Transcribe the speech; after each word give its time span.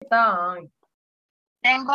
están? 0.00 0.72
Tengo, 1.60 1.92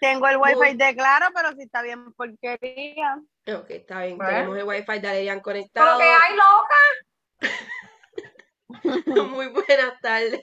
tengo 0.00 0.28
el 0.28 0.36
wifi 0.36 0.76
de 0.76 0.94
claro, 0.94 1.26
pero 1.34 1.52
si 1.52 1.62
está 1.62 1.82
bien 1.82 2.12
porquería. 2.12 3.20
Ok, 3.46 3.70
está 3.70 4.02
bien. 4.02 4.18
Tenemos 4.18 4.56
el 4.56 4.64
wifi 4.64 5.00
de 5.00 5.24
¿Pero 5.24 5.42
conectado. 5.42 5.98
qué 5.98 6.04
hay, 6.04 6.36
loca? 6.36 6.76
Muy 9.30 9.48
buenas 9.48 10.00
tardes, 10.02 10.42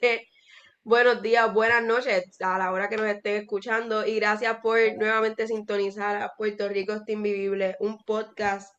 buenos 0.83 1.21
días, 1.21 1.53
buenas 1.53 1.83
noches 1.83 2.25
a 2.41 2.57
la 2.57 2.71
hora 2.71 2.89
que 2.89 2.97
nos 2.97 3.05
estén 3.05 3.35
escuchando 3.35 4.05
y 4.05 4.15
gracias 4.15 4.57
por 4.61 4.79
nuevamente 4.97 5.47
sintonizar 5.47 6.21
a 6.21 6.33
Puerto 6.35 6.67
Rico 6.67 6.93
está 6.93 7.11
invivible, 7.11 7.75
un 7.79 7.99
podcast 7.99 8.75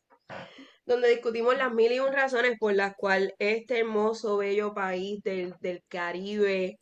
donde 0.85 1.09
discutimos 1.09 1.57
las 1.57 1.71
mil 1.73 1.91
y 1.91 1.99
un 1.99 2.11
razones 2.11 2.57
por 2.59 2.73
las 2.73 2.93
cuales 2.95 3.33
este 3.39 3.79
hermoso, 3.79 4.37
bello 4.37 4.73
país 4.73 5.23
del, 5.23 5.55
del 5.61 5.81
Caribe, 5.87 6.77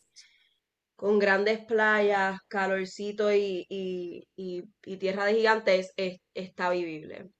con 0.95 1.19
grandes 1.19 1.59
playas, 1.65 2.39
calorcito 2.47 3.31
y, 3.33 3.65
y, 3.69 4.27
y, 4.35 4.63
y 4.83 4.97
tierra 4.97 5.25
de 5.25 5.33
gigantes, 5.35 5.93
es- 5.97 6.21
está 6.33 6.69
vivible. 6.69 7.29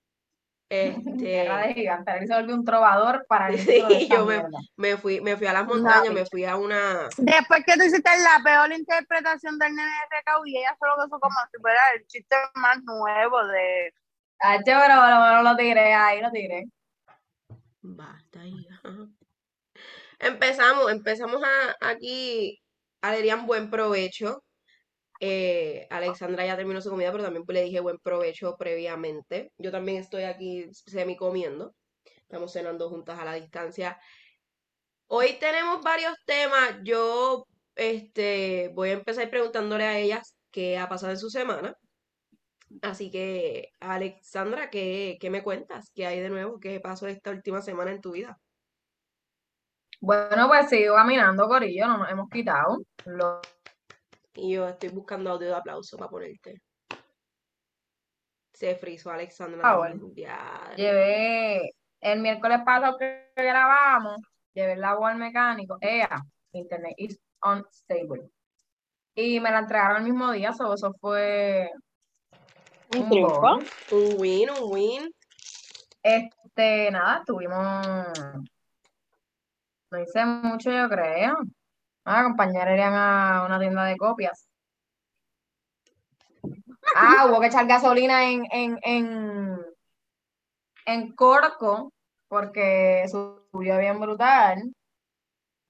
Este, 0.68 1.16
Tierra 1.18 1.68
de 1.68 1.74
gigante. 1.76 2.12
Él 2.18 2.28
se 2.28 2.34
volvió 2.34 2.56
un 2.56 2.66
trovador 2.66 3.26
para 3.30 3.50
el 3.50 3.58
Sí, 3.60 4.10
yo 4.10 4.26
me- 4.26 4.44
me 4.78 4.98
fui, 4.98 5.22
me 5.22 5.38
fui 5.38 5.46
a 5.46 5.54
las 5.54 5.66
montañas, 5.66 6.12
me 6.12 6.26
fui 6.26 6.44
a 6.44 6.58
una... 6.58 7.08
Después 7.18 7.64
que 7.66 7.74
tú 7.78 7.84
hiciste 7.84 8.10
la 8.24 8.44
peor 8.44 8.74
interpretación 8.74 9.60
del 9.60 9.76
nene 9.76 9.88
de 9.90 10.18
Recau 10.18 10.44
y 10.46 10.58
ella 10.58 10.76
solo 10.80 11.06
hizo 11.06 11.20
como 11.20 11.36
si 11.52 11.62
fuera 11.62 11.80
el 11.96 12.06
chiste 12.08 12.36
más 12.56 12.82
nuevo 12.84 13.46
de... 13.46 13.94
Ah, 14.42 14.58
che, 14.58 14.74
pero 14.74 15.02
menos 15.02 15.44
lo 15.44 15.56
tiré 15.56 15.94
ahí, 15.94 16.20
lo 16.20 16.32
tiré. 16.32 16.66
Basta, 17.82 18.44
hija. 18.46 18.82
Empezamos, 20.20 20.92
empezamos 20.92 21.42
a, 21.44 21.90
aquí. 21.92 22.60
Alerian, 23.08 23.46
buen 23.46 23.70
provecho. 23.70 24.44
Eh, 25.20 25.88
Alexandra 25.90 26.46
ya 26.46 26.58
terminó 26.58 26.82
su 26.82 26.90
comida, 26.90 27.12
pero 27.12 27.24
también 27.24 27.46
le 27.48 27.64
dije 27.64 27.80
buen 27.80 28.00
provecho 28.00 28.56
previamente. 28.58 29.52
Yo 29.58 29.72
también 29.72 29.98
estoy 30.02 30.24
aquí 30.24 30.68
semi 30.74 31.16
comiendo. 31.16 31.76
Estamos 32.04 32.52
cenando 32.54 32.90
juntas 32.90 33.20
a 33.20 33.26
la 33.26 33.34
distancia. 33.34 34.00
Hoy 35.08 35.38
tenemos 35.40 35.82
varios 35.84 36.16
temas. 36.26 36.80
Yo 36.84 37.46
este, 37.76 38.72
voy 38.74 38.90
a 38.90 38.94
empezar 38.94 39.30
preguntándole 39.30 39.84
a 39.86 40.00
ellas 40.00 40.36
qué 40.52 40.78
ha 40.78 40.90
pasado 40.90 41.12
en 41.14 41.20
su 41.20 41.30
semana. 41.30 41.76
Así 42.82 43.12
que, 43.12 43.70
Alexandra, 43.80 44.70
¿qué, 44.70 45.18
qué 45.20 45.30
me 45.30 45.44
cuentas? 45.44 45.92
¿Qué 45.94 46.06
hay 46.08 46.20
de 46.20 46.30
nuevo? 46.30 46.60
¿Qué 46.60 46.80
pasó 46.80 47.08
esta 47.08 47.32
última 47.32 47.62
semana 47.62 47.92
en 47.92 48.02
tu 48.02 48.12
vida? 48.14 48.40
Bueno, 50.02 50.48
pues 50.48 50.70
sigo 50.70 50.96
caminando, 50.96 51.48
Corillo, 51.48 51.88
no 51.88 51.98
nos 52.00 52.10
hemos 52.12 52.30
quitado. 52.30 52.78
Lo- 53.06 53.42
Y 54.36 54.54
yo 54.54 54.68
estoy 54.68 54.90
buscando 54.90 55.32
audio 55.32 55.48
de 55.48 55.56
aplauso 55.56 55.98
para 55.98 56.10
ponerte. 56.10 56.62
Se 58.54 58.76
frizó 58.76 59.12
Alexandra. 59.12 59.62
Ah. 59.64 59.94
Ya. 60.16 60.72
Llevé 60.76 61.72
el 62.02 62.20
miércoles 62.22 62.60
pasado 62.66 62.98
que 62.98 63.32
grabamos, 63.36 64.18
llevé 64.54 64.74
el 64.74 64.84
agua 64.84 65.12
al 65.12 65.18
mecánico. 65.18 65.78
Ella, 65.82 66.22
internet 66.54 66.94
is 66.98 67.20
unstable. 67.44 68.30
Y 69.16 69.40
me 69.40 69.52
la 69.52 69.60
entregaron 69.60 69.98
el 69.98 70.04
mismo 70.04 70.32
día, 70.32 70.52
so 70.54 70.74
eso 70.74 70.94
fue 71.00 71.70
Un 72.96 73.04
un 73.04 73.10
triunfo. 73.10 73.40
bonus. 73.42 73.70
Un 73.92 74.16
win, 74.20 74.50
un 74.50 74.74
win. 74.74 75.12
Este, 76.04 76.92
nada, 76.92 77.20
estuvimos. 77.20 77.88
No 79.96 80.02
hice 80.02 80.26
mucho, 80.26 80.72
yo 80.72 80.90
creo. 80.90 81.38
Ah, 82.04 82.20
acompañar 82.20 82.70
irían 82.70 82.94
a 82.94 83.46
una 83.46 83.58
tienda 83.60 83.86
de 83.86 83.96
copias. 83.96 84.48
Ah, 86.98 87.26
hubo 87.28 87.40
que 87.42 87.48
echar 87.48 87.66
gasolina 87.68 88.30
en, 88.30 88.46
en, 88.52 88.78
en, 88.84 89.58
en 90.86 91.14
Corco 91.16 91.92
porque 92.30 93.06
subió 93.10 93.78
bien 93.80 94.00
brutal 94.00 94.72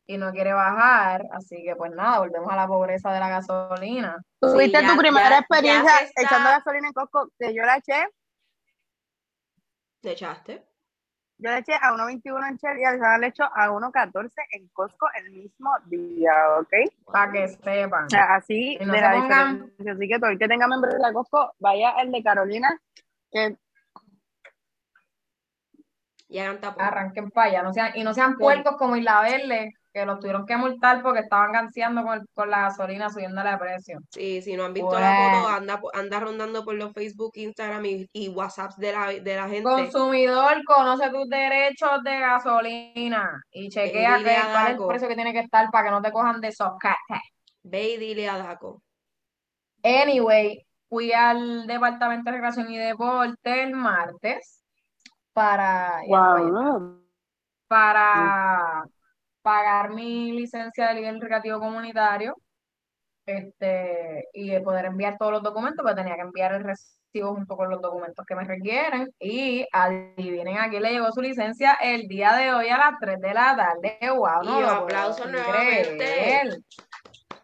y 0.05 0.17
no 0.17 0.31
quiere 0.31 0.53
bajar. 0.53 1.25
Así 1.31 1.63
que, 1.63 1.75
pues 1.75 1.91
nada, 1.93 2.19
volvemos 2.19 2.51
a 2.51 2.55
la 2.55 2.67
pobreza 2.67 3.11
de 3.11 3.19
la 3.19 3.29
gasolina. 3.29 4.21
Tuviste 4.39 4.83
tu 4.85 4.97
primera 4.97 5.29
ya- 5.29 5.39
experiencia 5.39 5.91
ya 6.01 6.23
echando 6.23 6.49
gasolina 6.49 6.87
en 6.87 6.93
Costco, 6.93 7.29
que 7.39 7.53
yo 7.55 7.63
la 7.63 7.77
eché, 7.77 8.07
¿Te 10.01 10.11
echaste? 10.11 10.63
Yo 11.37 11.49
la 11.51 11.57
eché 11.59 11.73
a 11.73 11.91
1.21 11.93 12.47
en 12.49 12.55
Shell 12.57 12.77
y 12.79 12.83
Alexandra 12.85 13.17
le 13.17 13.27
echó 13.27 13.43
a 13.43 13.69
1.14 13.69 14.31
en 14.51 14.67
Costco 14.69 15.07
el 15.17 15.31
mismo 15.31 15.69
día, 15.85 16.31
¿ok? 16.59 16.73
Para 17.11 17.31
que 17.31 17.47
sepan. 17.49 18.05
O 18.05 18.09
sea, 18.09 18.35
así 18.35 18.77
no 18.81 18.93
de 18.93 18.99
se 18.99 19.01
la 19.05 19.11
pongan- 19.13 19.53
diferencia. 19.53 19.91
Así 19.93 20.07
que 20.07 20.19
todo 20.19 20.29
el 20.29 20.39
que 20.39 20.47
tenga 20.47 20.67
membresía 20.67 21.07
de 21.07 21.13
Costco, 21.13 21.53
vaya 21.59 21.91
el 22.01 22.11
de 22.11 22.23
Carolina, 22.23 22.79
que 23.31 23.57
Y 26.27 26.39
hagan 26.39 26.59
tapón. 26.59 26.83
Arranquen 26.85 27.29
para 27.31 27.47
allá, 27.49 27.63
no 27.63 27.73
sean, 27.73 27.91
y 27.95 28.03
no 28.03 28.13
sean 28.13 28.37
puercos 28.37 28.77
como 28.77 28.95
Isla 28.95 29.21
Verde, 29.21 29.73
que 29.95 30.05
los 30.05 30.19
tuvieron 30.19 30.45
que 30.45 30.57
multar 30.57 31.01
porque 31.01 31.21
estaban 31.21 31.53
ganseando 31.53 32.03
con, 32.03 32.15
el- 32.19 32.27
con 32.33 32.49
la 32.49 32.63
gasolina 32.63 33.09
subiéndole 33.09 33.49
de 33.51 33.57
precio. 33.57 33.99
Sí, 34.11 34.41
si 34.41 34.57
no 34.57 34.65
han 34.65 34.73
visto 34.73 34.99
la 34.99 35.15
foto, 35.15 35.47
anda, 35.47 35.79
anda 35.93 36.19
rondando 36.19 36.65
por 36.65 36.75
los 36.75 36.91
Facebook, 36.91 37.31
Instagram 37.35 37.85
y, 37.85 38.09
y 38.11 38.27
WhatsApps 38.27 38.75
de 38.75 38.91
la, 38.91 39.07
de 39.07 39.35
la 39.37 39.47
gente. 39.47 39.63
Consumidor, 39.63 40.61
conoce 40.65 41.09
tus 41.09 41.29
derechos 41.29 42.03
de 42.03 42.19
gasolina 42.19 43.41
y 43.51 43.69
chequea 43.69 44.17
que- 44.17 44.23
cuál 44.23 44.67
es 44.73 44.79
el 44.79 44.85
precio 44.85 45.07
que 45.07 45.15
tiene 45.15 45.31
que 45.31 45.39
estar 45.39 45.69
para 45.71 45.85
que 45.85 45.91
no 45.91 46.01
te 46.01 46.11
cojan 46.11 46.41
de 46.41 46.51
socate. 46.51 47.21
Ve 47.63 47.93
y 47.93 47.97
dile 47.97 48.27
a 48.29 48.37
Daco. 48.37 48.81
Anyway, 49.81 50.65
fui 50.89 51.13
al 51.13 51.65
Departamento 51.67 52.25
de 52.25 52.31
Recreación 52.33 52.69
y 52.69 52.77
Deporte 52.77 53.63
el 53.63 53.73
martes 53.73 54.61
para, 55.31 56.01
wow. 56.07 57.01
para 57.67 58.83
pagar 59.45 59.91
mi 59.91 60.31
licencia 60.31 60.87
de 60.87 60.95
nivel 60.95 61.21
recreativo 61.21 61.59
comunitario 61.59 62.35
este, 63.27 64.27
y 64.33 64.59
poder 64.61 64.85
enviar 64.85 65.17
todos 65.19 65.33
los 65.33 65.43
documentos, 65.43 65.83
pues 65.83 65.95
tenía 65.95 66.15
que 66.15 66.21
enviar 66.21 66.53
el 66.53 66.63
recibo 66.63 67.35
junto 67.35 67.55
con 67.55 67.69
los 67.69 67.79
documentos 67.79 68.25
que 68.25 68.35
me 68.35 68.43
requieren. 68.43 69.07
Y 69.19 69.67
adivinen 69.71 70.57
a 70.57 70.67
quién 70.67 70.81
le 70.81 70.93
llegó 70.93 71.11
su 71.11 71.21
licencia 71.21 71.77
el 71.79 72.07
día 72.07 72.33
de 72.35 72.53
hoy 72.55 72.69
a 72.69 72.79
las 72.79 72.99
3 72.99 73.21
de 73.21 73.33
la 73.35 73.55
tarde. 73.55 73.99
¡Wow! 74.01 74.41
Y 74.41 74.47
No 74.47 74.61
lo 74.61 74.67
puedo 74.67 74.83
aplausos 74.83 75.27
creer. 75.27 75.45
nuevamente. 75.45 76.63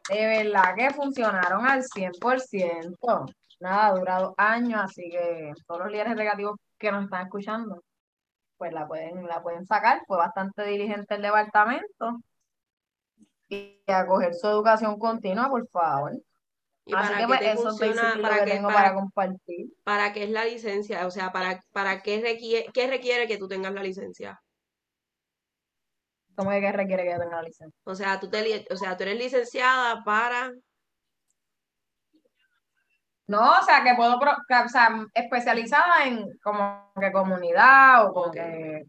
De 0.09 0.25
verdad 0.25 0.75
que 0.75 0.89
funcionaron 0.89 1.67
al 1.67 1.83
100%. 1.83 3.25
Nada, 3.59 3.87
ha 3.87 3.91
durado 3.91 4.33
años, 4.37 4.81
así 4.83 5.07
que 5.07 5.51
todos 5.67 5.81
los 5.81 5.91
líderes 5.91 6.15
recreativos 6.15 6.57
que 6.79 6.91
nos 6.91 7.03
están 7.03 7.27
escuchando, 7.27 7.83
pues 8.61 8.73
la 8.73 8.87
pueden, 8.87 9.25
la 9.25 9.41
pueden 9.41 9.65
sacar. 9.65 10.03
Fue 10.05 10.17
bastante 10.17 10.61
diligente 10.61 11.15
el 11.15 11.23
departamento. 11.23 12.21
Y 13.49 13.81
a 13.87 14.05
coger 14.05 14.35
su 14.35 14.45
educación 14.45 14.99
continua, 14.99 15.49
por 15.49 15.67
favor. 15.69 16.13
¿Y 16.85 16.93
Así 16.93 17.07
para 17.07 17.09
que 17.09 17.21
qué 17.21 17.27
pues 17.27 17.39
te 17.39 17.51
eso 17.53 17.69
es 17.69 17.79
funciona? 17.79 18.19
¿Para 18.21 18.45
que 18.45 18.51
tengo 18.51 18.67
para, 18.67 18.79
para 18.79 18.93
compartir. 18.93 19.73
para 19.83 20.13
qué 20.13 20.25
es 20.25 20.29
la 20.29 20.45
licencia? 20.45 21.07
O 21.07 21.09
sea, 21.09 21.31
¿para, 21.31 21.59
para 21.71 22.03
qué 22.03 22.21
requiere, 22.21 22.69
qué 22.71 22.85
requiere 22.85 23.27
que 23.27 23.39
tú 23.39 23.47
tengas 23.47 23.73
la 23.73 23.81
licencia? 23.81 24.39
¿Cómo 26.35 26.51
es 26.51 26.61
que 26.61 26.71
requiere 26.71 27.01
que 27.01 27.13
yo 27.13 27.17
tenga 27.17 27.37
la 27.37 27.41
licencia? 27.41 27.81
O 27.83 27.95
sea, 27.95 28.19
tú 28.19 28.29
te, 28.29 28.67
o 28.69 28.77
sea, 28.77 28.95
tú 28.95 29.01
eres 29.01 29.17
licenciada 29.17 30.03
para... 30.03 30.51
No, 33.31 33.43
o 33.59 33.63
sea, 33.63 33.83
que 33.83 33.95
puedo, 33.95 34.19
pro- 34.19 34.37
que, 34.47 34.55
o 34.55 34.69
sea, 34.69 34.89
especializada 35.13 36.05
en 36.05 36.25
como 36.43 36.91
que 36.99 37.11
comunidad 37.11 38.05
o 38.07 38.13
como 38.13 38.31
que 38.31 38.83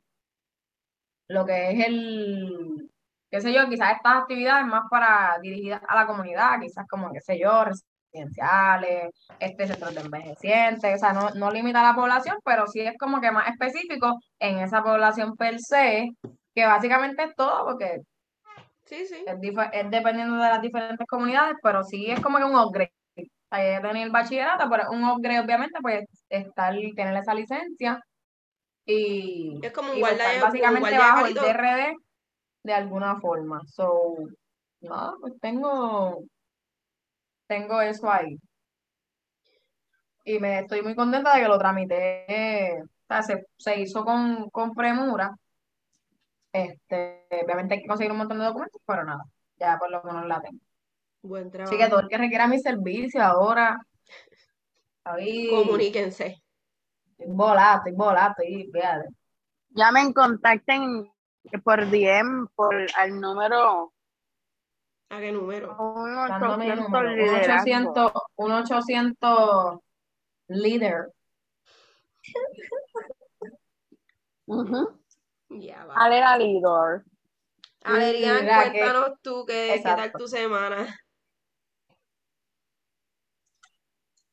lo 1.28 1.46
que 1.46 1.70
es 1.70 1.86
el, 1.86 2.90
qué 3.30 3.40
sé 3.40 3.52
yo, 3.52 3.68
quizás 3.68 3.92
estas 3.96 4.14
actividades 4.22 4.66
más 4.66 4.82
para 4.90 5.38
dirigidas 5.40 5.80
a 5.88 5.94
la 5.96 6.06
comunidad, 6.06 6.60
quizás 6.60 6.86
como, 6.88 7.12
qué 7.12 7.20
sé 7.20 7.38
yo, 7.38 7.64
residenciales, 7.64 9.10
este 9.40 9.66
centros 9.66 9.94
de 9.94 10.00
envejecientes, 10.02 10.94
o 10.96 10.98
sea, 10.98 11.12
no, 11.12 11.30
no 11.30 11.50
limita 11.50 11.80
a 11.80 11.92
la 11.92 11.94
población, 11.94 12.36
pero 12.44 12.66
sí 12.66 12.80
es 12.80 12.96
como 12.98 13.20
que 13.20 13.30
más 13.30 13.48
específico 13.48 14.18
en 14.38 14.58
esa 14.58 14.82
población 14.82 15.36
per 15.36 15.58
se, 15.60 16.10
que 16.54 16.66
básicamente 16.66 17.24
es 17.24 17.34
todo, 17.34 17.64
porque 17.64 18.00
Sí, 18.84 19.06
sí. 19.06 19.24
es, 19.26 19.36
es 19.72 19.90
dependiendo 19.90 20.34
de 20.36 20.50
las 20.50 20.60
diferentes 20.60 21.06
comunidades, 21.06 21.56
pero 21.62 21.82
sí 21.82 22.10
es 22.10 22.20
como 22.20 22.38
que 22.38 22.44
un 22.44 22.56
upgrade. 22.56 22.92
Hay 23.54 23.74
que 23.76 23.86
tener 23.86 24.04
el 24.04 24.10
bachillerato, 24.10 24.64
pero 24.70 24.90
un 24.90 25.04
upgrade, 25.04 25.40
obviamente, 25.40 25.78
pues 25.82 26.04
estar, 26.30 26.74
tener 26.96 27.14
esa 27.18 27.34
licencia 27.34 28.00
y, 28.86 29.60
Es 29.62 29.72
como 29.72 29.92
un 29.92 30.00
pues, 30.00 30.16
guardia 30.16 30.28
de- 30.28 30.34
estar 30.36 30.44
un 30.46 30.52
básicamente 30.52 30.80
guardia 30.80 30.98
de 30.98 31.12
bajo 31.12 31.26
el. 31.26 31.34
DRD 31.34 31.96
de 32.62 32.72
alguna 32.72 33.20
forma. 33.20 33.60
So, 33.66 34.14
no, 34.80 35.16
pues 35.20 35.34
tengo, 35.38 36.24
tengo 37.46 37.82
eso 37.82 38.10
ahí. 38.10 38.38
Y 40.24 40.38
me 40.38 40.60
estoy 40.60 40.80
muy 40.80 40.94
contenta 40.94 41.34
de 41.34 41.42
que 41.42 41.48
lo 41.48 41.58
tramité, 41.58 42.80
o 42.82 43.06
sea, 43.06 43.22
se, 43.22 43.44
se 43.58 43.80
hizo 43.80 44.02
con, 44.02 44.48
con 44.48 44.72
premura. 44.72 45.36
Este, 46.52 47.26
obviamente 47.44 47.74
hay 47.74 47.82
que 47.82 47.86
conseguir 47.88 48.12
un 48.12 48.18
montón 48.18 48.38
de 48.38 48.44
documentos, 48.46 48.80
pero 48.86 49.04
nada, 49.04 49.24
ya 49.58 49.76
por 49.78 49.90
lo 49.90 50.02
menos 50.04 50.26
la 50.26 50.40
tengo. 50.40 50.60
Buen 51.22 51.46
Así 51.48 51.52
que 51.52 51.58
trabajo. 51.76 51.88
todo 51.90 52.00
el 52.00 52.08
que 52.08 52.18
requiera 52.18 52.46
mi 52.48 52.58
servicio 52.58 53.22
ahora, 53.22 53.78
ahí, 55.04 55.48
Comuníquense. 55.50 56.42
estoy 57.18 57.26
volada, 57.34 57.76
estoy 57.76 57.92
volada, 57.92 58.34
estoy, 58.36 58.70
fíjate. 58.72 59.08
Llamen, 59.70 60.12
contacten 60.12 61.10
por 61.64 61.88
DM 61.90 62.46
por 62.54 62.74
al 62.96 63.20
número 63.20 63.92
¿A 65.10 65.20
qué 65.20 65.30
número? 65.30 65.76
Mi 66.56 66.66
1800 66.66 66.78
número, 66.78 67.10
un 67.10 67.16
liderazgo. 67.18 67.52
800, 67.62 68.12
un 68.36 68.52
800 68.52 69.78
líder. 70.48 71.12
Ujú. 74.46 75.00
Ya 75.50 75.84
va. 75.84 75.94
Alera 75.96 76.38
Lidor. 76.38 77.04
Adrián, 77.84 78.40
Mira 78.42 78.72
que- 78.72 78.78
cuéntanos 78.78 79.10
tú 79.22 79.44
qué, 79.46 79.74
qué 79.76 79.82
tal 79.82 80.12
tu 80.12 80.26
semana. 80.28 80.86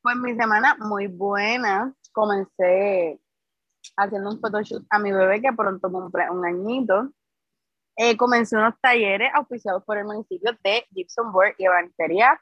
Pues 0.01 0.15
mi 0.15 0.35
semana 0.35 0.75
muy 0.79 1.07
buena. 1.07 1.93
Comencé 2.11 3.19
haciendo 3.97 4.29
un 4.31 4.39
photoshoot 4.39 4.85
a 4.89 4.99
mi 4.99 5.11
bebé 5.11 5.41
que 5.41 5.51
pronto 5.53 5.91
cumple 5.91 6.29
un 6.29 6.45
añito. 6.45 7.09
Eh, 7.97 8.15
comencé 8.15 8.55
unos 8.55 8.79
talleres 8.79 9.29
auspiciados 9.33 9.83
por 9.83 9.97
el 9.97 10.05
municipio 10.05 10.51
de 10.63 10.85
Gibson 10.93 11.31
Board 11.33 11.55
y 11.57 11.65
Evangelia, 11.65 12.41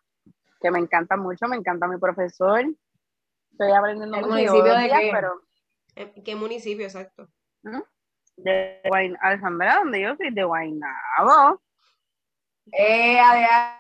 que 0.62 0.69
me 0.69 0.77
encanta 0.80 1.18
mucho, 1.18 1.48
me 1.48 1.56
encanta 1.57 1.88
mi 1.88 1.98
profesor. 1.98 2.63
Estoy 3.51 3.71
aprendiendo 3.71 4.18
¿El 4.18 4.21
mucho 4.24 4.33
municipio 4.36 4.74
de 4.75 4.83
días, 4.83 5.00
qué? 5.00 5.10
pero 5.12 5.42
¿En 5.95 6.24
qué 6.24 6.36
municipio 6.36 6.86
exacto? 6.86 7.27
de 8.38 8.81
Guayn- 8.86 9.18
Alhambra, 9.19 9.77
donde 9.77 10.01
yo 10.01 10.15
soy 10.15 10.30
de 10.31 10.44
Guaynabo. 10.44 11.60
Eh, 12.71 13.19
Adrián, 13.19 13.76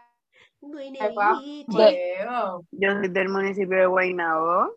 fuego, 0.71 2.63
Yo 2.71 2.91
soy 2.93 3.07
del 3.09 3.29
municipio 3.29 3.77
de 3.77 3.85
Guaynabo. 3.85 4.71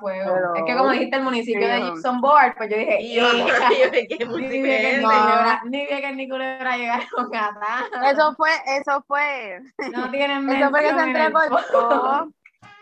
fuego. 0.00 0.34
Pero- 0.34 0.54
Es 0.56 0.62
que 0.64 0.76
como 0.76 0.90
dijiste 0.90 1.16
el 1.16 1.22
municipio 1.22 1.68
de. 1.68 1.82
Gibson 1.82 2.20
Board, 2.20 2.56
pues 2.56 2.68
yo 2.70 2.76
dije, 2.78 3.00
Y 3.00 3.14
yo, 3.14 3.26
"Eh". 3.30 3.46
yo, 3.46 3.90
¿qué 4.18 4.18
Ni 4.24 4.24
municipio 4.26 4.62
que 4.64 5.60
ni 5.64 5.86
que 5.86 6.12
ni 6.14 6.28
culebra 6.28 6.76
llegaron 6.76 7.34
acá. 7.34 7.84
Eso 8.10 8.34
fue, 8.34 8.50
eso 8.78 9.04
fue. 9.06 9.60
No 9.92 10.10
tienen 10.10 10.48
Eso 10.50 10.70
fue 10.70 10.80
que 10.82 10.90
se 10.94 11.00
entrecortó. 11.00 12.28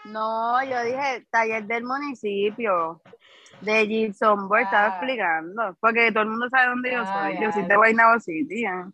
No, 0.07 0.63
yo 0.65 0.83
dije 0.85 1.27
taller 1.31 1.65
del 1.65 1.85
municipio 1.85 3.01
de 3.61 3.87
Gibson 3.87 4.49
Board, 4.49 4.63
estaba 4.63 4.85
Ah. 4.87 4.89
explicando. 4.97 5.77
Porque 5.81 6.13
todo 6.13 6.23
el 6.25 6.31
mundo 6.31 6.49
sabe 6.51 6.67
dónde 6.69 6.93
yo 6.93 7.03
Ay, 7.07 7.35
soy. 7.37 7.45
Yo 7.45 7.53
soy 7.53 7.63
de 7.65 7.77
Guaynabo 7.77 8.21
City. 8.21 8.65
¿eh? 8.65 8.85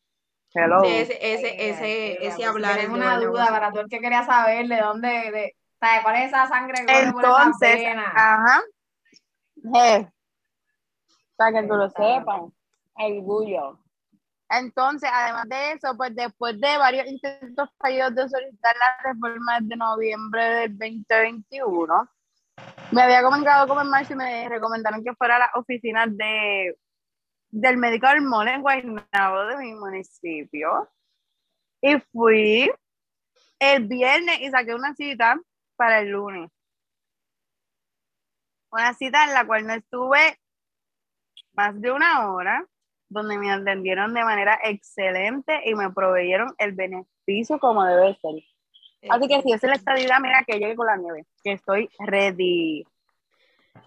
Hello. 0.53 0.83
Sí, 0.83 0.91
ese, 0.91 1.19
ese, 1.21 1.49
Ay, 1.49 1.71
ese, 1.71 2.27
ese 2.27 2.45
hablar 2.45 2.75
si 2.75 2.81
es 2.81 2.89
de 2.89 2.95
una 2.95 3.21
duda 3.21 3.47
para 3.47 3.71
todo 3.71 3.83
el 3.83 3.89
que 3.89 4.01
quería 4.01 4.25
saber 4.25 4.67
de 4.67 4.81
dónde, 4.81 5.09
de, 5.09 5.57
¿sabes? 5.79 6.03
¿Cuál 6.03 6.17
es 6.17 6.29
esa 6.29 6.49
sangre 6.49 6.85
que 6.87 7.13
por 7.13 7.25
Entonces, 7.25 7.77
venas? 7.77 8.13
ajá. 8.15 8.63
Para 11.37 11.53
que 11.53 11.69
tú 11.69 11.75
lo 11.75 11.89
sepas. 11.91 12.43
Orgullo. 12.95 13.79
Entonces, 14.51 15.09
además 15.13 15.49
de 15.49 15.73
eso, 15.73 15.97
pues 15.97 16.15
después 16.17 16.61
de 16.61 16.77
varios 16.77 17.07
intentos 17.07 17.71
fallidos 17.79 18.15
de 18.17 18.29
solicitar 18.29 18.75
la 18.77 19.13
reforma 19.13 19.61
de 19.61 19.77
noviembre 19.77 20.45
del 20.45 20.77
2021, 20.77 22.09
me 22.91 23.03
había 23.03 23.23
comunicado 23.23 23.69
con 23.69 23.79
el 23.81 23.89
marzo 23.89 24.15
y 24.15 24.17
me 24.17 24.49
recomendaron 24.49 25.05
que 25.05 25.15
fuera 25.15 25.37
a 25.37 25.39
la 25.39 25.51
oficina 25.55 26.07
de, 26.09 26.77
del 27.51 27.77
médico 27.77 28.07
del 28.07 28.19
en 28.49 28.63
Guaynabo 28.63 29.47
de 29.47 29.57
mi 29.59 29.75
municipio. 29.75 30.89
Y 31.83 31.99
fui 32.13 32.71
el 33.59 33.87
viernes 33.87 34.41
y 34.41 34.51
saqué 34.51 34.75
una 34.75 34.95
cita 34.95 35.41
para 35.77 36.01
el 36.01 36.11
lunes. 36.11 36.51
Una 38.71 38.95
cita 38.95 39.25
en 39.25 39.35
la 39.35 39.47
cual 39.47 39.67
no 39.67 39.75
estuve 39.75 40.39
más 41.55 41.81
de 41.81 41.91
una 41.91 42.33
hora, 42.33 42.65
donde 43.09 43.37
me 43.37 43.51
atendieron 43.51 44.15
de 44.15 44.23
manera 44.23 44.59
excelente 44.63 45.63
y 45.65 45.75
me 45.75 45.91
proveyeron 45.91 46.55
el 46.59 46.73
beneficio 46.73 47.59
como 47.59 47.85
debe 47.85 48.17
ser. 48.21 48.43
Así 49.11 49.29
que 49.29 49.43
si 49.43 49.53
es 49.53 49.63
la 49.63 49.75
estadía, 49.75 50.21
mira 50.21 50.45
que 50.47 50.59
llegue 50.59 50.77
con 50.77 50.87
la 50.87 50.97
nieve, 50.97 51.27
que 51.43 51.53
estoy 51.53 51.91
ready. 51.99 52.85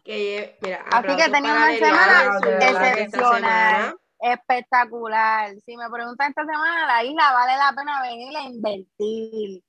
Que 0.03 0.57
mira, 0.62 0.83
Así 0.91 1.15
que 1.15 1.30
tenía 1.30 1.53
una 1.53 1.74
semana 1.75 2.39
excepcional. 2.59 3.95
Espectacular. 4.19 5.53
Si 5.65 5.75
me 5.75 5.89
preguntan 5.89 6.30
esta 6.30 6.45
semana, 6.45 6.85
la 6.85 7.03
isla 7.03 7.33
vale 7.33 7.57
la 7.57 7.74
pena 7.75 8.01
venir 8.01 8.38
a 8.38 8.41
invertir. 8.44 9.63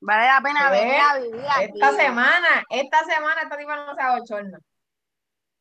Vale 0.00 0.26
la 0.26 0.40
pena 0.42 0.70
¿Qué? 0.70 0.78
venir 0.80 1.00
a 1.00 1.18
vivir 1.18 1.44
aquí. 1.50 1.64
Esta 1.74 1.92
semana, 1.92 2.64
esta 2.68 3.04
semana 3.04 3.40
esta 3.42 3.56
tipa 3.56 3.76
no 3.76 3.94
se 3.94 4.02
abochorna. 4.02 4.58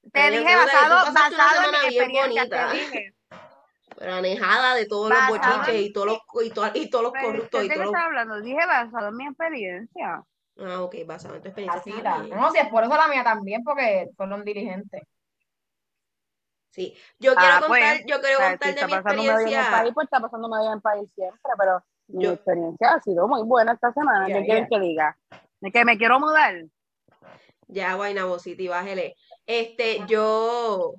Te 0.03 0.09
Pero 0.11 0.37
dije 0.39 0.55
basado, 0.55 1.13
basado 1.13 1.63
en 1.63 1.71
mi 1.71 1.95
experiencia, 1.97 2.41
bonita. 2.43 2.67
te 2.71 2.73
dije. 2.77 3.13
Pero 3.97 4.15
anejada 4.15 4.73
de 4.75 4.87
todos 4.87 5.09
los 5.09 5.19
Basado 5.19 5.37
bochinches 5.37 5.75
en 5.75 5.81
y 5.83 5.93
todos 5.93 6.07
los, 6.07 6.19
y, 6.43 6.49
to- 6.49 6.71
y 6.73 6.89
todos 6.89 7.03
los 7.03 7.13
corruptos 7.13 7.59
¿De 7.61 7.65
y 7.67 7.69
qué 7.69 7.75
los... 7.75 7.85
estás 7.85 8.01
hablando? 8.03 8.41
Dije 8.41 8.65
basado 8.65 9.07
en 9.09 9.15
mi 9.15 9.27
experiencia. 9.27 10.23
Ah, 10.63 10.81
ok, 10.81 10.95
basado 11.05 11.35
en 11.35 11.41
tu 11.41 11.47
experiencia. 11.49 11.79
está 11.79 11.91
cita. 11.97 12.17
bien. 12.23 12.35
No, 12.37 12.51
si 12.51 12.59
es 12.59 12.67
por 12.69 12.83
eso 12.83 12.95
la 12.95 13.07
mía 13.07 13.23
también, 13.23 13.63
porque 13.63 14.09
fueron 14.15 14.43
diligentes. 14.43 15.01
Sí, 16.69 16.95
yo 17.19 17.35
quiero 17.35 17.55
Ah, 17.55 17.63
pues, 17.67 17.81
contar, 17.81 17.97
yo 18.07 18.21
quiero 18.21 18.39
contar 18.39 18.69
si 18.69 18.75
de 18.75 18.81
está 18.81 18.85
mi 18.87 18.91
medio 18.93 19.21
en 19.23 19.29
el 19.29 19.33
experiencia. 19.41 19.71
país, 19.71 19.91
pues 19.93 20.05
está 20.05 20.19
pasando 20.21 20.47
medio 20.47 20.67
en 20.67 20.73
el 20.73 20.81
país 20.81 21.11
siempre, 21.13 21.51
pero 21.57 21.83
mi 22.07 22.23
Yo- 22.23 22.31
experiencia 22.31 22.93
ha 22.93 23.01
sido 23.01 23.27
muy 23.27 23.43
buena 23.43 23.73
esta 23.73 23.91
semana. 23.91 24.27
¿Qué 24.27 24.45
quieren 24.45 24.67
que 24.69 24.79
diga? 24.79 25.17
¿De 25.59 25.71
que 25.71 25.83
me 25.83 25.97
quiero 25.97 26.19
mudar? 26.19 26.63
Ya, 27.67 27.93
Guaynabo 27.95 28.39
City, 28.39 28.67
bájele. 28.69 29.15
Este, 29.45 29.99
yo, 30.07 30.93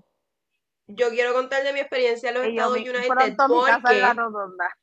yo 0.87 1.09
quiero 1.11 1.33
contar 1.33 1.63
de 1.63 1.73
mi 1.73 1.81
experiencia 1.81 2.29
en 2.31 2.35
los 2.35 2.45
Y 2.47 2.51
Estados 2.51 2.79
mi- 2.79 2.89
United 2.89 3.09
pronto 3.09 3.49
mi 3.49 3.65
casa 3.65 3.93
en 3.95 4.01
la 4.01 4.09
porque, 4.09 4.21
rotonda. 4.21 4.77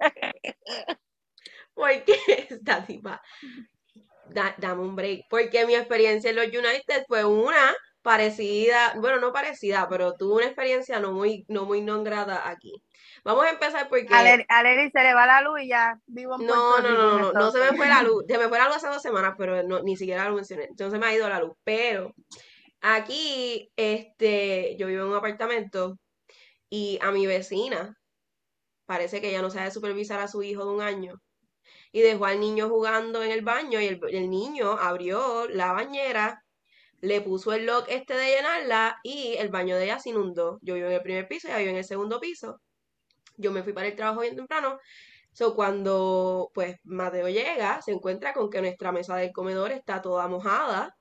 porque 1.74 2.14
esta 2.48 2.84
tipa, 2.84 3.20
da- 4.32 4.54
dame 4.58 4.82
un 4.82 4.96
break, 4.96 5.22
porque 5.28 5.66
mi 5.66 5.74
experiencia 5.74 6.30
en 6.30 6.36
los 6.36 6.46
United 6.46 7.04
fue 7.08 7.24
una 7.24 7.74
parecida, 8.02 8.94
bueno, 8.98 9.18
no 9.18 9.32
parecida, 9.32 9.88
pero 9.88 10.12
tuve 10.12 10.34
una 10.36 10.46
experiencia 10.46 11.00
no 11.00 11.12
muy, 11.12 11.44
no 11.48 11.64
muy 11.64 11.80
non 11.80 12.04
grata 12.04 12.48
aquí. 12.48 12.72
Vamos 13.24 13.46
a 13.46 13.50
empezar 13.50 13.88
porque 13.88 14.14
A 14.14 14.22
se 14.92 15.02
le 15.02 15.14
va 15.14 15.26
la 15.26 15.40
luz 15.40 15.62
y 15.62 15.68
ya 15.68 15.98
vivo 16.06 16.36
en 16.36 16.46
No, 16.46 16.80
no, 16.82 16.90
no, 16.90 17.18
no, 17.18 17.32
no 17.32 17.50
se 17.50 17.58
me 17.60 17.76
fue 17.76 17.88
la 17.88 18.02
luz. 18.02 18.24
Se 18.28 18.36
me 18.38 18.48
fue 18.48 18.58
la 18.58 18.66
luz 18.66 18.76
hace 18.76 18.88
dos 18.88 19.00
semanas, 19.02 19.34
pero 19.38 19.62
no, 19.62 19.82
ni 19.82 19.96
siquiera 19.96 20.28
lo 20.28 20.34
mencioné. 20.34 20.64
Entonces 20.64 21.00
me 21.00 21.06
ha 21.06 21.14
ido 21.14 21.28
la 21.28 21.40
luz. 21.40 21.54
Pero 21.64 22.12
aquí, 22.82 23.70
este, 23.76 24.76
yo 24.78 24.86
vivo 24.88 25.02
en 25.04 25.08
un 25.08 25.16
apartamento 25.16 25.96
y 26.70 26.98
a 27.02 27.10
mi 27.12 27.26
vecina 27.26 27.96
parece 28.86 29.20
que 29.20 29.30
ella 29.30 29.42
no 29.42 29.50
sabe 29.50 29.70
supervisar 29.70 30.20
a 30.20 30.28
su 30.28 30.42
hijo 30.42 30.64
de 30.66 30.72
un 30.72 30.82
año. 30.82 31.14
Y 31.94 32.02
dejó 32.02 32.26
al 32.26 32.40
niño 32.40 32.68
jugando 32.68 33.22
en 33.22 33.30
el 33.30 33.42
baño 33.42 33.80
y 33.80 33.86
el, 33.86 34.28
niño 34.28 34.72
abrió 34.72 35.46
la 35.48 35.72
bañera, 35.72 36.42
le 37.00 37.20
puso 37.20 37.52
el 37.52 37.66
lock 37.66 37.86
este 37.88 38.14
de 38.14 38.34
llenarla 38.34 38.98
y 39.04 39.36
el 39.38 39.48
baño 39.48 39.76
de 39.76 39.84
ella 39.84 40.00
se 40.00 40.10
inundó. 40.10 40.58
Yo 40.60 40.74
vivo 40.74 40.88
en 40.88 40.94
el 40.94 41.02
primer 41.02 41.28
piso, 41.28 41.46
ella 41.46 41.58
vive 41.58 41.70
en 41.70 41.76
el 41.76 41.84
segundo 41.84 42.18
piso. 42.18 42.60
Yo 43.36 43.52
me 43.52 43.62
fui 43.62 43.72
para 43.72 43.86
el 43.86 43.94
trabajo 43.94 44.22
bien 44.22 44.34
temprano. 44.34 44.80
So, 45.32 45.54
cuando 45.54 46.50
pues 46.52 46.78
Mateo 46.82 47.28
llega, 47.28 47.80
se 47.80 47.92
encuentra 47.92 48.32
con 48.32 48.50
que 48.50 48.60
nuestra 48.60 48.90
mesa 48.90 49.14
del 49.14 49.30
comedor 49.30 49.70
está 49.70 50.02
toda 50.02 50.26
mojada 50.26 50.96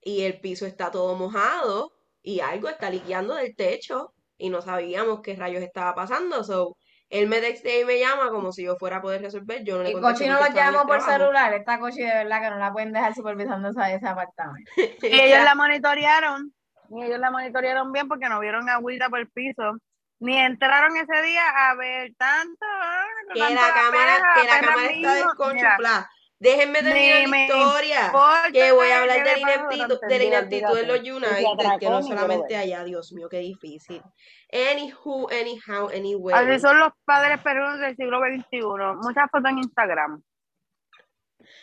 y 0.00 0.22
el 0.22 0.40
piso 0.40 0.64
está 0.64 0.92
todo 0.92 1.16
mojado 1.16 1.92
y 2.22 2.38
algo 2.38 2.68
está 2.68 2.88
liqueando 2.88 3.34
del 3.34 3.56
techo 3.56 4.14
y 4.38 4.48
no 4.50 4.62
sabíamos 4.62 5.22
qué 5.22 5.34
rayos 5.34 5.62
estaba 5.64 5.92
pasando. 5.96 6.44
So, 6.44 6.76
él 7.10 7.26
me 7.28 7.40
textea 7.40 7.80
y 7.80 7.84
me 7.84 7.98
llama 7.98 8.30
como 8.30 8.52
si 8.52 8.64
yo 8.64 8.76
fuera 8.76 8.96
a 8.98 9.02
poder 9.02 9.20
resolver. 9.20 9.62
Yo 9.64 9.76
no 9.78 9.82
le 9.82 9.90
Y 9.90 9.92
Cochi 10.00 10.26
no 10.28 10.38
los 10.38 10.54
llamó 10.54 10.86
por 10.86 10.98
trabajo. 10.98 11.10
celular. 11.10 11.52
Esta 11.54 11.78
Cochi 11.78 12.00
de 12.02 12.14
verdad 12.14 12.40
que 12.40 12.50
no 12.50 12.56
la 12.56 12.72
pueden 12.72 12.92
dejar 12.92 13.14
supervisando 13.14 13.68
esa- 13.70 13.92
ese 13.92 14.06
apartamento. 14.06 14.70
Y 15.02 15.20
ellos 15.20 15.44
la 15.44 15.54
monitorearon. 15.54 16.54
Y 16.90 17.02
ellos 17.04 17.18
la 17.18 17.30
monitorearon 17.30 17.92
bien 17.92 18.08
porque 18.08 18.28
no 18.28 18.40
vieron 18.40 18.68
agüita 18.68 19.08
por 19.08 19.18
el 19.20 19.28
piso. 19.30 19.78
Ni 20.20 20.36
entraron 20.38 20.96
ese 20.96 21.22
día 21.22 21.42
a 21.70 21.74
ver 21.74 22.12
tanto. 22.18 22.58
ah, 22.62 23.04
que 23.32 23.40
tanto 23.40 23.54
la 23.54 23.74
cámara, 23.74 24.22
que 24.34 24.44
la 24.44 24.60
cámara 24.60 24.86
está 24.90 25.14
desconchuflada. 25.14 26.10
Déjenme 26.40 26.82
terminar 26.82 27.28
la 27.28 27.42
historia. 27.44 28.06
importa 28.06 28.48
Que 28.50 28.72
voy 28.72 28.88
a 28.88 29.00
hablar 29.02 29.18
de 29.18 29.32
la 29.32 29.38
ineptitud, 29.38 30.00
de 30.08 30.18
la 30.18 30.24
ineptitud 30.24 30.74
de 30.74 30.86
los 30.86 31.00
United, 31.00 31.78
que 31.78 31.90
no 31.90 32.02
solamente 32.02 32.56
allá, 32.56 32.82
Dios 32.82 33.12
mío, 33.12 33.28
qué 33.28 33.40
difícil. 33.40 34.02
Anywho, 34.50 35.28
anyhow, 35.30 35.90
anyway. 35.90 36.34
Así 36.34 36.58
son 36.60 36.78
los 36.78 36.92
padres 37.04 37.42
peruanos 37.42 37.80
del 37.80 37.94
siglo 37.94 38.20
XXI. 38.20 38.62
Muchas 39.02 39.30
fotos 39.30 39.50
en 39.50 39.58
Instagram. 39.58 40.22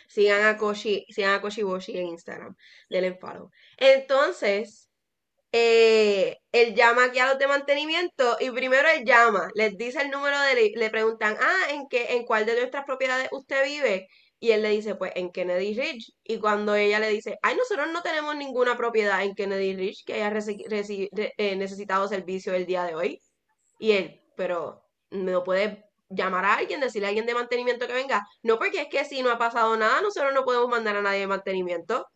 Sigan 0.06 0.46
a 0.46 0.56
Koshi, 0.56 1.06
sigan 1.10 1.34
a 1.34 1.40
Koshi 1.40 1.62
Boshi 1.64 1.98
en 1.98 2.06
Instagram. 2.06 2.56
Denle 2.88 3.14
follow. 3.14 3.50
Entonces, 3.78 4.88
eh, 5.50 6.38
él 6.52 6.74
llama 6.76 7.06
aquí 7.06 7.18
a 7.18 7.26
los 7.26 7.38
de 7.38 7.48
mantenimiento 7.48 8.36
y 8.38 8.50
primero 8.50 8.86
él 8.88 9.04
llama, 9.04 9.48
les 9.54 9.76
dice 9.76 10.02
el 10.02 10.10
número 10.10 10.40
de, 10.40 10.72
le 10.76 10.90
preguntan, 10.90 11.36
ah, 11.40 11.70
¿en 11.70 11.88
qué, 11.88 12.14
en 12.14 12.24
cuál 12.24 12.46
de 12.46 12.54
nuestras 12.54 12.84
propiedades 12.84 13.28
usted 13.32 13.64
vive? 13.64 14.08
Y 14.40 14.52
él 14.52 14.62
le 14.62 14.70
dice, 14.70 14.94
pues 14.94 15.12
en 15.16 15.30
Kennedy 15.32 15.74
Ridge. 15.74 16.12
Y 16.24 16.38
cuando 16.38 16.74
ella 16.74 17.00
le 17.00 17.10
dice, 17.10 17.38
ay, 17.42 17.56
nosotros 17.56 17.88
no 17.92 18.02
tenemos 18.02 18.36
ninguna 18.36 18.76
propiedad 18.76 19.22
en 19.24 19.34
Kennedy 19.34 19.74
Ridge 19.74 20.04
que 20.04 20.14
haya 20.14 20.32
eh, 20.32 21.56
necesitado 21.56 22.08
servicio 22.08 22.54
el 22.54 22.66
día 22.66 22.84
de 22.84 22.94
hoy. 22.94 23.20
Y 23.78 23.92
él, 23.92 24.20
pero 24.36 24.84
no 25.10 25.44
puede 25.44 25.84
llamar 26.08 26.44
a 26.44 26.54
alguien, 26.54 26.80
decirle 26.80 27.06
a 27.06 27.08
alguien 27.10 27.26
de 27.26 27.34
mantenimiento 27.34 27.86
que 27.86 27.92
venga. 27.92 28.26
No, 28.42 28.58
porque 28.58 28.82
es 28.82 28.88
que 28.88 29.04
si 29.04 29.22
no 29.22 29.30
ha 29.30 29.38
pasado 29.38 29.76
nada, 29.76 30.00
nosotros 30.00 30.32
no 30.34 30.44
podemos 30.44 30.68
mandar 30.68 30.96
a 30.96 31.02
nadie 31.02 31.20
de 31.20 31.26
mantenimiento. 31.26 32.06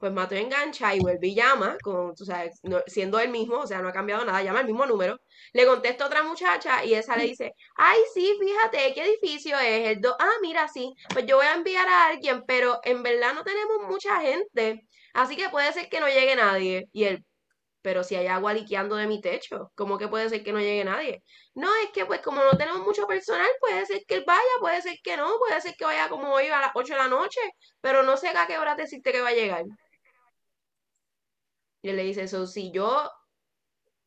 Pues 0.00 0.12
Mato 0.12 0.34
engancha 0.34 0.94
y 0.94 1.00
vuelve 1.00 1.28
y 1.28 1.34
llama, 1.34 1.76
con, 1.82 2.14
tú 2.14 2.24
sabes, 2.24 2.58
siendo 2.86 3.20
él 3.20 3.28
mismo, 3.30 3.58
o 3.58 3.66
sea, 3.66 3.82
no 3.82 3.88
ha 3.88 3.92
cambiado 3.92 4.24
nada, 4.24 4.42
llama 4.42 4.60
el 4.60 4.66
mismo 4.66 4.86
número. 4.86 5.20
Le 5.52 5.66
contesta 5.66 6.06
otra 6.06 6.22
muchacha 6.22 6.82
y 6.86 6.94
esa 6.94 7.16
le 7.18 7.24
dice, 7.24 7.52
ay, 7.76 7.98
sí, 8.14 8.34
fíjate, 8.40 8.94
¿qué 8.94 9.04
edificio 9.04 9.58
es? 9.58 9.88
El 9.88 10.00
do 10.00 10.16
ah, 10.18 10.32
mira, 10.40 10.68
sí, 10.68 10.94
pues 11.12 11.26
yo 11.26 11.36
voy 11.36 11.46
a 11.46 11.54
enviar 11.54 11.86
a 11.86 12.06
alguien, 12.06 12.42
pero 12.46 12.80
en 12.82 13.02
verdad 13.02 13.34
no 13.34 13.44
tenemos 13.44 13.88
mucha 13.88 14.20
gente, 14.22 14.80
así 15.12 15.36
que 15.36 15.50
puede 15.50 15.70
ser 15.74 15.88
que 15.90 16.00
no 16.00 16.08
llegue 16.08 16.34
nadie. 16.34 16.88
Y 16.92 17.04
él, 17.04 17.24
pero 17.82 18.04
si 18.04 18.14
hay 18.16 18.26
agua 18.26 18.54
liqueando 18.54 18.96
de 18.96 19.06
mi 19.06 19.20
techo, 19.20 19.70
¿cómo 19.74 19.98
que 19.98 20.08
puede 20.08 20.28
ser 20.30 20.42
que 20.42 20.52
no 20.52 20.60
llegue 20.60 20.84
nadie? 20.84 21.22
No, 21.54 21.68
es 21.84 21.90
que 21.92 22.06
pues 22.06 22.20
como 22.22 22.42
no 22.44 22.56
tenemos 22.56 22.80
mucho 22.86 23.06
personal, 23.06 23.50
puede 23.60 23.84
ser 23.86 24.02
que 24.06 24.16
él 24.16 24.24
vaya, 24.26 24.40
puede 24.60 24.82
ser 24.82 24.96
que 25.02 25.16
no, 25.16 25.38
puede 25.38 25.60
ser 25.60 25.74
que 25.76 25.84
vaya 25.84 26.08
como 26.08 26.32
hoy 26.32 26.46
a 26.46 26.60
las 26.60 26.70
8 26.74 26.94
de 26.94 26.98
la 27.00 27.08
noche, 27.08 27.40
pero 27.80 28.02
no 28.02 28.16
sé 28.16 28.28
a 28.28 28.46
qué 28.46 28.58
hora 28.58 28.74
decirte 28.76 29.12
que 29.12 29.20
va 29.20 29.28
a 29.28 29.34
llegar. 29.34 29.64
Y 31.82 31.90
él 31.90 31.96
le 31.96 32.04
dice, 32.04 32.22
eso, 32.22 32.46
si 32.46 32.70
yo 32.70 33.10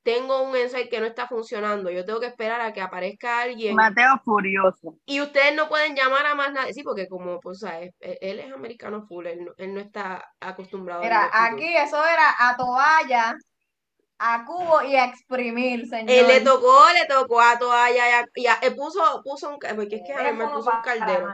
tengo 0.04 0.42
un 0.44 0.56
ensayo 0.56 0.90
que 0.90 1.00
no 1.00 1.06
está 1.06 1.28
funcionando, 1.28 1.90
yo 1.90 2.06
tengo 2.06 2.20
que 2.20 2.28
esperar 2.28 2.62
a 2.62 2.74
que 2.74 2.82
aparezca 2.82 3.42
alguien. 3.42 3.76
Mateo 3.76 4.20
furioso. 4.24 4.98
Y 5.06 5.22
ustedes 5.22 5.56
no 5.56 5.70
pueden 5.70 5.96
llamar 5.96 6.26
a 6.26 6.36
más 6.36 6.52
nadie, 6.52 6.74
sí, 6.74 6.84
porque 6.84 7.08
como, 7.08 7.40
pues, 7.40 7.60
¿sabes? 7.60 7.94
Él 8.00 8.40
es 8.40 8.52
americano 8.52 9.06
full, 9.08 9.26
él 9.28 9.46
no, 9.46 9.54
él 9.58 9.74
no 9.74 9.80
está 9.80 10.30
acostumbrado 10.40 11.02
Mira, 11.02 11.30
aquí 11.32 11.76
eso 11.76 12.04
era 12.06 12.36
a 12.38 12.58
toalla, 12.58 13.38
a 14.20 14.46
cubo 14.46 14.84
y 14.84 14.96
a 14.96 15.06
exprimir, 15.06 15.88
señor. 15.88 16.10
Él 16.10 16.28
le 16.28 16.42
tocó, 16.42 16.84
le 16.94 17.06
tocó 17.08 17.42
a 17.42 17.58
toalla 17.58 18.26
y 18.36 18.46
a, 18.46 18.56
él 18.56 18.76
puso, 18.76 19.22
puso 19.24 19.50
un, 19.50 19.58
porque 19.76 19.96
es 19.96 20.02
que 20.06 20.14
a 20.14 20.34
me 20.34 20.48
puso 20.48 20.70
un 20.70 20.82
caldero. 20.82 21.28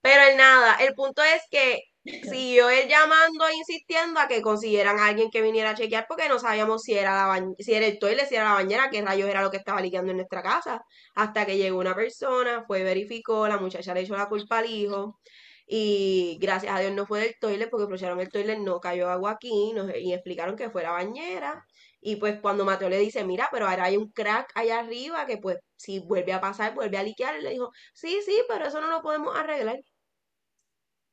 Pero 0.00 0.22
el 0.24 0.36
nada, 0.36 0.74
el 0.80 0.92
punto 0.94 1.22
es 1.22 1.42
que 1.50 1.82
siguió 2.22 2.70
él 2.70 2.88
llamando 2.88 3.46
e 3.48 3.56
insistiendo 3.56 4.20
a 4.20 4.28
que 4.28 4.42
consiguieran 4.42 4.98
a 4.98 5.06
alguien 5.06 5.30
que 5.30 5.42
viniera 5.42 5.70
a 5.70 5.74
chequear 5.74 6.06
porque 6.08 6.28
no 6.28 6.38
sabíamos 6.38 6.82
si 6.82 6.94
era, 6.94 7.14
la 7.14 7.46
si 7.58 7.74
era 7.74 7.86
el 7.86 7.98
toilet, 7.98 8.26
si 8.28 8.34
era 8.36 8.44
la 8.44 8.54
bañera, 8.54 8.90
qué 8.90 9.02
rayos 9.02 9.28
era 9.28 9.42
lo 9.42 9.50
que 9.50 9.56
estaba 9.58 9.80
liqueando 9.80 10.10
en 10.12 10.18
nuestra 10.18 10.42
casa. 10.42 10.82
Hasta 11.14 11.46
que 11.46 11.56
llegó 11.56 11.78
una 11.78 11.94
persona, 11.94 12.64
fue, 12.66 12.82
verificó, 12.82 13.48
la 13.48 13.58
muchacha 13.58 13.94
le 13.94 14.00
echó 14.02 14.16
la 14.16 14.28
culpa 14.28 14.58
al 14.58 14.66
hijo 14.70 15.18
y 15.66 16.38
gracias 16.40 16.74
a 16.74 16.80
Dios 16.80 16.92
no 16.92 17.06
fue 17.06 17.20
del 17.20 17.34
toilet 17.40 17.68
porque 17.70 17.84
aprovecharon 17.84 18.20
el 18.20 18.30
toilet, 18.30 18.58
no 18.58 18.80
cayó 18.80 19.10
agua 19.10 19.32
aquí 19.32 19.72
y 20.00 20.12
explicaron 20.12 20.56
que 20.56 20.70
fue 20.70 20.82
la 20.82 20.92
bañera. 20.92 21.64
Y 22.00 22.16
pues 22.16 22.40
cuando 22.40 22.64
Mateo 22.64 22.88
le 22.88 22.98
dice, 22.98 23.24
mira, 23.24 23.48
pero 23.52 23.66
ahora 23.68 23.84
hay 23.84 23.96
un 23.96 24.10
crack 24.12 24.50
allá 24.54 24.78
arriba 24.80 25.26
que 25.26 25.36
pues 25.38 25.58
si 25.76 25.98
vuelve 26.00 26.32
a 26.32 26.40
pasar, 26.40 26.74
vuelve 26.74 26.96
a 26.98 27.02
liquear, 27.02 27.42
le 27.42 27.50
dijo, 27.50 27.70
sí, 27.92 28.20
sí, 28.24 28.42
pero 28.48 28.66
eso 28.66 28.80
no 28.80 28.88
lo 28.88 29.02
podemos 29.02 29.36
arreglar. 29.36 29.76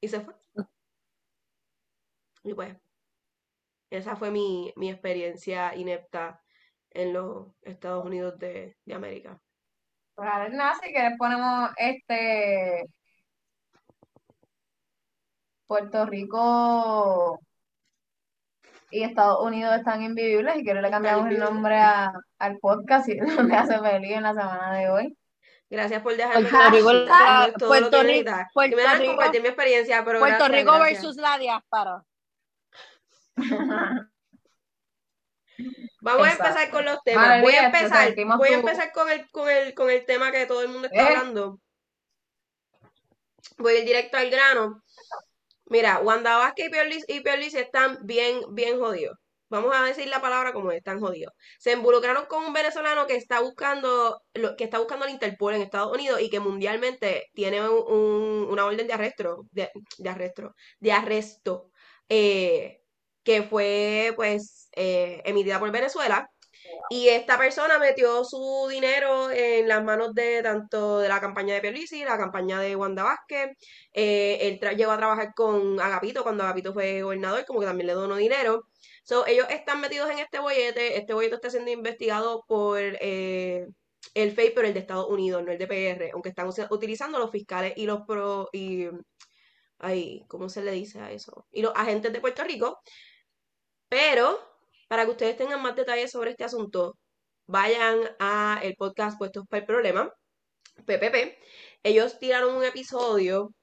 Y 0.01 0.07
se 0.07 0.21
fue. 0.21 0.33
Y 2.45 2.53
pues, 2.53 2.77
esa 3.89 4.15
fue 4.15 4.29
mi, 4.29 4.71
experiencia 4.77 5.75
inepta 5.75 6.39
en 6.91 7.11
los 7.11 7.47
Estados 7.63 8.05
Unidos 8.05 8.37
de, 8.37 8.77
América. 8.93 9.39
Pues 10.13 10.29
a 10.31 10.39
ver, 10.39 10.53
nada, 10.53 10.75
si 10.75 10.93
quieres 10.93 11.17
ponemos 11.17 11.71
este 11.75 12.85
Puerto 15.65 16.05
Rico 16.05 17.39
y 18.91 19.03
Estados 19.03 19.43
Unidos 19.43 19.75
están 19.75 20.03
invivibles 20.03 20.57
y 20.57 20.63
quiero 20.63 20.79
le 20.79 20.91
cambiamos 20.91 21.27
el 21.29 21.39
nombre 21.39 21.77
al 21.79 22.59
podcast 22.61 23.09
y 23.09 23.17
donde 23.17 23.55
hace 23.55 23.79
feliz 23.79 24.11
en 24.11 24.23
la 24.23 24.33
semana 24.33 24.77
de 24.77 24.89
hoy. 24.89 25.17
Gracias 25.67 26.01
por 26.03 26.15
dejarme 26.15 26.47
Puerto 26.47 26.69
Rico, 26.69 27.67
Puerto 27.67 28.03
Rico, 28.03 28.31
Puerto 28.53 28.99
Rico, 28.99 29.11
compartir 29.15 29.41
mi 29.41 29.47
experiencia, 29.47 30.05
pero 30.05 30.19
Puerto 30.19 30.47
Rico 30.47 30.79
versus 30.79 31.15
la 31.15 31.39
diáspora. 31.39 32.03
Vamos 36.01 36.27
a 36.27 36.31
empezar 36.31 36.69
con 36.69 36.85
los 36.85 37.01
temas. 37.03 37.41
voy 37.41 37.53
a 37.53 37.65
empezar, 37.65 38.13
voy 38.37 38.49
a 38.49 38.55
empezar 38.55 38.91
con 38.91 39.09
el, 39.09 39.29
con 39.31 39.49
el, 39.49 39.73
con 39.73 39.89
el 39.89 40.05
tema 40.05 40.31
que 40.31 40.45
todo 40.45 40.61
el 40.61 40.67
mundo 40.69 40.87
está 40.87 41.01
¿Eh? 41.01 41.15
hablando. 41.15 41.59
Voy 43.57 43.73
a 43.73 43.79
ir 43.79 43.85
directo 43.85 44.17
al 44.17 44.29
grano. 44.29 44.83
Mira, 45.67 45.99
Wanda 45.99 46.37
Vázquez 46.37 46.69
y 47.07 47.21
Pierlis, 47.21 47.55
están 47.55 47.99
bien, 48.03 48.41
bien 48.49 48.79
jodidos. 48.79 49.17
Vamos 49.49 49.75
a 49.75 49.83
decir 49.83 50.07
la 50.07 50.21
palabra 50.21 50.53
como 50.53 50.71
están 50.71 50.99
jodidos. 50.99 51.33
Se 51.59 51.71
involucraron 51.71 52.25
con 52.25 52.43
un 52.43 52.53
venezolano 52.53 53.07
que 53.07 53.15
está 53.15 53.39
buscando, 53.39 54.21
que 54.33 54.63
está 54.63 54.79
buscando 54.79 55.05
al 55.05 55.11
Interpol 55.11 55.53
en 55.53 55.61
Estados 55.61 55.93
Unidos 55.93 56.19
y 56.21 56.29
que 56.29 56.39
mundialmente 56.39 57.29
tiene 57.33 57.67
un, 57.67 58.47
una 58.49 58.65
orden 58.65 58.87
de 58.87 58.93
arresto, 58.93 59.45
de, 59.51 59.71
de 59.97 60.09
arresto, 60.09 60.55
de 60.79 60.91
arresto, 60.91 61.71
eh, 62.09 62.81
que 63.25 63.43
fue 63.43 64.13
pues 64.15 64.69
eh, 64.73 65.21
emitida 65.25 65.59
por 65.59 65.71
Venezuela. 65.71 66.29
Y 66.89 67.09
esta 67.09 67.37
persona 67.37 67.79
metió 67.79 68.23
su 68.23 68.67
dinero 68.69 69.31
en 69.31 69.67
las 69.67 69.83
manos 69.83 70.13
de 70.13 70.41
tanto 70.43 70.99
de 70.99 71.09
la 71.09 71.19
campaña 71.19 71.55
de 71.55 71.61
Pierluisi, 71.61 72.03
la 72.03 72.17
campaña 72.17 72.59
de 72.59 72.75
Wanda 72.75 73.03
Vázquez. 73.03 73.51
Eh, 73.93 74.59
él 74.61 74.77
llegó 74.77 74.91
a 74.91 74.97
trabajar 74.97 75.33
con 75.35 75.79
Agapito 75.79 76.23
cuando 76.23 76.43
Agapito 76.43 76.73
fue 76.73 77.01
gobernador, 77.01 77.45
como 77.45 77.59
que 77.59 77.65
también 77.65 77.87
le 77.87 77.93
donó 77.93 78.15
dinero. 78.15 78.67
So, 79.03 79.25
ellos 79.27 79.47
están 79.49 79.81
metidos 79.81 80.09
en 80.11 80.19
este 80.19 80.39
bollete. 80.39 80.97
Este 80.97 81.13
bollete 81.13 81.35
está 81.35 81.49
siendo 81.49 81.71
investigado 81.71 82.43
por 82.47 82.79
eh, 82.79 83.65
el 84.13 84.31
FEI, 84.31 84.51
pero 84.53 84.67
el 84.67 84.73
de 84.73 84.79
Estados 84.81 85.07
Unidos, 85.09 85.43
no 85.43 85.51
el 85.51 85.57
de 85.57 85.67
PR, 85.67 86.11
aunque 86.13 86.29
están 86.29 86.49
utilizando 86.69 87.19
los 87.19 87.31
fiscales 87.31 87.73
y 87.77 87.85
los 87.85 88.01
pro. 88.07 88.49
Y, 88.53 88.87
ay, 89.79 90.23
¿Cómo 90.27 90.49
se 90.49 90.61
le 90.63 90.71
dice 90.71 90.99
a 90.99 91.11
eso? 91.11 91.47
Y 91.51 91.61
los 91.61 91.73
agentes 91.75 92.13
de 92.13 92.21
Puerto 92.21 92.43
Rico 92.43 92.79
pero 93.89 94.39
para 94.87 95.05
que 95.05 95.11
ustedes 95.11 95.37
tengan 95.37 95.61
más 95.61 95.75
detalles 95.75 96.11
sobre 96.11 96.31
este 96.31 96.43
asunto, 96.43 96.97
vayan 97.47 97.99
a 98.19 98.59
el 98.63 98.75
podcast 98.75 99.17
Puestos 99.17 99.45
para 99.49 99.61
el 99.61 99.65
Problema, 99.67 100.13
PPP. 100.85 101.37
Ellos 101.83 102.19
tiraron 102.19 102.55
un 102.55 102.63
episodio, 102.63 103.53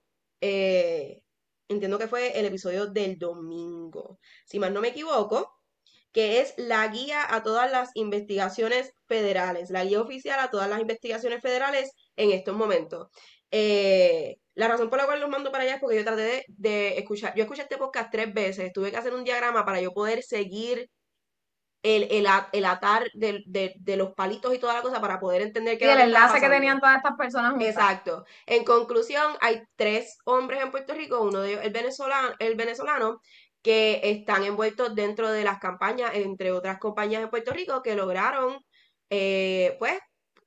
eh, 0.40 1.22
entiendo 1.68 1.98
que 1.98 2.08
fue 2.08 2.38
el 2.38 2.46
episodio 2.46 2.86
del 2.86 3.18
domingo, 3.18 4.18
si 4.46 4.58
mal 4.58 4.74
no 4.74 4.80
me 4.80 4.88
equivoco, 4.88 5.50
que 6.12 6.40
es 6.40 6.54
la 6.58 6.86
guía 6.88 7.34
a 7.34 7.42
todas 7.42 7.70
las 7.70 7.90
investigaciones 7.94 8.92
federales, 9.06 9.70
la 9.70 9.84
guía 9.84 10.00
oficial 10.02 10.38
a 10.40 10.50
todas 10.50 10.68
las 10.68 10.80
investigaciones 10.80 11.40
federales 11.42 11.92
en 12.16 12.32
estos 12.32 12.54
momentos. 12.56 13.08
Eh, 13.50 14.36
la 14.54 14.68
razón 14.68 14.90
por 14.90 14.98
la 14.98 15.06
cual 15.06 15.20
los 15.20 15.30
mando 15.30 15.50
para 15.50 15.64
allá 15.64 15.74
es 15.74 15.80
porque 15.80 15.96
yo 15.96 16.04
traté 16.04 16.44
de, 16.48 16.98
escuchar, 16.98 17.34
yo 17.34 17.42
escuché 17.42 17.62
este 17.62 17.78
podcast 17.78 18.10
tres 18.10 18.32
veces, 18.34 18.72
tuve 18.72 18.90
que 18.90 18.96
hacer 18.96 19.14
un 19.14 19.24
diagrama 19.24 19.64
para 19.64 19.80
yo 19.80 19.92
poder 19.92 20.22
seguir 20.22 20.90
el, 21.82 22.06
el, 22.52 22.64
atar 22.64 23.10
de, 23.14 23.42
de, 23.46 23.96
los 23.96 24.14
palitos 24.14 24.54
y 24.54 24.58
toda 24.58 24.74
la 24.74 24.82
cosa 24.82 25.00
para 25.00 25.18
poder 25.18 25.42
entender 25.42 25.78
qué 25.78 25.86
y 25.86 25.88
el 25.88 26.00
enlace 26.00 26.40
que 26.40 26.48
tenían 26.48 26.78
todas 26.78 26.96
estas 26.98 27.16
personas. 27.16 27.60
Exacto. 27.60 28.24
En 28.46 28.64
conclusión, 28.64 29.32
hay 29.40 29.62
tres 29.74 30.18
hombres 30.24 30.62
en 30.62 30.70
Puerto 30.70 30.94
Rico, 30.94 31.20
uno 31.22 31.40
de 31.40 31.52
ellos 31.52 31.64
el 31.64 31.72
venezolano, 31.72 32.34
el 32.38 32.54
venezolano, 32.54 33.20
que 33.62 34.00
están 34.04 34.44
envueltos 34.44 34.94
dentro 34.94 35.30
de 35.32 35.44
las 35.44 35.58
campañas, 35.58 36.12
entre 36.14 36.52
otras 36.52 36.78
compañías 36.78 37.22
en 37.22 37.30
Puerto 37.30 37.52
Rico, 37.52 37.82
que 37.82 37.96
lograron, 37.96 38.64
eh, 39.10 39.76
pues, 39.78 39.98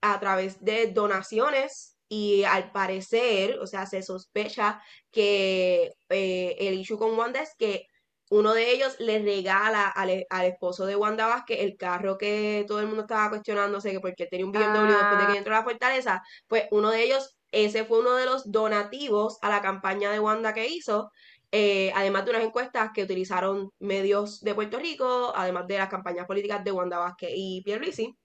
a 0.01 0.19
través 0.19 0.63
de 0.63 0.88
donaciones 0.88 1.95
y 2.09 2.43
al 2.43 2.71
parecer, 2.71 3.59
o 3.59 3.67
sea, 3.67 3.85
se 3.85 4.01
sospecha 4.03 4.81
que 5.12 5.93
eh, 6.09 6.55
el 6.59 6.75
issue 6.75 6.97
con 6.97 7.17
Wanda 7.17 7.41
es 7.41 7.55
que 7.57 7.88
uno 8.29 8.53
de 8.53 8.71
ellos 8.71 8.95
le 9.00 9.19
regala 9.19 9.88
al, 9.88 10.25
esposo 10.45 10.85
de 10.85 10.95
Wanda 10.95 11.27
Vázquez 11.27 11.59
el 11.62 11.77
carro 11.77 12.17
que 12.17 12.65
todo 12.67 12.79
el 12.79 12.88
mundo 12.88 13.01
estaba 13.01 13.29
cuestionándose 13.29 13.91
que 13.91 14.00
porque 14.00 14.25
tenía 14.25 14.45
un 14.45 14.51
BMW 14.51 14.88
después 14.88 15.19
de 15.19 15.25
que 15.27 15.33
ah. 15.33 15.38
entró 15.38 15.53
a 15.55 15.59
la 15.59 15.63
fortaleza, 15.63 16.24
pues 16.47 16.65
uno 16.71 16.89
de 16.89 17.03
ellos, 17.03 17.38
ese 17.51 17.85
fue 17.85 18.00
uno 18.00 18.15
de 18.15 18.25
los 18.25 18.51
donativos 18.51 19.38
a 19.41 19.50
la 19.50 19.62
campaña 19.62 20.12
de 20.12 20.19
Wanda 20.19 20.53
que 20.53 20.67
hizo, 20.67 21.12
eh, 21.51 21.91
además 21.95 22.25
de 22.25 22.31
unas 22.31 22.43
encuestas 22.43 22.91
que 22.93 23.03
utilizaron 23.03 23.71
medios 23.79 24.41
de 24.41 24.55
Puerto 24.55 24.79
Rico, 24.79 25.31
además 25.35 25.67
de 25.67 25.77
las 25.77 25.89
campañas 25.89 26.25
políticas 26.25 26.63
de 26.63 26.71
Wanda 26.71 26.97
Vázquez 26.97 27.31
y 27.33 27.62
Pierre 27.63 27.81
Pierluisi. 27.81 28.17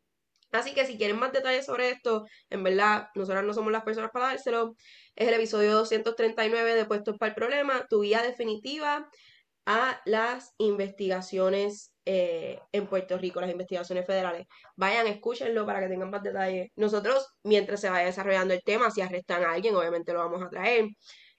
Así 0.52 0.74
que 0.74 0.86
si 0.86 0.98
quieren 0.98 1.18
más 1.18 1.32
detalles 1.32 1.66
sobre 1.66 1.90
esto, 1.90 2.26
en 2.48 2.62
verdad, 2.62 3.08
nosotros 3.14 3.44
no 3.44 3.54
somos 3.54 3.72
las 3.72 3.84
personas 3.84 4.10
para 4.12 4.26
dárselo. 4.26 4.74
Es 5.14 5.28
el 5.28 5.34
episodio 5.34 5.72
239 5.74 6.74
de 6.74 6.84
Puestos 6.86 7.16
para 7.18 7.30
el 7.30 7.34
Problema, 7.34 7.86
tu 7.88 8.02
guía 8.02 8.22
definitiva 8.22 9.08
a 9.66 10.00
las 10.04 10.54
investigaciones 10.58 11.92
eh, 12.04 12.58
en 12.72 12.86
Puerto 12.86 13.18
Rico, 13.18 13.40
las 13.40 13.50
investigaciones 13.50 14.06
federales. 14.06 14.46
Vayan, 14.76 15.06
escúchenlo 15.06 15.66
para 15.66 15.80
que 15.80 15.88
tengan 15.88 16.10
más 16.10 16.22
detalles. 16.22 16.70
Nosotros, 16.76 17.28
mientras 17.44 17.80
se 17.80 17.90
vaya 17.90 18.06
desarrollando 18.06 18.54
el 18.54 18.62
tema, 18.64 18.90
si 18.90 19.00
arrestan 19.00 19.44
a 19.44 19.52
alguien, 19.52 19.76
obviamente 19.76 20.12
lo 20.12 20.18
vamos 20.18 20.42
a 20.42 20.48
traer. 20.48 20.88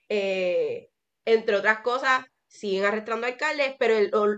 Eh, 0.08 0.88
entre 1.24 1.56
otras 1.56 1.80
cosas, 1.80 2.24
siguen 2.52 2.84
arrestando 2.84 3.26
alcaldes, 3.26 3.74
pero 3.78 3.94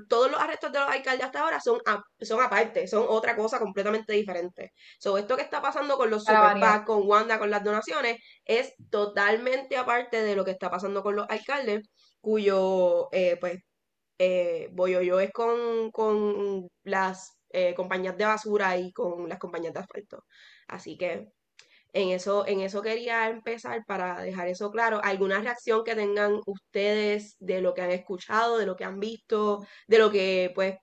todos 0.08 0.30
los 0.30 0.40
arrestos 0.40 0.70
de 0.70 0.78
los 0.78 0.88
alcaldes 0.88 1.26
hasta 1.26 1.40
ahora 1.40 1.60
son, 1.60 1.80
son 2.20 2.40
aparte, 2.40 2.86
son 2.86 3.04
otra 3.08 3.34
cosa 3.34 3.58
completamente 3.58 4.12
diferente. 4.12 4.72
So, 5.00 5.18
esto 5.18 5.36
que 5.36 5.42
está 5.42 5.60
pasando 5.60 5.96
con 5.96 6.10
los 6.10 6.24
super 6.24 6.84
con 6.86 7.08
Wanda, 7.08 7.40
con 7.40 7.50
las 7.50 7.64
donaciones, 7.64 8.18
es 8.44 8.72
totalmente 8.88 9.76
aparte 9.76 10.22
de 10.22 10.36
lo 10.36 10.44
que 10.44 10.52
está 10.52 10.70
pasando 10.70 11.02
con 11.02 11.16
los 11.16 11.26
alcaldes, 11.28 11.88
cuyo, 12.20 13.08
eh, 13.10 13.36
pues, 13.40 13.58
eh, 14.18 14.70
yo 14.76 15.20
es 15.20 15.32
con, 15.32 15.90
con 15.90 16.68
las 16.84 17.36
eh, 17.50 17.74
compañías 17.74 18.16
de 18.16 18.26
basura 18.26 18.76
y 18.78 18.92
con 18.92 19.28
las 19.28 19.40
compañías 19.40 19.74
de 19.74 19.80
asfalto. 19.80 20.24
Así 20.68 20.96
que 20.96 21.32
en 21.94 22.08
eso, 22.10 22.44
en 22.46 22.60
eso 22.60 22.82
quería 22.82 23.28
empezar 23.28 23.84
para 23.86 24.20
dejar 24.20 24.48
eso 24.48 24.70
claro. 24.72 25.00
¿Alguna 25.02 25.38
reacción 25.38 25.84
que 25.84 25.94
tengan 25.94 26.40
ustedes 26.44 27.36
de 27.38 27.60
lo 27.60 27.72
que 27.72 27.82
han 27.82 27.92
escuchado, 27.92 28.58
de 28.58 28.66
lo 28.66 28.74
que 28.74 28.84
han 28.84 28.98
visto, 28.98 29.64
de 29.86 29.98
lo 29.98 30.10
que 30.10 30.50
pues... 30.54 30.76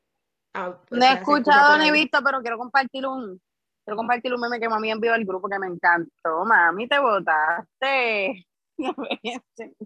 Ah, 0.54 0.78
no 0.90 1.06
he 1.06 1.14
escuchado 1.14 1.78
ni 1.78 1.92
visto, 1.92 2.20
pero 2.24 2.42
quiero 2.42 2.58
compartir 2.58 3.06
un, 3.06 3.42
quiero 3.84 3.98
compartir 3.98 4.34
un 4.34 4.40
meme 4.40 4.60
que 4.60 4.70
mami 4.70 4.92
envió 4.92 5.14
al 5.14 5.26
grupo 5.26 5.50
que 5.50 5.60
me 5.60 5.68
encantó. 5.68 6.46
Mami, 6.46 6.88
te 6.88 7.00
votaste. 7.00 8.48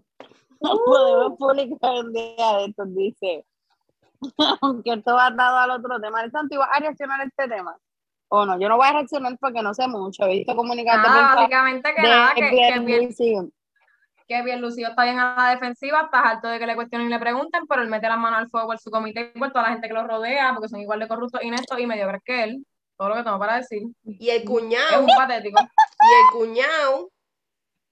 No 0.58 0.74
podemos 0.86 1.38
publicar 1.38 2.02
un 2.02 2.14
día 2.14 2.56
de 2.56 2.64
esto, 2.64 2.84
dice. 2.86 3.44
Aunque 4.62 4.94
esto 4.94 5.14
va 5.14 5.30
dado 5.30 5.58
al 5.58 5.70
otro 5.70 6.00
tema. 6.00 6.22
¿El 6.22 6.30
Santi 6.30 6.56
va 6.56 6.64
a 6.64 6.80
reaccionar 6.80 7.20
a 7.20 7.24
este 7.24 7.46
tema? 7.46 7.76
O 8.28 8.44
no, 8.44 8.58
yo 8.58 8.68
no 8.68 8.76
voy 8.76 8.88
a 8.88 8.92
reaccionar 8.92 9.36
porque 9.38 9.62
no 9.62 9.74
sé 9.74 9.86
mucho, 9.88 10.24
he 10.24 10.38
visto 10.38 10.52
ah, 10.52 11.34
básicamente 11.36 11.94
que 11.94 12.02
nada, 12.02 12.34
que, 12.34 12.50
bien, 12.50 13.06
Lucio. 13.06 13.48
que 14.26 14.42
bien 14.42 14.60
Lucio 14.60 14.88
está 14.88 15.04
bien 15.04 15.18
a 15.18 15.36
la 15.36 15.50
defensiva, 15.50 16.02
está 16.02 16.20
harto 16.20 16.48
de 16.48 16.58
que 16.58 16.66
le 16.66 16.74
cuestionen 16.74 17.06
y 17.06 17.10
le 17.10 17.18
pregunten, 17.18 17.66
pero 17.68 17.82
él 17.82 17.88
mete 17.88 18.08
la 18.08 18.16
mano 18.16 18.36
al 18.36 18.48
fuego 18.48 18.66
por 18.66 18.78
su 18.78 18.90
comité 18.90 19.32
y 19.34 19.38
por 19.38 19.50
toda 19.50 19.64
la 19.64 19.72
gente 19.72 19.88
que 19.88 19.94
lo 19.94 20.06
rodea, 20.06 20.52
porque 20.54 20.68
son 20.68 20.80
igual 20.80 21.00
de 21.00 21.08
corruptos, 21.08 21.42
ineptos 21.42 21.78
y 21.78 21.86
mediocres 21.86 22.22
que 22.24 22.44
él, 22.44 22.66
todo 22.96 23.10
lo 23.10 23.14
que 23.14 23.22
tengo 23.22 23.38
para 23.38 23.56
decir. 23.56 23.82
Y 24.04 24.30
el 24.30 24.44
cuñado. 24.44 24.90
Es 24.90 24.98
un 24.98 25.16
patético. 25.16 25.60
Y 25.60 26.38
el 26.38 26.40
cuñado 26.40 27.10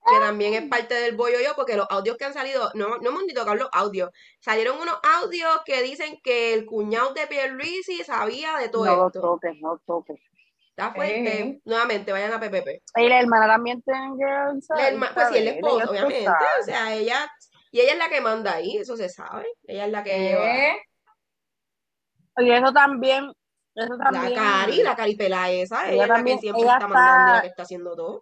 que 0.04 0.18
también 0.20 0.54
es 0.54 0.68
parte 0.68 0.94
del 0.94 1.16
bollo 1.16 1.38
yo, 1.40 1.54
porque 1.56 1.76
los 1.76 1.86
audios 1.88 2.16
que 2.16 2.24
han 2.26 2.34
salido, 2.34 2.70
no, 2.74 2.98
no 2.98 3.08
hemos 3.10 3.24
ni 3.24 3.32
tocado 3.32 3.56
los 3.56 3.68
audios, 3.72 4.10
salieron 4.38 4.78
unos 4.78 4.98
audios 5.20 5.60
que 5.64 5.82
dicen 5.82 6.20
que 6.22 6.52
el 6.52 6.66
cuñado 6.66 7.14
de 7.14 7.26
Pierluisi 7.26 8.04
sabía 8.04 8.58
de 8.58 8.68
todo 8.68 8.84
no 8.84 9.06
esto. 9.06 9.20
No 9.20 9.24
toques, 9.32 9.56
no 9.60 9.80
toques. 9.86 10.20
Está 10.70 10.92
fuerte. 10.92 11.40
Eh. 11.40 11.60
Nuevamente, 11.64 12.12
vayan 12.12 12.32
a 12.32 12.40
PPP. 12.40 12.82
Y 12.96 13.08
la 13.08 13.20
hermana 13.20 13.46
también 13.46 13.80
tiene 13.82 14.14
que... 14.18 14.24
pues 15.14 15.28
sí, 15.30 15.38
el 15.38 15.48
esposo, 15.48 15.90
obviamente. 15.90 16.28
O 16.28 16.64
sea, 16.64 16.94
ella... 16.94 17.30
Y 17.70 17.80
ella 17.80 17.92
es 17.92 17.98
la 17.98 18.08
que 18.08 18.20
manda 18.20 18.54
ahí, 18.54 18.76
eso 18.76 18.96
se 18.96 19.08
sabe. 19.08 19.46
Ella 19.64 19.86
es 19.86 19.92
la 19.92 20.02
que 20.04 20.18
lleva... 20.18 20.76
Y 22.38 22.50
eso 22.50 22.72
también... 22.72 23.32
Eso 23.74 23.96
también... 23.96 24.34
La 24.34 24.40
Cari, 24.42 24.82
la 24.82 24.96
Caripela 24.96 25.50
esa, 25.50 25.90
ella, 25.90 26.02
es 26.02 26.08
la 26.08 26.24
que 26.24 26.38
siempre 26.38 26.62
está 26.62 26.88
mandando 26.88 27.32
y 27.32 27.36
la 27.36 27.42
que 27.42 27.48
está 27.48 27.62
haciendo 27.62 27.96
todo 27.96 28.20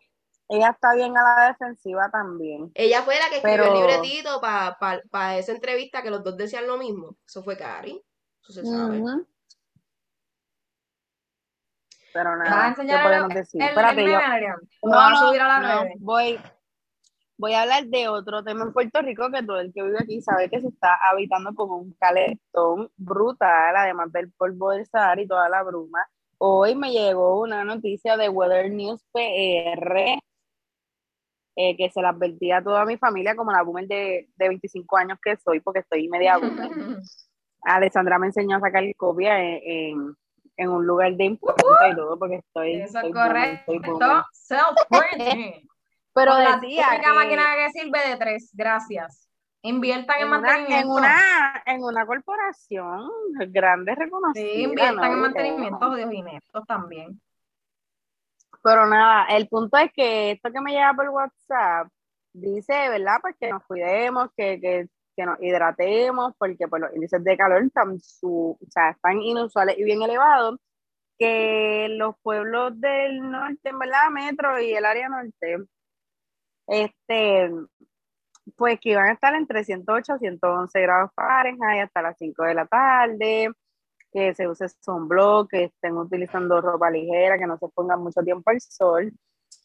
ella 0.53 0.69
está 0.69 0.95
bien 0.95 1.17
a 1.17 1.23
la 1.23 1.49
defensiva 1.49 2.11
también. 2.11 2.71
Ella 2.75 3.01
fue 3.03 3.15
la 3.19 3.31
que 3.31 3.37
escribió 3.37 3.73
el 3.73 3.81
libretito 3.81 4.39
para 4.39 5.39
esa 5.39 5.53
entrevista 5.53 6.03
que 6.03 6.11
los 6.11 6.23
dos 6.23 6.37
decían 6.37 6.67
lo 6.67 6.77
mismo. 6.77 7.17
Eso 7.27 7.43
fue 7.43 7.57
Cari. 7.57 8.05
Eso 8.43 8.53
se 8.53 8.67
sabe. 8.67 9.03
Pero 12.13 12.37
nada, 12.37 12.75
¿qué 12.75 12.99
podemos 13.03 13.29
decir? 13.31 13.63
Espérate, 13.63 14.05
yo. 14.05 14.19
No, 14.83 15.11
no, 15.11 15.17
subir 15.27 15.41
a 15.41 15.49
la 15.49 15.85
no, 15.85 15.91
voy, 16.01 16.39
voy 17.39 17.55
a 17.55 17.63
hablar 17.63 17.87
de 17.87 18.09
otro 18.09 18.45
tema 18.45 18.65
en 18.65 18.75
Puerto 18.75 19.01
Rico 19.01 19.31
que 19.31 19.43
todo 19.43 19.59
el 19.59 19.73
que 19.73 19.83
vive 19.83 19.97
aquí 19.99 20.21
sabe 20.21 20.51
que 20.51 20.61
se 20.61 20.69
está 20.69 20.99
habitando 21.11 21.55
como 21.55 21.79
un 21.79 21.95
calentón 21.95 22.91
brutal, 22.99 23.75
además 23.75 24.13
del 24.13 24.31
polvo 24.33 24.73
del 24.73 24.85
Sahara 24.85 25.23
y 25.23 25.27
toda 25.27 25.49
la 25.49 25.63
bruma. 25.63 26.07
Hoy 26.37 26.75
me 26.75 26.93
llegó 26.93 27.41
una 27.41 27.65
noticia 27.65 28.19
de 28.19 28.29
Weather 28.29 28.71
News 28.71 29.03
PR 29.15 30.21
eh, 31.55 31.77
que 31.77 31.91
se 31.91 32.01
la 32.01 32.11
advertía 32.11 32.59
a 32.59 32.63
toda 32.63 32.85
mi 32.85 32.97
familia 32.97 33.37
como 33.37 33.53
la 33.53 33.63
boomer 33.63 33.87
de, 33.87 34.29
de 34.37 34.49
25 34.49 34.97
años 34.97 35.19
que 35.23 35.37
soy, 35.37 35.61
porque 35.61 35.81
estoy 35.81 36.09
media 36.09 36.39
boomer. 36.39 36.71
Alessandra 37.63 38.19
me 38.19 38.27
enseñó 38.27 38.57
a 38.57 38.61
sacar 38.61 38.83
copia 38.97 39.39
en, 39.41 40.17
en, 40.57 40.69
un 40.69 40.87
lugar 40.87 41.15
de 41.15 41.25
importancia 41.25 41.89
y 41.91 41.95
todo, 41.95 42.19
porque 42.19 42.37
estoy... 42.37 42.83
Eso 42.83 43.01
es 43.01 43.13
correcto, 43.13 43.73
self 44.33 44.63
Pero 46.15 46.37
decía 46.37 47.01
que... 47.03 47.13
máquina 47.13 47.43
que 47.57 47.81
sirve 47.81 48.09
de 48.09 48.17
tres, 48.17 48.51
gracias. 48.53 49.29
Inviertan 49.63 50.23
en, 50.23 50.29
mantenimiento. 50.29 50.77
en, 50.77 50.91
una, 50.91 51.63
en 51.67 51.85
una 51.85 52.05
corporación 52.05 53.09
grande 53.49 53.95
reconocida. 53.95 54.45
Sí, 54.45 54.63
inviertan 54.63 55.13
en 55.13 55.21
mantenimiento, 55.21 55.95
Dios 55.95 56.13
ineptos 56.13 56.67
también. 56.67 57.21
Pero 58.63 58.87
nada, 58.87 59.27
el 59.37 59.49
punto 59.49 59.77
es 59.79 59.93
que 59.93 60.33
esto 60.33 60.53
que 60.53 60.61
me 60.61 60.73
llega 60.73 60.95
por 60.95 61.09
WhatsApp 61.09 61.89
dice, 62.33 62.89
¿verdad? 62.89 63.17
Pues 63.21 63.37
que 63.41 63.51
nos 63.51 63.65
cuidemos, 63.65 64.29
que, 64.37 64.61
que, 64.61 64.89
que 65.17 65.27
nos 65.27 65.43
hidratemos, 65.43 66.35
porque 66.39 66.69
pues, 66.69 66.83
los 66.83 66.95
índices 66.95 67.23
de 67.25 67.37
calor 67.37 67.63
están, 67.65 67.99
su, 68.01 68.59
o 68.61 68.71
sea, 68.71 68.91
están 68.91 69.21
inusuales 69.21 69.77
y 69.79 69.85
bien 69.85 70.03
elevados, 70.03 70.59
que 71.19 71.89
los 71.91 72.15
pueblos 72.23 72.81
del 72.81 73.21
norte, 73.31 73.73
¿verdad? 73.73 74.11
Metro 74.13 74.61
y 74.61 74.75
el 74.75 74.85
área 74.85 75.09
norte, 75.09 75.59
este, 76.69 77.51
pues 78.57 78.81
que 78.81 78.91
iban 78.91 79.07
a 79.09 79.13
estar 79.13 79.35
entre 79.35 79.65
108 79.65 80.17
y 80.17 80.19
111 80.19 80.81
grados 80.81 81.11
Fahrenheit 81.15 81.85
hasta 81.85 82.03
las 82.03 82.17
5 82.19 82.45
de 82.45 82.55
la 82.55 82.67
tarde, 82.67 83.51
que 84.13 84.35
se 84.35 84.47
use 84.49 84.69
sunblock, 84.69 85.51
que 85.51 85.65
estén 85.65 85.97
utilizando 85.97 86.61
ropa 86.61 86.91
ligera, 86.91 87.39
que 87.39 87.47
no 87.47 87.57
se 87.59 87.69
pongan 87.69 88.01
mucho 88.03 88.23
tiempo 88.23 88.51
al 88.51 88.61
sol. 88.61 89.13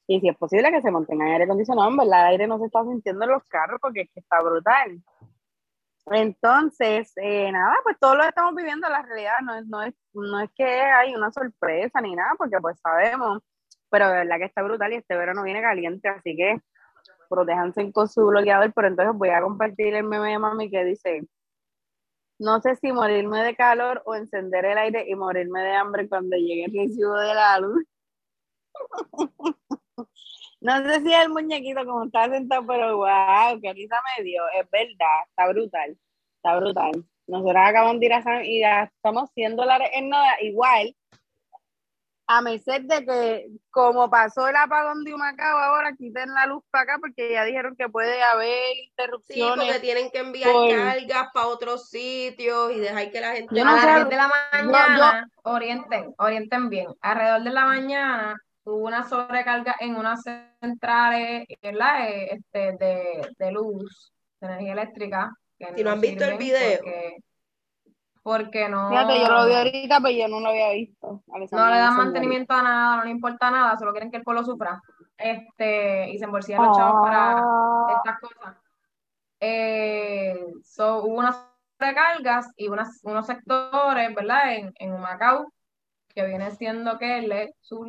Y 0.07 0.21
si 0.21 0.29
es 0.29 0.37
posible 0.37 0.71
que 0.71 0.81
se 0.81 0.91
mantengan 0.91 1.27
aire 1.27 1.43
acondicionado, 1.43 1.89
en 1.89 1.97
verdad 1.97 2.21
el 2.21 2.31
aire 2.31 2.47
no 2.47 2.57
se 2.59 2.65
está 2.65 2.83
sintiendo 2.83 3.25
en 3.25 3.31
los 3.31 3.43
carros 3.45 3.79
porque 3.81 4.01
es 4.01 4.09
que 4.13 4.21
está 4.21 4.41
brutal. 4.41 5.01
Entonces, 6.09 7.11
eh, 7.17 7.51
nada, 7.51 7.75
pues 7.83 7.97
todo 7.99 8.15
lo 8.15 8.23
estamos 8.23 8.55
viviendo, 8.55 8.87
la 8.87 9.01
realidad 9.01 9.39
no 9.43 9.55
es, 9.55 9.67
no, 9.67 9.83
es, 9.83 9.93
no 10.13 10.39
es 10.39 10.49
que 10.55 10.63
hay 10.63 11.13
una 11.13 11.31
sorpresa 11.31 11.99
ni 11.99 12.15
nada, 12.15 12.31
porque 12.37 12.57
pues 12.61 12.79
sabemos, 12.79 13.43
pero 13.89 14.07
de 14.07 14.13
verdad 14.19 14.37
que 14.37 14.45
está 14.45 14.63
brutal 14.63 14.93
y 14.93 14.97
este 14.97 15.17
verano 15.17 15.43
viene 15.43 15.61
caliente, 15.61 16.07
así 16.07 16.35
que 16.37 16.61
protéjanse 17.29 17.91
con 17.91 18.07
su 18.07 18.25
bloqueador, 18.25 18.71
pero 18.73 18.87
entonces 18.87 19.15
voy 19.17 19.29
a 19.29 19.41
compartir 19.41 19.95
el 19.95 20.05
meme 20.05 20.31
de 20.31 20.39
mami 20.39 20.69
que 20.69 20.85
dice, 20.85 21.27
no 22.39 22.61
sé 22.61 22.75
si 22.75 22.91
morirme 22.91 23.43
de 23.43 23.55
calor 23.55 24.01
o 24.05 24.15
encender 24.15 24.65
el 24.65 24.77
aire 24.77 25.05
y 25.07 25.15
morirme 25.15 25.61
de 25.61 25.71
hambre 25.71 26.07
cuando 26.07 26.37
llegue 26.37 26.65
el 26.65 26.73
recibo 26.73 27.15
de 27.15 27.33
la 27.33 27.59
luz. 27.59 27.83
no 30.61 30.83
sé 30.83 31.01
si 31.01 31.13
el 31.13 31.29
muñequito 31.29 31.85
como 31.85 32.05
está 32.05 32.29
sentado, 32.29 32.65
pero 32.67 32.97
wow, 32.97 33.59
qué 33.61 33.73
risa 33.73 33.97
me 34.17 34.23
dio. 34.23 34.43
Es 34.59 34.69
verdad, 34.69 35.23
está 35.29 35.47
brutal. 35.49 35.97
Está 36.35 36.59
brutal. 36.59 37.05
Nosotros 37.27 37.57
acabamos 37.57 37.99
de 37.99 38.05
ir 38.05 38.13
a 38.13 38.45
y 38.45 38.59
ya 38.61 38.83
estamos 38.83 39.29
haciendo 39.29 39.65
la 39.65 39.79
en 39.93 40.09
nada. 40.09 40.41
Igual, 40.41 40.95
a 42.27 42.41
merced 42.41 42.81
de 42.81 43.05
que 43.05 43.47
como 43.71 44.09
pasó 44.09 44.47
el 44.49 44.55
apagón 44.57 45.03
de 45.05 45.13
Humacao, 45.13 45.57
ahora 45.57 45.93
quiten 45.97 46.33
la 46.33 46.45
luz 46.45 46.61
para 46.69 46.83
acá 46.83 46.97
porque 46.99 47.31
ya 47.31 47.45
dijeron 47.45 47.75
que 47.77 47.87
puede 47.87 48.21
haber 48.21 48.75
interrupciones. 48.89 49.53
Sí, 49.53 49.71
porque 49.71 49.79
tienen 49.79 50.11
que 50.11 50.19
enviar 50.19 50.51
cargas 50.69 51.29
para 51.33 51.47
otros 51.47 51.89
sitios 51.89 52.73
y 52.73 52.79
dejar 52.79 53.11
que 53.11 53.21
la 53.21 53.31
gente... 53.33 53.61
a 53.61 53.63
las 53.63 53.85
10 53.85 54.09
de 54.09 54.15
la 54.17 54.31
mañana, 54.51 55.29
orienten, 55.43 56.13
orienten 56.17 56.69
bien. 56.69 56.87
Alrededor 56.99 57.43
de 57.43 57.49
la 57.51 57.65
mañana 57.65 58.41
hubo 58.65 58.85
una 58.85 59.07
sobrecarga 59.07 59.77
en 59.79 59.95
unas 59.95 60.21
centrales 60.59 61.47
¿verdad? 61.61 62.09
Eh, 62.09 62.27
este, 62.33 62.73
de, 62.73 63.29
de 63.37 63.51
luz, 63.51 64.11
de 64.41 64.47
energía 64.47 64.73
eléctrica. 64.73 65.33
si 65.75 65.83
no 65.83 65.91
han 65.91 66.01
visto 66.01 66.25
el 66.25 66.37
video 66.37 66.79
porque 66.79 67.17
no. 68.69 68.89
Fíjate, 68.89 69.19
yo 69.19 69.27
lo 69.29 69.45
vi 69.45 69.53
ahorita, 69.53 69.99
pero 70.01 70.17
yo 70.17 70.27
no 70.27 70.39
lo 70.39 70.49
había 70.49 70.71
visto. 70.71 71.23
no 71.27 71.69
le 71.69 71.77
dan 71.77 71.95
mantenimiento 71.95 72.53
a 72.53 72.61
nada, 72.61 72.97
no 72.97 73.03
le 73.05 73.11
importa 73.11 73.49
nada, 73.49 73.77
solo 73.77 73.91
quieren 73.91 74.11
que 74.11 74.17
el 74.17 74.23
pueblo 74.23 74.43
sufra. 74.43 74.81
Este, 75.17 76.09
y 76.09 76.19
se 76.19 76.25
embolsillan 76.25 76.63
los 76.63 76.77
chavos 76.77 77.01
para 77.03 77.39
ah. 77.39 77.95
estas 77.97 78.19
cosas. 78.19 78.55
Eh, 79.39 80.45
hubo 80.77 81.05
unas 81.05 81.37
recargas 81.79 82.51
y 82.57 82.67
unas, 82.67 82.99
unos 83.03 83.25
sectores, 83.25 84.13
¿verdad? 84.13 84.55
En, 84.55 84.73
en 84.79 84.99
Macao, 84.99 85.51
que 86.09 86.25
viene 86.25 86.51
siendo 86.51 86.97
que 86.97 87.19
el 87.19 87.53
sur, 87.61 87.87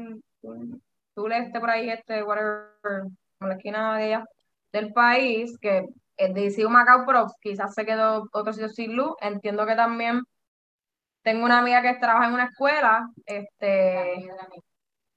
sur, 1.15 1.33
este 1.33 1.61
por 1.61 1.71
ahí, 1.71 1.91
este, 1.91 2.23
whatever, 2.23 3.07
en 3.41 3.49
la 3.49 3.55
esquina 3.55 3.97
de 3.97 4.05
allá, 4.05 4.25
del 4.73 4.93
país, 4.93 5.59
que 5.59 5.87
el 6.19 6.35
de 6.35 6.69
Macao, 6.69 7.05
pero 7.07 7.27
quizás 7.41 7.75
se 7.75 7.87
quedó 7.87 8.29
otro 8.33 8.53
sitio 8.53 8.69
sin 8.69 8.95
luz. 8.95 9.15
Entiendo 9.21 9.65
que 9.67 9.75
también 9.77 10.23
tengo 11.23 11.45
una 11.45 11.59
amiga 11.59 11.81
que 11.81 11.95
trabaja 11.95 12.29
en 12.29 12.35
una 12.35 12.45
escuela, 12.45 13.09
este, 13.25 14.29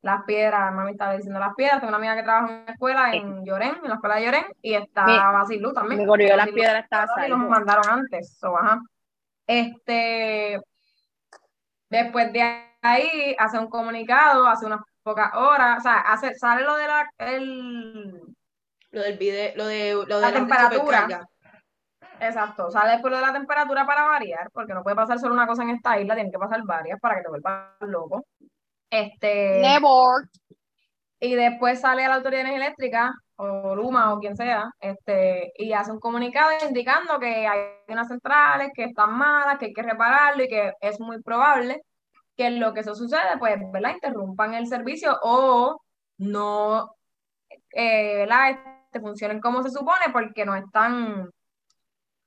las 0.01 0.23
piedras, 0.25 0.73
mami 0.73 0.91
estaba 0.91 1.13
diciendo 1.13 1.39
las 1.39 1.55
piedras, 1.55 1.79
tengo 1.79 1.89
una 1.89 1.97
amiga 1.97 2.15
que 2.15 2.23
trabaja 2.23 2.47
en 2.47 2.61
una 2.61 2.71
escuela 2.71 3.13
en 3.13 3.45
Llorén, 3.45 3.75
en 3.83 3.89
la 3.89 3.95
escuela 3.95 4.15
de 4.15 4.25
Llorén, 4.25 4.45
y 4.61 4.73
estaba 4.73 5.45
sin 5.45 5.61
luz 5.61 5.73
también. 5.73 6.01
Me 6.01 6.07
corrió 6.07 6.35
las 6.35 6.49
piedras, 6.49 6.83
estaba 6.83 7.27
Y 7.27 7.29
los 7.29 7.39
mandaron 7.39 7.87
antes, 7.89 8.37
so, 8.39 8.57
ajá. 8.57 8.79
Este, 9.47 10.59
después 11.89 12.31
de 12.33 12.41
ahí, 12.81 13.35
hace 13.37 13.59
un 13.59 13.69
comunicado, 13.69 14.47
hace 14.47 14.65
unas 14.65 14.81
pocas 15.03 15.33
horas, 15.35 15.79
o 15.79 15.81
sea, 15.81 15.99
hace, 15.99 16.35
sale 16.35 16.63
lo 16.63 16.75
de 16.75 16.87
la, 16.87 17.09
el... 17.17 18.21
Lo 18.91 19.01
del 19.01 19.17
video, 19.17 19.53
lo 19.55 19.65
de, 19.65 19.93
lo 19.93 20.19
de 20.19 20.21
la, 20.21 20.33
temperatura. 20.33 21.27
Exacto, 22.19 22.69
sale 22.69 22.91
después 22.91 23.13
de 23.13 23.21
la 23.21 23.33
temperatura 23.33 23.85
para 23.85 24.05
variar, 24.05 24.51
porque 24.53 24.73
no 24.73 24.83
puede 24.83 24.95
pasar 24.95 25.17
solo 25.17 25.33
una 25.33 25.47
cosa 25.47 25.63
en 25.63 25.71
esta 25.71 25.99
isla, 25.99 26.13
tiene 26.13 26.31
que 26.31 26.37
pasar 26.37 26.61
varias 26.63 26.99
para 26.99 27.15
que 27.15 27.23
te 27.23 27.29
vuelvas 27.29 27.69
loco. 27.81 28.25
Este. 28.89 29.59
Never. 29.61 30.27
Y 31.19 31.35
después 31.35 31.79
sale 31.79 32.03
a 32.03 32.09
la 32.09 32.15
Autoridad 32.15 32.43
de 32.43 32.49
Energía 32.49 32.65
Eléctrica, 32.65 33.13
o 33.37 33.75
Luma, 33.75 34.13
o 34.13 34.19
quien 34.19 34.35
sea, 34.35 34.69
este, 34.79 35.51
y 35.55 35.73
hace 35.73 35.91
un 35.91 35.99
comunicado 35.99 36.51
indicando 36.67 37.19
que 37.19 37.47
hay 37.47 37.59
unas 37.87 38.07
centrales 38.07 38.71
que 38.73 38.83
están 38.83 39.17
malas, 39.17 39.57
que 39.57 39.67
hay 39.67 39.73
que 39.73 39.81
repararlo 39.81 40.43
y 40.43 40.47
que 40.47 40.73
es 40.79 40.99
muy 40.99 41.21
probable 41.21 41.81
que 42.37 42.51
lo 42.51 42.73
que 42.73 42.81
eso 42.81 42.95
sucede, 42.95 43.37
pues, 43.39 43.57
¿verdad? 43.71 43.93
Interrumpan 43.95 44.53
el 44.53 44.67
servicio 44.67 45.17
o 45.23 45.81
no, 46.17 46.95
eh, 47.71 48.15
¿verdad? 48.17 48.70
Este, 48.91 48.99
funcionen 48.99 49.39
como 49.39 49.63
se 49.63 49.69
supone 49.69 50.07
porque 50.11 50.45
no 50.45 50.53
están 50.53 51.31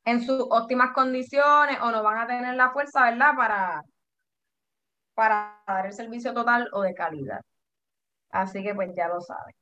en 0.07 0.25
sus 0.25 0.47
óptimas 0.49 0.95
condiciones 0.95 1.79
o 1.83 1.91
no 1.91 2.03
van 2.03 2.19
a 2.19 2.27
tener 2.27 2.55
la 2.55 2.71
fuerza, 2.71 3.03
¿verdad? 3.03 3.35
Para, 3.37 3.83
para 5.13 5.63
dar 5.67 5.85
el 5.85 5.93
servicio 5.93 6.33
total 6.33 6.71
o 6.73 6.81
de 6.81 6.95
calidad. 6.95 7.41
Así 8.31 8.63
que 8.63 8.75
pues 8.75 8.91
ya 8.97 9.09
lo 9.09 9.21
saben. 9.21 9.55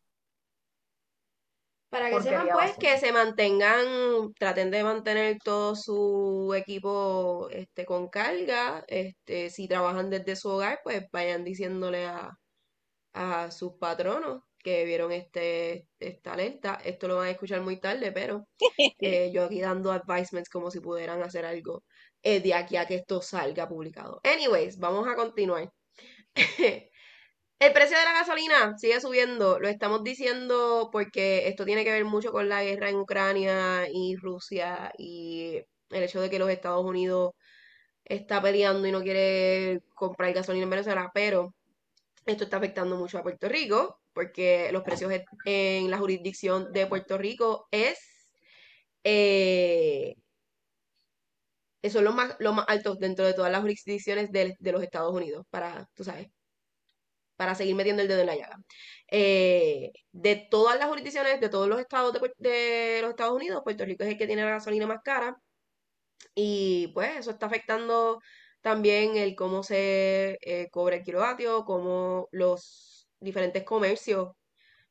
Para 1.91 2.09
que 2.09 2.23
sepan 2.23 2.49
pues 2.53 2.79
que 2.79 2.97
se 2.99 3.13
mantengan, 3.13 4.33
traten 4.39 4.71
de 4.71 4.85
mantener 4.85 5.39
todo 5.43 5.75
su 5.75 6.55
equipo 6.57 7.49
este, 7.51 7.85
con 7.85 8.09
carga. 8.09 8.85
Este, 8.87 9.51
si 9.51 9.67
trabajan 9.67 10.09
desde 10.09 10.37
su 10.37 10.51
hogar, 10.51 10.81
pues 10.85 11.05
vayan 11.11 11.43
diciéndole 11.43 12.07
a, 12.07 12.31
a 13.13 13.51
sus 13.51 13.73
patronos 13.75 14.43
que 14.63 14.85
vieron 14.85 15.13
este, 15.13 15.87
esta 15.99 16.35
alerta. 16.35 16.81
Esto 16.85 17.09
lo 17.09 17.17
van 17.17 17.29
a 17.29 17.31
escuchar 17.31 17.61
muy 17.61 17.79
tarde, 17.81 18.13
pero 18.13 18.47
eh, 19.01 19.31
yo 19.33 19.45
aquí 19.45 19.61
dando 19.61 19.93
advisements 19.93 20.49
como 20.49 20.71
si 20.71 20.81
pudieran 20.81 21.23
hacer 21.23 21.45
algo 21.45 21.85
eh, 22.23 22.41
de 22.41 22.55
aquí 22.55 22.77
a 22.77 22.87
que 22.87 22.97
esto 22.97 23.21
salga 23.23 23.69
publicado. 23.69 24.21
Anyways, 24.25 24.79
vamos 24.79 25.07
a 25.09 25.17
continuar. 25.17 25.71
El 27.59 27.73
precio 27.73 27.97
de 27.97 28.05
la 28.05 28.13
gasolina 28.13 28.77
sigue 28.77 29.01
subiendo, 29.01 29.61
lo 29.61 29.69
estamos 29.69 30.03
diciendo 30.03 30.89
porque 30.91 31.47
esto 31.47 31.65
tiene 31.65 31.85
que 31.85 31.93
ver 31.93 32.05
mucho 32.05 32.33
con 32.33 32.49
la 32.49 32.65
guerra 32.65 32.89
en 32.91 32.97
Ucrania 32.97 33.87
y 33.93 34.17
Rusia 34.17 34.93
y 34.99 35.63
el 35.91 36.03
hecho 36.03 36.21
de 36.21 36.29
que 36.29 36.41
los 36.41 36.51
Estados 36.51 36.85
Unidos 36.85 37.35
está 38.05 38.43
peleando 38.43 38.89
y 38.89 38.93
no 38.93 39.03
quiere 39.03 39.83
comprar 39.95 40.33
gasolina 40.33 40.65
en 40.65 40.71
Venezuela, 40.71 41.11
pero 41.15 41.55
esto 42.27 42.45
está 42.45 42.57
afectando 42.59 42.97
mucho 42.97 43.19
a 43.19 43.23
Puerto 43.23 43.49
Rico 43.49 44.02
porque 44.13 44.71
los 44.73 44.83
precios 44.83 45.13
en 45.45 45.91
la 45.91 45.99
jurisdicción 45.99 46.73
de 46.73 46.87
Puerto 46.87 47.19
Rico 47.19 47.69
es 47.71 47.99
eh, 49.05 50.15
son 51.91 52.05
los 52.05 52.15
más, 52.15 52.37
los 52.39 52.55
más 52.55 52.65
altos 52.69 52.99
dentro 52.99 53.25
de 53.25 53.35
todas 53.35 53.51
las 53.51 53.61
jurisdicciones 53.61 54.31
de, 54.33 54.57
los 54.73 54.83
Estados 54.83 55.13
Unidos, 55.15 55.45
para, 55.51 55.89
tú 55.95 56.05
sabes, 56.05 56.29
para 57.37 57.55
seguir 57.55 57.75
metiendo 57.75 58.03
el 58.03 58.09
dedo 58.09 58.21
en 58.21 58.27
la 58.27 58.37
llaga. 58.37 58.57
Eh, 59.11 59.93
de 60.13 60.37
todas 60.51 60.79
las 60.79 60.89
jurisdicciones, 60.89 61.41
de 61.41 61.49
todos 61.49 61.69
los 61.69 61.81
estados 61.81 62.13
de, 62.39 62.99
los 63.03 63.11
Estados 63.11 63.35
Unidos, 63.35 63.63
Puerto 63.65 63.85
Rico 63.85 64.05
es 64.05 64.11
el 64.11 64.19
que 64.19 64.27
tiene 64.27 64.45
la 64.45 64.51
gasolina 64.51 64.87
más 64.87 65.01
cara. 65.03 65.37
Y 66.35 66.89
pues 66.95 67.17
eso 67.19 67.31
está 67.33 67.47
afectando 67.47 68.21
también 68.61 69.17
el 69.17 69.35
cómo 69.35 69.63
se 69.63 70.39
eh, 70.43 70.69
cobra 70.71 70.97
el 70.97 71.03
kilovatio, 71.05 71.65
cómo 71.65 72.29
los 72.33 72.92
diferentes 73.23 73.65
comercios 73.65 74.31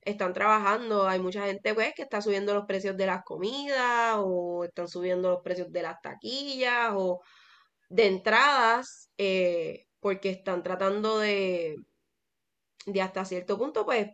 están 0.01 0.33
trabajando. 0.33 1.07
Hay 1.07 1.19
mucha 1.19 1.45
gente 1.47 1.73
pues 1.75 1.93
que 1.95 2.03
está 2.03 2.21
subiendo 2.21 2.53
los 2.53 2.65
precios 2.65 2.97
de 2.97 3.05
las 3.07 3.23
comidas 3.23 4.15
o 4.19 4.65
están 4.65 4.87
subiendo 4.87 5.29
los 5.31 5.41
precios 5.43 5.71
de 5.71 5.81
las 5.83 6.01
taquillas 6.01 6.93
o 6.95 7.21
de 7.89 8.07
entradas 8.07 9.11
eh, 9.17 9.87
porque 9.99 10.31
están 10.31 10.63
tratando 10.63 11.19
de, 11.19 11.77
de 12.85 13.01
hasta 13.01 13.25
cierto 13.25 13.57
punto 13.57 13.85
pues 13.85 14.07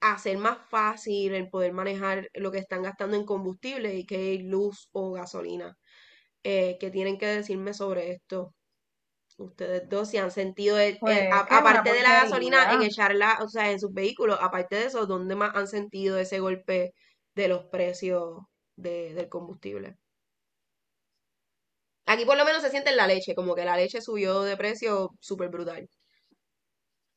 hacer 0.00 0.38
más 0.38 0.58
fácil 0.68 1.34
el 1.34 1.48
poder 1.50 1.72
manejar 1.72 2.28
lo 2.34 2.50
que 2.52 2.58
están 2.58 2.82
gastando 2.82 3.16
en 3.16 3.24
combustible 3.24 3.94
y 3.94 4.06
que 4.06 4.16
hay 4.16 4.38
luz 4.42 4.88
o 4.92 5.12
gasolina. 5.12 5.76
Eh, 6.44 6.78
¿Qué 6.80 6.90
tienen 6.90 7.18
que 7.18 7.26
decirme 7.28 7.74
sobre 7.74 8.12
esto? 8.12 8.54
Ustedes 9.38 9.88
dos 9.88 10.10
si 10.10 10.18
han 10.18 10.30
sentido, 10.30 10.78
el, 10.78 10.98
pues, 10.98 11.28
aparte 11.32 11.92
de 11.92 12.02
la 12.02 12.24
gasolina, 12.24 12.72
en 12.72 12.82
echarla, 12.82 13.38
o 13.40 13.48
sea, 13.48 13.70
en 13.70 13.80
sus 13.80 13.92
vehículos, 13.92 14.38
aparte 14.40 14.76
de 14.76 14.86
eso, 14.86 15.06
¿dónde 15.06 15.36
más 15.36 15.54
han 15.54 15.68
sentido 15.68 16.18
ese 16.18 16.40
golpe 16.40 16.92
de 17.34 17.48
los 17.48 17.64
precios 17.66 18.40
del 18.76 19.28
combustible? 19.28 19.96
Aquí 22.06 22.24
por 22.24 22.36
lo 22.36 22.44
menos 22.44 22.62
se 22.62 22.70
siente 22.70 22.90
en 22.90 22.96
la 22.96 23.06
leche, 23.06 23.34
como 23.34 23.54
que 23.54 23.64
la 23.64 23.76
leche 23.76 24.00
subió 24.00 24.42
de 24.42 24.56
precio 24.56 25.10
súper 25.20 25.48
brutal. 25.48 25.88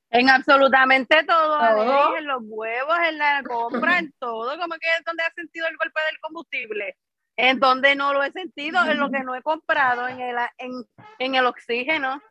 En 0.09 0.29
absolutamente 0.29 1.23
todo, 1.23 2.17
en 2.17 2.27
los 2.27 2.41
huevos, 2.43 2.97
en 3.07 3.17
la 3.17 3.41
compra, 3.47 3.99
en 3.99 4.11
todo, 4.19 4.59
como 4.59 4.75
que 4.75 4.89
es 4.99 5.05
donde 5.05 5.23
ha 5.23 5.33
sentido 5.33 5.67
el 5.67 5.77
golpe 5.77 6.01
del 6.05 6.19
combustible 6.19 6.97
en 7.37 7.59
donde 7.59 7.95
no 7.95 8.13
lo 8.13 8.23
he 8.23 8.31
sentido, 8.31 8.83
en 8.85 8.99
lo 8.99 9.09
que 9.09 9.23
no 9.23 9.35
he 9.35 9.41
comprado, 9.41 10.07
en 10.07 10.19
el, 10.19 10.37
en, 11.19 11.35
el 11.35 11.45
oxígeno. 11.45 12.21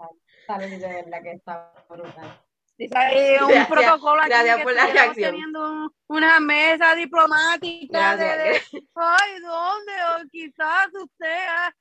Sabes 0.46 0.80
de 0.80 0.88
verdad 0.88 1.22
que 1.22 1.32
está 1.32 1.72
brutal. 1.88 2.40
un 2.78 3.66
protocolo 3.66 4.22
aquí 4.22 4.30
gracias 4.30 4.62
por 4.62 4.74
la 4.74 4.86
reacción. 4.86 5.30
teniendo 5.30 5.94
una 6.06 6.40
mesa 6.40 6.94
diplomática 6.94 8.16
de, 8.16 8.60
ay, 8.94 9.40
¿dónde? 9.40 9.92
O 10.16 10.28
quizás 10.30 10.88
usted 10.94 11.74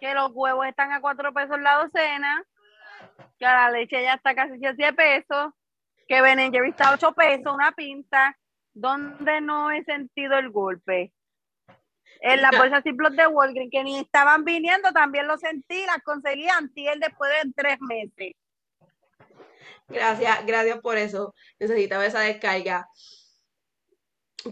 que 0.00 0.14
los 0.14 0.30
huevos 0.32 0.66
están 0.66 0.92
a 0.92 1.00
cuatro 1.00 1.32
pesos 1.32 1.60
la 1.60 1.84
docena, 1.84 2.44
que 3.38 3.44
la 3.44 3.70
leche 3.70 4.02
ya 4.02 4.14
está 4.14 4.34
casi 4.34 4.64
a 4.64 4.74
7 4.74 4.92
pesos, 4.92 5.52
que 6.08 6.20
Ben 6.20 6.52
Jerry 6.52 6.70
está 6.70 6.90
a 6.90 6.94
8 6.94 7.12
pesos, 7.12 7.54
una 7.54 7.72
pinta, 7.72 8.36
donde 8.72 9.40
no 9.40 9.70
he 9.70 9.84
sentido 9.84 10.36
el 10.36 10.50
golpe 10.50 11.13
en 12.24 12.40
la 12.40 12.50
bolsa 12.58 12.82
Ziploc 12.82 13.12
de 13.12 13.26
Walgreens, 13.26 13.70
que 13.70 13.84
ni 13.84 13.98
estaban 13.98 14.44
viniendo, 14.44 14.92
también 14.92 15.26
lo 15.26 15.36
sentí, 15.36 15.84
las 15.86 16.02
conseguí 16.02 16.48
antier 16.48 16.98
después 16.98 17.30
de 17.30 17.52
tres 17.54 17.80
meses. 17.80 18.32
Gracias, 19.88 20.46
gracias 20.46 20.80
por 20.80 20.96
eso. 20.96 21.34
Necesitaba 21.58 22.06
esa 22.06 22.20
descarga. 22.20 22.88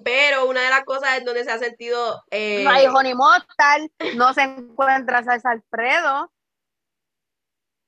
Pero 0.05 0.47
una 0.47 0.63
de 0.63 0.71
las 0.71 0.85
cosas 0.85 1.19
en 1.19 1.25
donde 1.25 1.45
se 1.45 1.51
ha 1.51 1.59
sentido. 1.59 2.23
Eh, 2.31 2.63
no 2.65 2.71
hay 2.71 2.87
Honey 2.87 3.15
Mortal, 3.15 3.91
no 4.17 4.33
se 4.35 4.43
encuentra 4.43 5.25
salsa 5.25 5.51
Alfredo. 5.51 6.31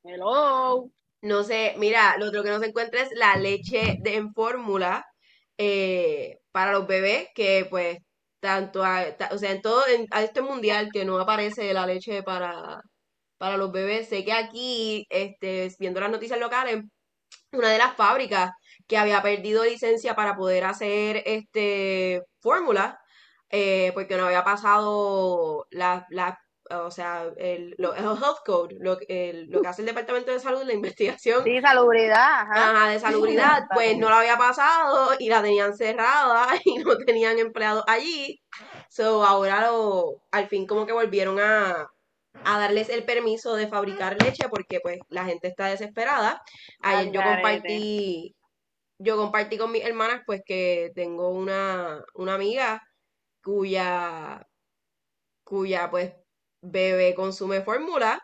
Hello. 0.03 0.91
No 1.21 1.45
sé, 1.45 1.75
mira, 1.79 2.17
lo 2.19 2.27
otro 2.27 2.43
que 2.43 2.51
no 2.51 2.59
se 2.59 2.67
encuentra 2.67 3.01
es 3.01 3.11
la 3.13 3.37
leche 3.37 3.97
de, 4.01 4.17
en 4.17 4.35
fórmula 4.35 5.07
eh, 5.57 6.41
para 6.53 6.73
los 6.73 6.87
bebés, 6.87 7.29
que 7.35 7.67
pues 7.71 7.99
tanto 8.45 8.85
a, 8.85 9.07
o 9.33 9.39
sea, 9.39 9.53
en 9.53 9.63
todo, 9.63 9.83
a 10.11 10.23
este 10.23 10.43
mundial 10.43 10.91
que 10.93 11.07
no 11.07 11.19
aparece 11.19 11.73
la 11.73 11.87
leche 11.87 12.23
para, 12.23 12.83
para 13.39 13.57
los 13.57 13.73
bebés. 13.73 14.09
Sé 14.11 14.23
que 14.25 14.35
aquí, 14.35 15.07
este, 15.11 15.71
viendo 15.79 15.99
las 16.01 16.11
noticias 16.11 16.39
locales, 16.39 16.83
una 17.53 17.71
de 17.71 17.79
las 17.79 17.97
fábricas 17.97 18.51
que 18.87 18.99
había 18.99 19.23
perdido 19.23 19.65
licencia 19.65 20.15
para 20.15 20.37
poder 20.37 20.65
hacer 20.65 21.23
este 21.27 22.23
fórmula, 22.41 22.99
eh, 23.51 23.93
porque 23.95 24.17
no 24.17 24.27
había 24.27 24.45
pasado 24.45 25.67
la, 25.71 26.07
la 26.11 26.39
o 26.83 26.91
sea, 26.91 27.31
el, 27.37 27.77
health 27.79 28.45
code, 28.45 28.77
lo, 28.81 28.93
lo, 28.93 28.99
que 28.99 29.69
hace 29.69 29.83
el 29.83 29.87
Departamento 29.87 30.33
de 30.33 30.41
Salud, 30.41 30.63
la 30.65 30.73
investigación. 30.73 31.45
Sí, 31.45 31.61
salubridad. 31.61 32.41
Ajá. 32.41 32.89
de 32.89 33.01
salubridad, 33.01 33.65
pues 33.75 33.97
no 33.97 34.09
lo 34.09 34.17
había 34.17 34.37
pasado 34.37 35.11
y 35.19 35.29
la 35.29 35.43
tenían 35.43 35.77
cerrada 35.77 36.49
y 36.65 36.79
no 36.79 36.97
tenían 36.99 37.39
empleados 37.39 37.85
allí. 37.87 38.41
So, 38.89 39.25
ahora 39.25 39.67
lo, 39.67 40.23
al 40.31 40.49
fin 40.49 40.67
como 40.67 40.87
que 40.87 40.93
volvieron 40.93 41.39
a, 41.41 41.89
a 42.45 42.59
darles 42.59 42.89
el 42.89 43.05
permiso 43.05 43.55
de 43.55 43.69
fabricar 43.69 44.21
leche 44.23 44.49
porque 44.49 44.81
pues 44.81 44.99
la 45.09 45.25
gente 45.25 45.49
está 45.49 45.67
desesperada. 45.67 46.43
Ayer 46.81 47.13
yo 47.13 47.23
compartí, 47.23 48.35
yo 48.99 49.17
compartí 49.17 49.59
con 49.59 49.73
mis 49.73 49.85
hermanas 49.85 50.23
pues 50.27 50.43
que 50.45 50.91
tengo 50.95 51.31
una, 51.31 52.05
una 52.15 52.35
amiga 52.35 52.83
cuya, 53.43 54.47
cuya 55.45 55.91
pues 55.91 56.15
bebé 56.65 57.15
consume 57.15 57.63
fórmula 57.63 58.21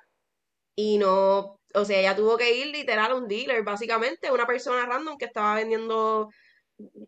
y 0.76 0.98
no, 0.98 1.58
o 1.74 1.84
sea, 1.84 2.00
ella 2.00 2.16
tuvo 2.16 2.36
que 2.38 2.54
ir 2.56 2.68
literal 2.68 3.12
a 3.12 3.16
un 3.16 3.28
dealer, 3.28 3.62
básicamente, 3.64 4.32
una 4.32 4.46
persona 4.46 4.86
random 4.86 5.18
que 5.18 5.26
estaba 5.26 5.56
vendiendo 5.56 6.30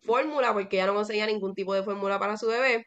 fórmula 0.03 0.53
porque 0.53 0.77
ella 0.77 0.87
no 0.87 0.95
conseguía 0.95 1.25
ningún 1.27 1.55
tipo 1.55 1.73
de 1.73 1.83
fórmula 1.83 2.19
para 2.19 2.37
su 2.37 2.47
bebé. 2.47 2.85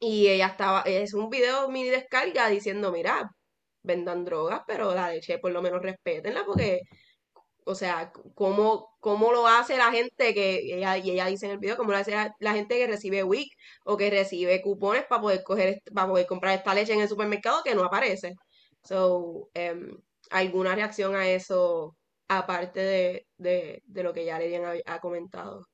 Y 0.00 0.28
ella 0.28 0.48
estaba, 0.48 0.82
es 0.82 1.14
un 1.14 1.30
video 1.30 1.68
mini 1.70 1.88
descarga 1.90 2.48
diciendo, 2.48 2.92
mira, 2.92 3.30
vendan 3.82 4.24
drogas, 4.24 4.62
pero 4.66 4.94
la 4.94 5.10
leche 5.10 5.38
por 5.38 5.52
lo 5.52 5.62
menos 5.62 5.82
respétenla 5.82 6.44
porque, 6.46 6.80
o 7.66 7.74
sea, 7.74 8.12
¿cómo, 8.34 8.96
cómo 9.00 9.32
lo 9.32 9.46
hace 9.48 9.76
la 9.76 9.90
gente 9.90 10.32
que, 10.34 10.62
y 10.64 10.72
ella 10.74 11.26
dice 11.26 11.46
en 11.46 11.52
el 11.52 11.58
video, 11.58 11.76
cómo 11.76 11.90
lo 11.90 11.98
hace 11.98 12.12
la, 12.38 12.52
gente 12.52 12.76
que 12.78 12.86
recibe 12.86 13.24
WIC 13.24 13.52
o 13.84 13.96
que 13.96 14.08
recibe 14.08 14.62
cupones 14.62 15.04
para 15.06 15.20
poder, 15.20 15.42
coger, 15.42 15.82
para 15.92 16.06
poder 16.06 16.26
comprar 16.26 16.54
esta 16.54 16.74
leche 16.74 16.94
en 16.94 17.00
el 17.00 17.08
supermercado 17.08 17.62
que 17.64 17.74
no 17.74 17.84
aparece? 17.84 18.34
So, 18.84 19.50
em, 19.54 19.98
¿alguna 20.30 20.76
reacción 20.76 21.16
a 21.16 21.26
eso 21.28 21.96
aparte 22.28 22.80
de, 22.80 23.26
de, 23.36 23.82
de 23.84 24.02
lo 24.04 24.12
que 24.12 24.24
ya 24.24 24.38
le 24.38 24.82
ha, 24.86 25.00
comentado? 25.00 25.66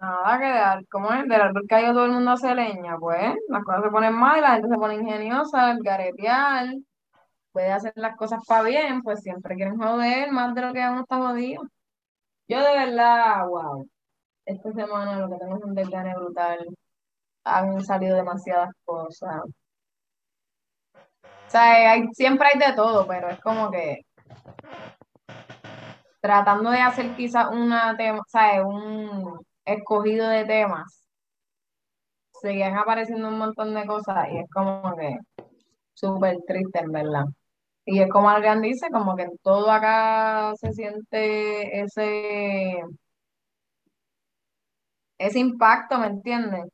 Nada, 0.00 0.38
que 0.40 0.80
de, 0.80 0.86
como 0.88 1.12
es, 1.12 1.22
del 1.22 1.40
árbol 1.40 1.66
caído 1.68 1.92
todo 1.92 2.06
el 2.06 2.12
mundo 2.12 2.32
hace 2.32 2.52
leña, 2.52 2.98
pues 2.98 3.32
las 3.48 3.62
cosas 3.64 3.84
se 3.84 3.90
ponen 3.90 4.14
mal, 4.14 4.40
la 4.40 4.54
gente 4.54 4.68
se 4.68 4.74
pone 4.74 4.94
ingeniosa, 4.96 5.76
garetear, 5.80 6.66
puede 7.52 7.72
hacer 7.72 7.92
las 7.96 8.16
cosas 8.16 8.40
para 8.46 8.64
bien, 8.64 9.02
pues 9.02 9.20
siempre 9.22 9.54
quieren 9.56 9.78
joder 9.78 10.32
más 10.32 10.54
de 10.54 10.62
lo 10.62 10.72
que 10.72 10.80
uno 10.80 11.02
está 11.02 11.18
jodido. 11.18 11.62
Yo 12.48 12.58
de 12.58 12.72
verdad, 12.86 13.46
wow, 13.48 13.88
esta 14.46 14.72
semana 14.72 15.18
lo 15.18 15.28
que 15.30 15.38
tengo 15.38 15.56
es 15.56 15.64
un 15.64 15.74
desgane 15.74 16.14
brutal, 16.14 16.66
han 17.44 17.84
salido 17.84 18.16
demasiadas 18.16 18.70
cosas. 18.84 19.42
O 21.24 21.50
sea, 21.50 21.92
hay, 21.92 22.04
siempre 22.14 22.48
hay 22.52 22.58
de 22.58 22.74
todo, 22.74 23.06
pero 23.06 23.28
es 23.30 23.40
como 23.40 23.70
que 23.70 24.02
tratando 26.20 26.70
de 26.70 26.80
hacer 26.80 27.14
quizás 27.16 27.48
una 27.50 27.96
tema, 27.96 28.20
sea, 28.28 28.64
un 28.64 29.40
escogido 29.64 30.28
de 30.28 30.44
temas, 30.44 31.02
seguían 32.40 32.76
apareciendo 32.78 33.28
un 33.28 33.38
montón 33.38 33.74
de 33.74 33.86
cosas 33.86 34.28
y 34.32 34.38
es 34.38 34.50
como 34.50 34.96
que 34.96 35.18
súper 35.94 36.38
triste, 36.46 36.80
en 36.80 36.92
verdad. 36.92 37.24
Y 37.84 38.00
es 38.00 38.08
como 38.10 38.28
alguien 38.30 38.62
dice, 38.62 38.88
como 38.90 39.16
que 39.16 39.22
en 39.24 39.38
todo 39.38 39.70
acá 39.70 40.52
se 40.56 40.72
siente 40.72 41.80
ese, 41.80 42.80
ese 45.18 45.38
impacto, 45.38 45.98
¿me 45.98 46.06
entiendes? 46.08 46.64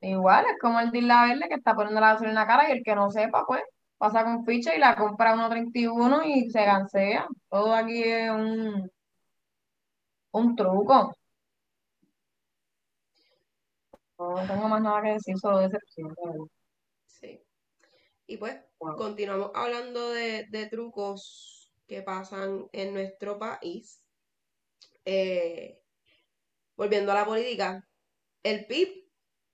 Igual 0.00 0.46
es 0.46 0.58
como 0.60 0.80
el 0.80 0.90
de 0.90 1.02
la 1.02 1.24
verde 1.26 1.48
que 1.48 1.54
está 1.56 1.74
poniendo 1.74 2.00
la 2.00 2.14
gasolina 2.14 2.30
en 2.32 2.34
la 2.36 2.46
cara 2.46 2.68
y 2.68 2.72
el 2.72 2.84
que 2.84 2.94
no 2.94 3.10
sepa, 3.10 3.44
pues 3.46 3.62
pasa 3.98 4.24
con 4.24 4.44
ficha 4.44 4.74
y 4.74 4.78
la 4.78 4.96
compra 4.96 5.32
a 5.32 5.34
1.31 5.36 6.22
y 6.26 6.50
se 6.50 6.64
gansea. 6.64 7.26
Todo 7.48 7.74
aquí 7.74 8.02
es 8.02 8.30
un, 8.30 8.90
un 10.32 10.56
truco. 10.56 11.14
No 14.18 14.34
tengo 14.46 14.68
más 14.68 14.82
nada 14.82 15.02
que 15.02 15.12
decir, 15.12 15.38
solo 15.38 15.58
decepción. 15.58 16.14
Sí. 17.06 17.42
Y 18.26 18.36
pues, 18.36 18.60
continuamos 18.96 19.50
hablando 19.54 20.10
de, 20.10 20.68
trucos 20.70 21.72
que 21.86 22.02
pasan 22.02 22.66
en 22.72 22.94
nuestro 22.94 23.38
país. 23.38 24.02
Eh, 25.04 25.80
volviendo 26.76 27.12
a 27.12 27.16
la 27.16 27.24
política, 27.24 27.86
el 28.42 28.66
PIB 28.66 29.04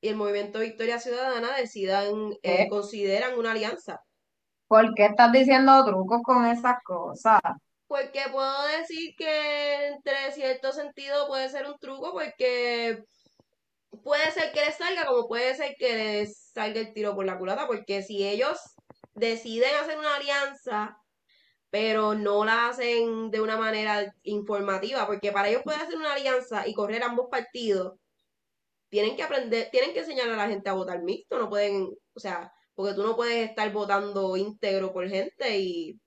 y 0.01 0.09
el 0.09 0.17
Movimiento 0.17 0.61
Victoria 0.61 0.99
Ciudadana 0.99 1.57
decidan, 1.57 2.35
eh, 2.43 2.69
consideran 2.69 3.39
una 3.39 3.53
alianza. 3.53 4.01
¿Por 4.69 4.95
qué 4.95 5.07
estás 5.07 5.33
diciendo 5.33 5.85
trucos 5.85 6.23
con 6.23 6.47
esas 6.47 6.77
cosas? 6.85 7.41
Porque 7.87 8.23
puedo 8.31 8.67
decir 8.79 9.15
que 9.17 9.89
entre 9.89 10.31
cierto 10.33 10.73
sentido 10.73 11.27
puede 11.27 11.49
ser 11.49 11.67
un 11.67 11.77
truco 11.79 12.13
porque 12.13 13.03
puede 14.05 14.31
ser 14.31 14.53
que 14.53 14.65
les 14.65 14.77
salga 14.77 15.07
como 15.07 15.27
puede 15.27 15.55
ser 15.57 15.75
que 15.77 15.97
les 15.97 16.51
salga 16.55 16.81
el 16.81 16.93
tiro 16.93 17.15
por 17.17 17.25
la 17.25 17.37
culata, 17.37 17.67
porque 17.67 18.03
si 18.03 18.27
ellos 18.27 18.61
deciden 19.21 19.71
hacer 19.81 19.99
una 19.99 20.17
alianza, 20.17 20.99
pero 21.71 22.15
no 22.15 22.45
la 22.45 22.69
hacen 22.69 23.31
de 23.31 23.41
una 23.41 23.57
manera 23.57 24.13
informativa, 24.25 25.07
porque 25.07 25.31
para 25.31 25.49
ellos 25.49 25.63
poder 25.63 25.81
hacer 25.81 25.97
una 25.97 26.15
alianza 26.15 26.67
y 26.67 26.75
correr 26.75 27.03
ambos 27.03 27.29
partidos, 27.31 27.95
tienen 28.89 29.15
que 29.15 29.23
aprender, 29.23 29.69
tienen 29.71 29.93
que 29.93 30.01
enseñar 30.01 30.29
a 30.29 30.37
la 30.37 30.49
gente 30.49 30.69
a 30.69 30.73
votar 30.73 31.03
mixto, 31.03 31.39
no 31.39 31.49
pueden, 31.49 31.97
o 32.13 32.21
sea, 32.21 32.53
porque 32.75 32.95
tú 32.95 33.03
no 33.05 33.15
puedes 33.15 33.49
estar 33.49 33.71
votando 33.73 34.37
íntegro 34.37 34.93
por 34.93 35.09
gente 35.09 35.59
y 35.59 36.01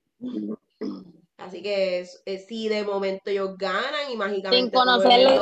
así 1.38 1.62
que 1.62 2.06
si 2.48 2.68
de 2.68 2.84
momento 2.84 3.30
ellos 3.30 3.58
ganan 3.58 4.12
y 4.12 4.18
mágicamente 4.18 4.64
sin 4.64 4.72
conocerle 4.72 5.40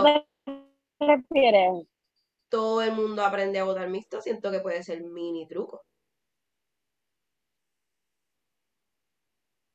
todo 2.51 2.81
el 2.81 2.91
mundo 2.91 3.23
aprende 3.23 3.59
a 3.59 3.63
votar 3.63 3.89
mixto, 3.89 4.21
siento 4.21 4.51
que 4.51 4.59
puede 4.59 4.83
ser 4.83 5.01
mini 5.03 5.47
truco. 5.47 5.83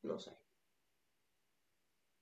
No 0.07 0.19
sé. 0.21 0.33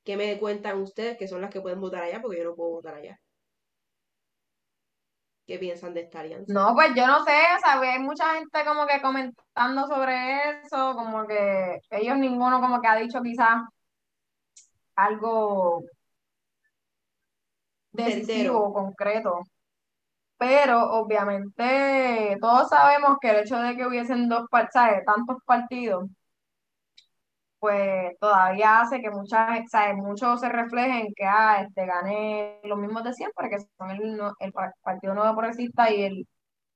¿Qué 0.04 0.16
me 0.16 0.38
cuentan 0.38 0.80
ustedes 0.80 1.18
que 1.18 1.28
son 1.28 1.40
las 1.42 1.50
que 1.50 1.60
pueden 1.60 1.80
votar 1.80 2.02
allá? 2.02 2.20
Porque 2.20 2.38
yo 2.38 2.44
no 2.44 2.54
puedo 2.54 2.70
votar 2.70 2.94
allá. 2.94 3.20
¿Qué 5.46 5.58
piensan 5.58 5.92
de 5.92 6.00
esta 6.00 6.20
alianza? 6.20 6.50
No, 6.52 6.74
pues 6.74 6.94
yo 6.96 7.06
no 7.06 7.22
sé, 7.24 7.32
o 7.32 7.80
hay 7.82 7.98
mucha 7.98 8.34
gente 8.34 8.64
como 8.64 8.86
que 8.86 9.02
comentando 9.02 9.86
sobre 9.86 10.62
eso, 10.62 10.94
como 10.94 11.26
que 11.26 11.78
ellos 11.90 12.16
ninguno 12.16 12.60
como 12.60 12.80
que 12.80 12.88
ha 12.88 12.96
dicho 12.96 13.20
quizás 13.22 13.62
algo 14.96 15.82
decisivo, 17.92 18.72
concreto 18.72 19.42
pero 20.36 20.90
obviamente 20.90 22.36
todos 22.40 22.68
sabemos 22.68 23.16
que 23.20 23.30
el 23.30 23.36
hecho 23.44 23.56
de 23.56 23.76
que 23.76 23.86
hubiesen 23.86 24.28
dos 24.28 24.46
tantos 25.06 25.38
partidos, 25.46 26.10
pues 27.64 28.18
todavía 28.20 28.82
hace 28.82 29.00
que 29.00 29.10
muchas, 29.10 29.48
muchos 29.96 30.38
se 30.38 30.50
reflejen 30.50 31.14
que 31.16 31.24
ah, 31.24 31.62
este, 31.62 31.86
gane 31.86 32.60
los 32.64 32.78
mismos 32.78 33.04
de 33.04 33.14
siempre, 33.14 33.48
que 33.48 33.58
son 33.58 33.90
el, 33.90 34.20
el 34.40 34.52
Partido 34.82 35.14
Nuevo 35.14 35.34
Progresista 35.34 35.90
y 35.90 36.02
el 36.02 36.28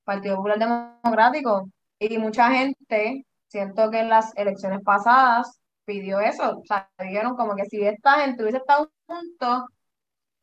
Partido 0.04 0.36
Popular 0.36 0.58
Democrático. 0.58 1.68
Y 1.98 2.16
mucha 2.16 2.50
gente, 2.52 3.26
siento 3.48 3.90
que 3.90 4.00
en 4.00 4.08
las 4.08 4.34
elecciones 4.34 4.80
pasadas 4.82 5.60
pidió 5.84 6.20
eso, 6.20 6.56
o 6.58 6.64
sea, 6.64 6.88
dijeron 6.98 7.36
como 7.36 7.54
que 7.54 7.66
si 7.66 7.84
esta 7.84 8.20
gente 8.20 8.42
hubiese 8.42 8.58
estado 8.58 8.90
juntos, 9.06 9.64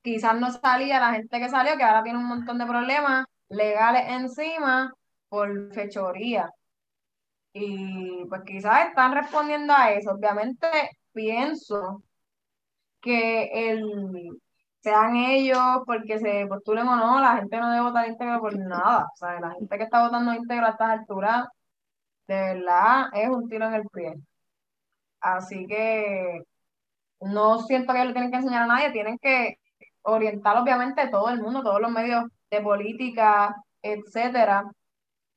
quizás 0.04 0.40
no 0.40 0.52
salía 0.52 1.00
la 1.00 1.14
gente 1.14 1.40
que 1.40 1.50
salió, 1.50 1.76
que 1.76 1.84
ahora 1.84 2.04
tiene 2.04 2.20
un 2.20 2.28
montón 2.28 2.60
de 2.60 2.68
problemas 2.68 3.26
legales 3.50 4.04
encima 4.10 4.94
por 5.28 5.74
fechoría. 5.74 6.52
Y 7.58 8.26
pues 8.28 8.42
quizás 8.46 8.90
están 8.90 9.14
respondiendo 9.14 9.74
a 9.74 9.92
eso. 9.92 10.12
Obviamente 10.12 10.68
pienso 11.14 12.04
que 13.02 13.72
el 13.72 14.40
sean 14.82 15.16
ellos 15.16 15.60
porque 15.86 16.20
se 16.20 16.46
postulen 16.48 16.88
o 16.88 16.96
no, 16.98 17.20
la 17.20 17.38
gente 17.38 17.58
no 17.58 17.72
debe 17.72 17.84
votar 17.86 18.08
íntegro 18.10 18.40
por 18.42 18.58
nada. 18.58 19.06
O 19.14 19.18
sea, 19.18 19.40
la 19.40 19.52
gente 19.54 19.78
que 19.78 19.84
está 19.86 20.04
votando 20.04 20.34
íntegro 20.34 20.66
a 20.68 20.72
estas 20.72 20.90
alturas, 21.00 21.48
de 22.28 22.36
verdad, 22.36 23.08
es 23.14 23.30
un 23.30 23.50
tiro 23.50 23.68
en 23.68 23.76
el 23.76 23.90
pie. 23.90 24.16
Así 25.22 25.66
que 25.68 26.42
no 27.22 27.60
siento 27.60 27.94
que 27.94 28.06
lo 28.06 28.14
tienen 28.14 28.32
que 28.32 28.38
enseñar 28.38 28.64
a 28.64 28.68
nadie, 28.68 28.92
tienen 28.92 29.18
que 29.20 29.58
orientar 30.04 30.58
obviamente 30.58 31.08
todo 31.10 31.30
el 31.30 31.42
mundo, 31.42 31.64
todos 31.64 31.82
los 31.82 31.92
medios 31.92 32.26
de 32.52 32.62
política, 32.62 33.56
etcétera, 33.82 34.66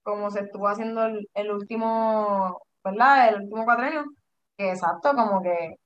como 0.09 0.31
se 0.31 0.41
estuvo 0.41 0.69
haciendo 0.69 1.05
el, 1.35 1.51
último, 1.53 2.61
¿verdad? 2.85 3.29
El 3.29 3.43
último 3.43 3.65
cuatrenio, 3.65 4.05
que 4.57 4.71
exacto, 4.71 5.15
como 5.15 5.43
que 5.43 5.77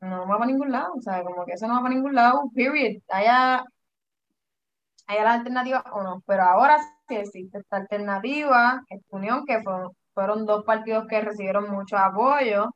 no 0.00 0.28
va 0.28 0.38
para 0.38 0.46
ningún 0.46 0.72
lado, 0.72 0.94
o 0.96 1.00
sea, 1.02 1.24
como 1.24 1.44
que 1.44 1.52
eso 1.54 1.66
no 1.68 1.74
va 1.76 1.82
para 1.82 1.94
ningún 1.94 2.14
lado, 2.14 2.50
period, 2.54 3.02
haya, 3.10 3.64
haya 5.06 5.24
la 5.24 5.32
alternativa 5.34 5.84
o 5.92 6.02
no, 6.02 6.22
pero 6.26 6.42
ahora 6.44 6.78
sí 7.08 7.16
existe 7.16 7.58
esta 7.58 7.78
alternativa, 7.78 8.82
esta 8.88 9.16
unión, 9.16 9.44
que 9.46 9.62
fueron, 9.62 9.92
fueron 10.14 10.46
dos 10.46 10.64
partidos 10.64 11.06
que 11.08 11.20
recibieron 11.20 11.70
mucho 11.70 11.96
apoyo, 11.96 12.70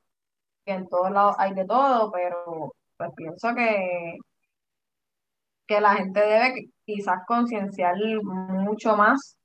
que 0.65 0.73
en 0.75 0.89
todos 0.89 1.11
lados 1.13 1.37
hay 1.39 1.55
de 1.55 1.67
todo, 1.67 2.11
pero 2.13 2.75
pues 2.97 3.11
pienso 3.17 3.55
que 3.55 4.19
que 5.69 5.81
la 5.81 5.95
gente 5.97 6.21
debe 6.21 6.71
quizás 6.87 7.19
concienciar 7.27 7.95
mucho 8.25 8.97
más 8.97 9.38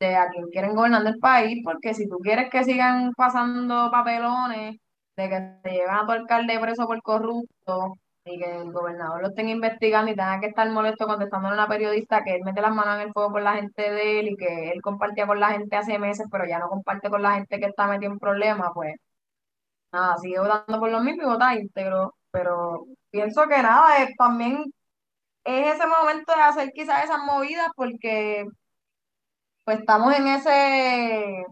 de 0.00 0.16
a 0.16 0.28
quién 0.30 0.48
quieren 0.50 0.74
gobernar 0.74 1.06
el 1.06 1.18
país, 1.18 1.62
porque 1.64 1.94
si 1.94 2.08
tú 2.08 2.18
quieres 2.18 2.50
que 2.50 2.64
sigan 2.64 3.12
pasando 3.14 3.90
papelones, 3.90 4.76
de 5.16 5.28
que 5.28 5.40
te 5.62 5.70
llevan 5.72 5.96
a 5.96 6.06
tu 6.06 6.12
alcalde 6.12 6.58
preso 6.60 6.86
por 6.86 7.02
corrupto, 7.02 7.94
y 8.24 8.38
que 8.38 8.60
el 8.62 8.72
gobernador 8.72 9.22
lo 9.22 9.28
estén 9.28 9.48
investigando 9.48 10.10
y 10.10 10.14
tenga 10.16 10.40
que 10.40 10.46
estar 10.48 10.68
molesto 10.70 11.06
contestándole 11.06 11.54
a 11.54 11.58
una 11.64 11.68
periodista 11.68 12.22
que 12.24 12.34
él 12.36 12.42
mete 12.44 12.60
las 12.60 12.74
manos 12.74 12.96
en 12.96 13.08
el 13.08 13.12
fuego 13.12 13.32
por 13.32 13.42
la 13.42 13.54
gente 13.54 13.90
de 13.90 14.20
él 14.20 14.28
y 14.28 14.36
que 14.36 14.70
él 14.70 14.82
compartía 14.82 15.26
con 15.26 15.40
la 15.40 15.50
gente 15.50 15.76
hace 15.76 15.98
meses, 15.98 16.26
pero 16.30 16.46
ya 16.46 16.58
no 16.58 16.68
comparte 16.68 17.10
con 17.10 17.22
la 17.22 17.34
gente 17.34 17.58
que 17.58 17.66
está 17.66 17.86
metida 17.86 18.10
en 18.10 18.18
problemas, 18.18 18.70
pues 18.74 18.94
nada, 19.92 20.16
sigue 20.18 20.38
votando 20.38 20.78
por 20.80 20.90
lo 20.90 21.00
mismo 21.00 21.22
y 21.22 21.26
vota 21.26 21.54
íntegro. 21.54 22.14
Pero 22.30 22.86
pienso 23.10 23.46
que 23.48 23.62
nada, 23.62 24.02
es, 24.02 24.14
también 24.16 24.64
es 25.44 25.76
ese 25.76 25.86
momento 25.86 26.34
de 26.34 26.42
hacer 26.42 26.70
quizás 26.72 27.04
esas 27.04 27.20
movidas 27.24 27.68
porque 27.76 28.46
pues 29.68 29.80
estamos 29.80 30.14
en 30.16 30.26
ese 30.28 31.46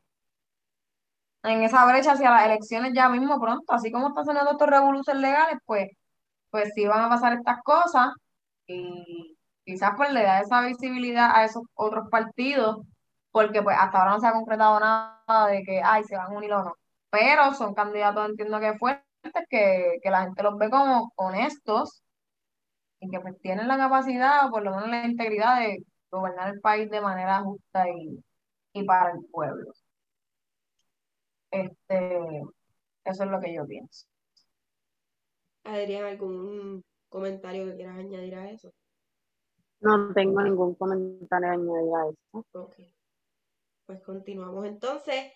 en 1.43 1.63
esa 1.63 1.85
brecha 1.85 2.13
hacia 2.13 2.31
las 2.31 2.47
elecciones 2.47 2.95
ya 2.95 3.11
mismo 3.11 3.39
pronto, 3.39 3.75
así 3.75 3.93
como 3.93 4.09
están 4.09 4.23
haciendo 4.23 4.53
estos 4.53 4.69
revoluciones 4.71 5.21
legales, 5.21 5.59
pues 5.67 5.91
pues 6.51 6.73
sí 6.75 6.87
van 6.87 7.05
a 7.05 7.09
pasar 7.11 7.35
estas 7.35 7.63
cosas. 7.63 8.15
Y 8.67 9.37
quizás 9.67 9.93
pues 9.99 10.13
le 10.13 10.23
da 10.23 10.41
esa 10.41 10.63
visibilidad 10.63 11.31
a 11.35 11.45
esos 11.45 11.65
otros 11.75 12.09
partidos, 12.11 12.79
porque 13.33 13.63
pues 13.63 13.77
hasta 13.79 13.99
ahora 13.99 14.13
no 14.13 14.21
se 14.21 14.29
ha 14.29 14.33
concretado 14.33 14.81
nada 14.81 15.49
de 15.49 15.63
que, 15.63 15.83
ay, 15.85 16.03
se 16.05 16.17
van 16.17 16.33
a 16.33 16.37
unir 16.39 16.53
o 16.55 16.65
no, 16.65 16.75
pero 17.11 17.53
son 17.55 17.75
candidatos, 17.75 18.31
entiendo 18.31 18.61
que 18.61 18.79
fuertes, 18.79 19.05
que, 19.51 19.99
que 20.03 20.11
la 20.11 20.23
gente 20.23 20.43
los 20.43 20.57
ve 20.59 20.71
como 20.71 21.13
honestos 21.17 22.03
y 23.01 23.11
que 23.11 23.21
pues 23.21 23.39
tienen 23.43 23.69
la 23.69 23.77
capacidad 23.77 24.47
o 24.47 24.51
por 24.51 24.63
lo 24.63 24.71
menos 24.73 24.89
la 24.89 25.05
integridad 25.07 25.59
de 25.61 25.85
gobernar 26.11 26.55
el 26.55 26.61
país 26.61 26.91
de 26.91 27.01
manera 27.01 27.43
justa 27.43 27.89
y, 27.89 28.23
y 28.73 28.85
para 28.85 29.13
el 29.13 29.25
pueblo. 29.27 29.73
Este, 31.51 32.43
eso 33.05 33.25
es 33.25 33.31
lo 33.31 33.41
que 33.41 33.55
yo 33.55 33.67
pienso. 33.67 34.07
Adrián, 35.65 36.05
¿algún 36.05 36.85
comentario 37.09 37.67
que 37.67 37.77
quieras 37.77 37.99
añadir 37.99 38.35
a 38.35 38.51
eso? 38.51 38.73
No 39.81 40.13
tengo 40.13 40.43
ningún 40.43 40.75
comentario 40.75 41.49
a 41.49 41.53
añadir 41.53 41.95
a 41.95 42.09
eso. 42.09 42.47
Ok. 42.53 42.75
Pues 43.87 44.03
continuamos. 44.03 44.67
Entonces, 44.67 45.33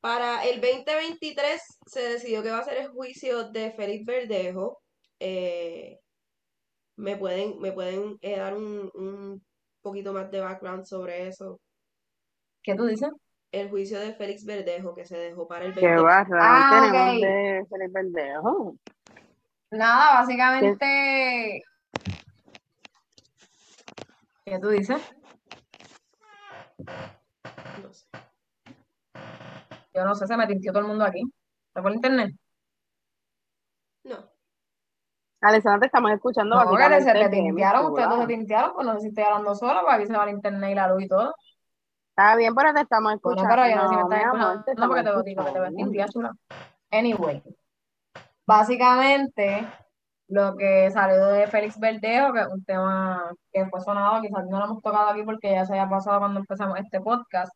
para 0.00 0.44
el 0.44 0.60
2023 0.60 1.62
se 1.86 2.00
decidió 2.00 2.42
que 2.42 2.50
va 2.50 2.58
a 2.58 2.64
ser 2.64 2.78
el 2.78 2.88
juicio 2.88 3.50
de 3.50 3.72
Félix 3.72 4.04
Verdejo. 4.04 4.82
Eh, 5.20 6.00
¿me 6.96 7.16
pueden, 7.16 7.58
me 7.60 7.72
pueden 7.72 8.18
eh, 8.20 8.36
dar 8.36 8.54
un, 8.54 8.90
un 8.94 9.44
poquito 9.84 10.12
más 10.14 10.30
de 10.30 10.40
background 10.40 10.84
sobre 10.86 11.28
eso? 11.28 11.60
¿Qué 12.62 12.74
tú 12.74 12.86
dices? 12.86 13.10
El 13.52 13.68
juicio 13.68 14.00
de 14.00 14.14
Félix 14.14 14.44
Verdejo 14.44 14.94
que 14.94 15.04
se 15.04 15.16
dejó 15.16 15.46
para 15.46 15.66
el 15.66 15.74
Qué 15.74 15.94
2023. 15.94 16.02
barra 16.02 16.38
Ah, 16.42 16.88
tenemos 16.90 17.14
ok. 17.14 17.20
de 17.20 17.66
Felipe 17.68 18.02
Verdejo. 18.02 18.74
Nada, 19.70 20.20
básicamente. 20.20 21.62
¿Qué 24.44 24.58
tú 24.58 24.68
dices? 24.70 25.00
No 27.82 27.92
sé. 27.92 28.06
Yo 29.94 30.04
no 30.04 30.14
sé, 30.14 30.26
se 30.26 30.36
me 30.36 30.46
tintió 30.46 30.72
todo 30.72 30.82
el 30.82 30.88
mundo 30.88 31.04
aquí. 31.04 31.22
¿Fue 31.72 31.82
por 31.82 31.92
internet? 31.92 32.34
No. 34.04 34.30
Alessandra, 35.44 35.80
te 35.80 35.86
estamos 35.86 36.10
escuchando 36.12 36.56
No, 36.56 36.76
que 36.76 37.00
se 37.02 37.12
te 37.12 37.28
tintearon, 37.28 37.86
ustedes 37.86 38.08
dos 38.08 38.20
se 38.20 38.26
tintearon, 38.26 38.72
pues 38.74 38.86
no 38.86 38.94
sé 38.94 39.00
si 39.00 39.08
estoy 39.08 39.24
hablando 39.24 39.54
sola, 39.54 39.80
porque 39.80 39.96
aquí 39.96 40.06
se 40.06 40.16
va 40.16 40.24
el 40.24 40.30
internet 40.30 40.70
y 40.70 40.74
la 40.74 40.88
luz 40.88 41.02
y 41.02 41.08
todo. 41.08 41.34
Está 42.16 42.36
bien, 42.36 42.54
pero 42.54 42.72
te 42.72 42.80
estamos 42.80 43.12
escuchando. 43.12 43.50
pero 43.50 43.68
yo 43.68 43.76
no 43.76 43.82
sé 43.82 43.88
si 43.88 43.94
me 43.96 44.02
estás 44.02 44.20
escuchando, 44.20 44.64
te 44.64 44.74
no, 44.74 44.88
porque 44.88 45.02
te 45.02 45.12
porque 45.12 45.52
te 45.52 45.60
ves 45.60 45.68
escuchando. 45.68 45.76
tinteada, 45.76 46.08
chula. 46.10 46.32
Anyway, 46.90 47.42
básicamente, 48.46 49.68
lo 50.28 50.56
que 50.56 50.90
salió 50.90 51.26
de 51.26 51.46
Félix 51.46 51.78
Verdejo, 51.78 52.32
que 52.32 52.40
es 52.40 52.48
un 52.48 52.64
tema 52.64 53.30
que 53.52 53.66
fue 53.66 53.80
sonado, 53.82 54.22
quizás 54.22 54.46
no 54.46 54.58
lo 54.58 54.64
hemos 54.64 54.82
tocado 54.82 55.10
aquí 55.10 55.24
porque 55.24 55.50
ya 55.50 55.66
se 55.66 55.74
había 55.74 55.90
pasado 55.90 56.20
cuando 56.20 56.40
empezamos 56.40 56.78
este 56.78 57.00
podcast, 57.00 57.52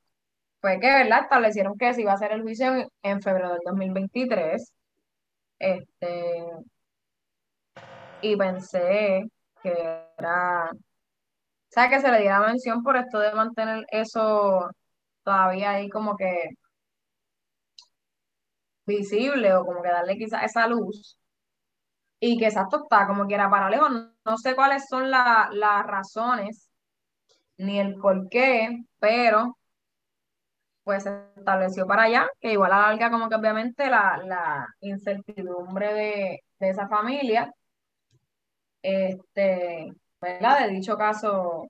fue 0.61 0.79
que, 0.81 0.92
¿verdad? 0.92 1.22
Establecieron 1.22 1.79
que 1.79 1.94
se 1.94 2.03
iba 2.03 2.12
a 2.12 2.16
hacer 2.16 2.33
el 2.33 2.42
juicio 2.42 2.74
en, 2.74 2.88
en 3.03 3.22
febrero 3.22 3.51
del 3.53 3.61
2023. 3.64 4.74
Este, 5.59 6.44
y 8.20 8.37
pensé 8.37 9.31
que 9.62 9.72
era, 10.18 10.70
o 10.72 10.76
sea, 11.68 11.88
que 11.90 12.00
se 12.00 12.11
le 12.11 12.20
diera 12.20 12.40
mención 12.40 12.83
por 12.83 12.96
esto 12.96 13.18
de 13.20 13.33
mantener 13.35 13.87
eso 13.90 14.70
todavía 15.24 15.72
ahí 15.72 15.88
como 15.90 16.16
que 16.16 16.50
visible 18.87 19.48
o 19.54 19.64
como 19.66 19.83
que 19.83 19.88
darle 19.96 20.16
quizás 20.20 20.42
esa 20.44 20.66
luz 20.66 21.16
y 22.20 22.38
que 22.38 22.46
exacto 22.46 22.83
está 22.83 23.07
como 23.07 23.26
que 23.26 23.35
era 23.35 23.50
paralelo. 23.50 23.88
No, 23.88 24.12
no 24.24 24.38
sé 24.38 24.54
cuáles 24.54 24.85
son 24.88 25.11
la- 25.11 25.48
las 25.52 25.87
razones 25.87 26.70
ni 27.59 27.81
el 27.81 27.96
por 27.96 28.28
qué, 28.31 28.85
pero 29.00 29.59
pues 30.85 31.02
se 31.04 31.11
estableció 31.37 31.87
para 31.87 32.04
allá, 32.04 32.26
que 32.40 32.52
igual 32.52 32.72
a 32.72 33.11
como 33.11 33.28
que 33.28 33.35
obviamente 33.37 33.88
la, 33.90 34.18
la 34.24 34.66
incertidumbre 34.81 35.92
de, 35.94 36.40
de 36.61 36.70
esa 36.70 36.88
familia, 36.88 37.52
este, 38.82 39.92
¿verdad? 40.20 40.66
De 40.66 40.68
dicho 40.68 40.96
caso 40.96 41.68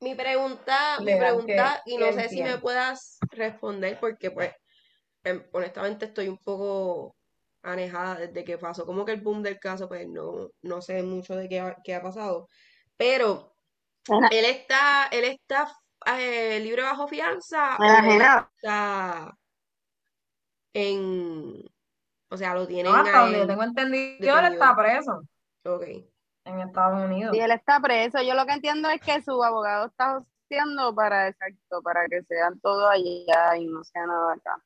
Mi 0.00 0.14
pregunta, 0.14 0.98
mi 1.00 1.06
que, 1.06 1.16
pregunta, 1.16 1.82
y 1.86 1.96
no 1.96 2.12
sé 2.12 2.28
si 2.28 2.42
me 2.42 2.58
puedas 2.58 3.18
responder 3.30 3.98
porque 4.00 4.30
pues 4.30 4.52
em, 5.24 5.42
honestamente 5.52 6.06
estoy 6.06 6.28
un 6.28 6.38
poco 6.38 7.16
anejada 7.62 8.16
desde 8.16 8.44
que 8.44 8.58
pasó 8.58 8.84
como 8.84 9.04
que 9.04 9.12
el 9.12 9.20
boom 9.22 9.42
del 9.42 9.58
caso, 9.58 9.88
pues 9.88 10.06
no, 10.08 10.50
no 10.62 10.82
sé 10.82 11.02
mucho 11.02 11.34
de 11.34 11.48
qué 11.48 11.60
ha, 11.60 11.76
qué 11.82 11.94
ha 11.94 12.02
pasado. 12.02 12.48
Pero 12.96 13.56
él 14.30 14.44
está, 14.44 15.08
él 15.10 15.24
está 15.24 15.66
eh, 16.18 16.60
libre 16.60 16.82
bajo 16.82 17.08
fianza 17.08 17.76
Enajenado. 17.78 18.50
está 18.56 19.34
en, 20.74 21.64
o 22.28 22.36
sea, 22.36 22.54
lo 22.54 22.60
No, 22.60 22.66
tienen 22.66 22.94
hasta 22.94 23.18
a 23.18 23.22
donde 23.22 23.38
yo 23.38 23.46
tengo 23.46 23.62
entendido, 23.62 24.38
él 24.38 24.52
está 24.52 24.76
preso 24.76 25.22
Ok, 25.64 25.84
en 26.44 26.60
Estados 26.60 27.04
Unidos. 27.04 27.34
Si 27.34 27.40
él 27.40 27.50
está 27.50 27.80
preso, 27.80 28.22
yo 28.22 28.34
lo 28.34 28.46
que 28.46 28.52
entiendo 28.52 28.88
es 28.90 29.00
que 29.00 29.22
su 29.22 29.42
abogado 29.42 29.86
está 29.86 30.22
haciendo 30.44 30.94
para, 30.94 31.28
exacto, 31.28 31.82
para 31.82 32.06
que 32.06 32.22
sean 32.24 32.60
todo 32.60 32.88
allá 32.88 33.56
y 33.56 33.66
no 33.66 33.82
sea 33.84 34.06
nada 34.06 34.34
acá. 34.34 34.62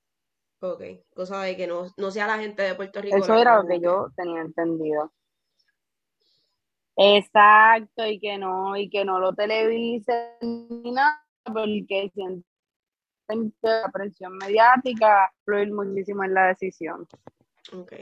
ok. 0.60 0.82
Cosa 1.14 1.40
de 1.42 1.56
que 1.56 1.66
no, 1.66 1.86
no 1.96 2.10
sea 2.10 2.26
la 2.26 2.38
gente 2.38 2.62
de 2.62 2.74
Puerto 2.74 3.00
Rico 3.00 3.16
Eso 3.16 3.34
era 3.34 3.56
lo 3.62 3.66
que 3.66 3.80
yo 3.80 4.08
tenía 4.16 4.40
entendido. 4.40 5.12
Exacto, 7.00 8.04
y 8.04 8.18
que 8.18 8.38
no, 8.38 8.76
y 8.76 8.90
que 8.90 9.04
no 9.04 9.20
lo 9.20 9.32
televisen 9.32 10.32
ni 10.40 10.90
nada, 10.90 11.24
porque 11.44 12.10
sienten 12.12 12.44
que 13.30 13.68
la 13.68 13.88
presión 13.92 14.36
mediática 14.36 15.32
influye 15.38 15.70
muchísimo 15.70 16.24
en 16.24 16.34
la 16.34 16.48
decisión. 16.48 17.06
Ok. 17.72 17.92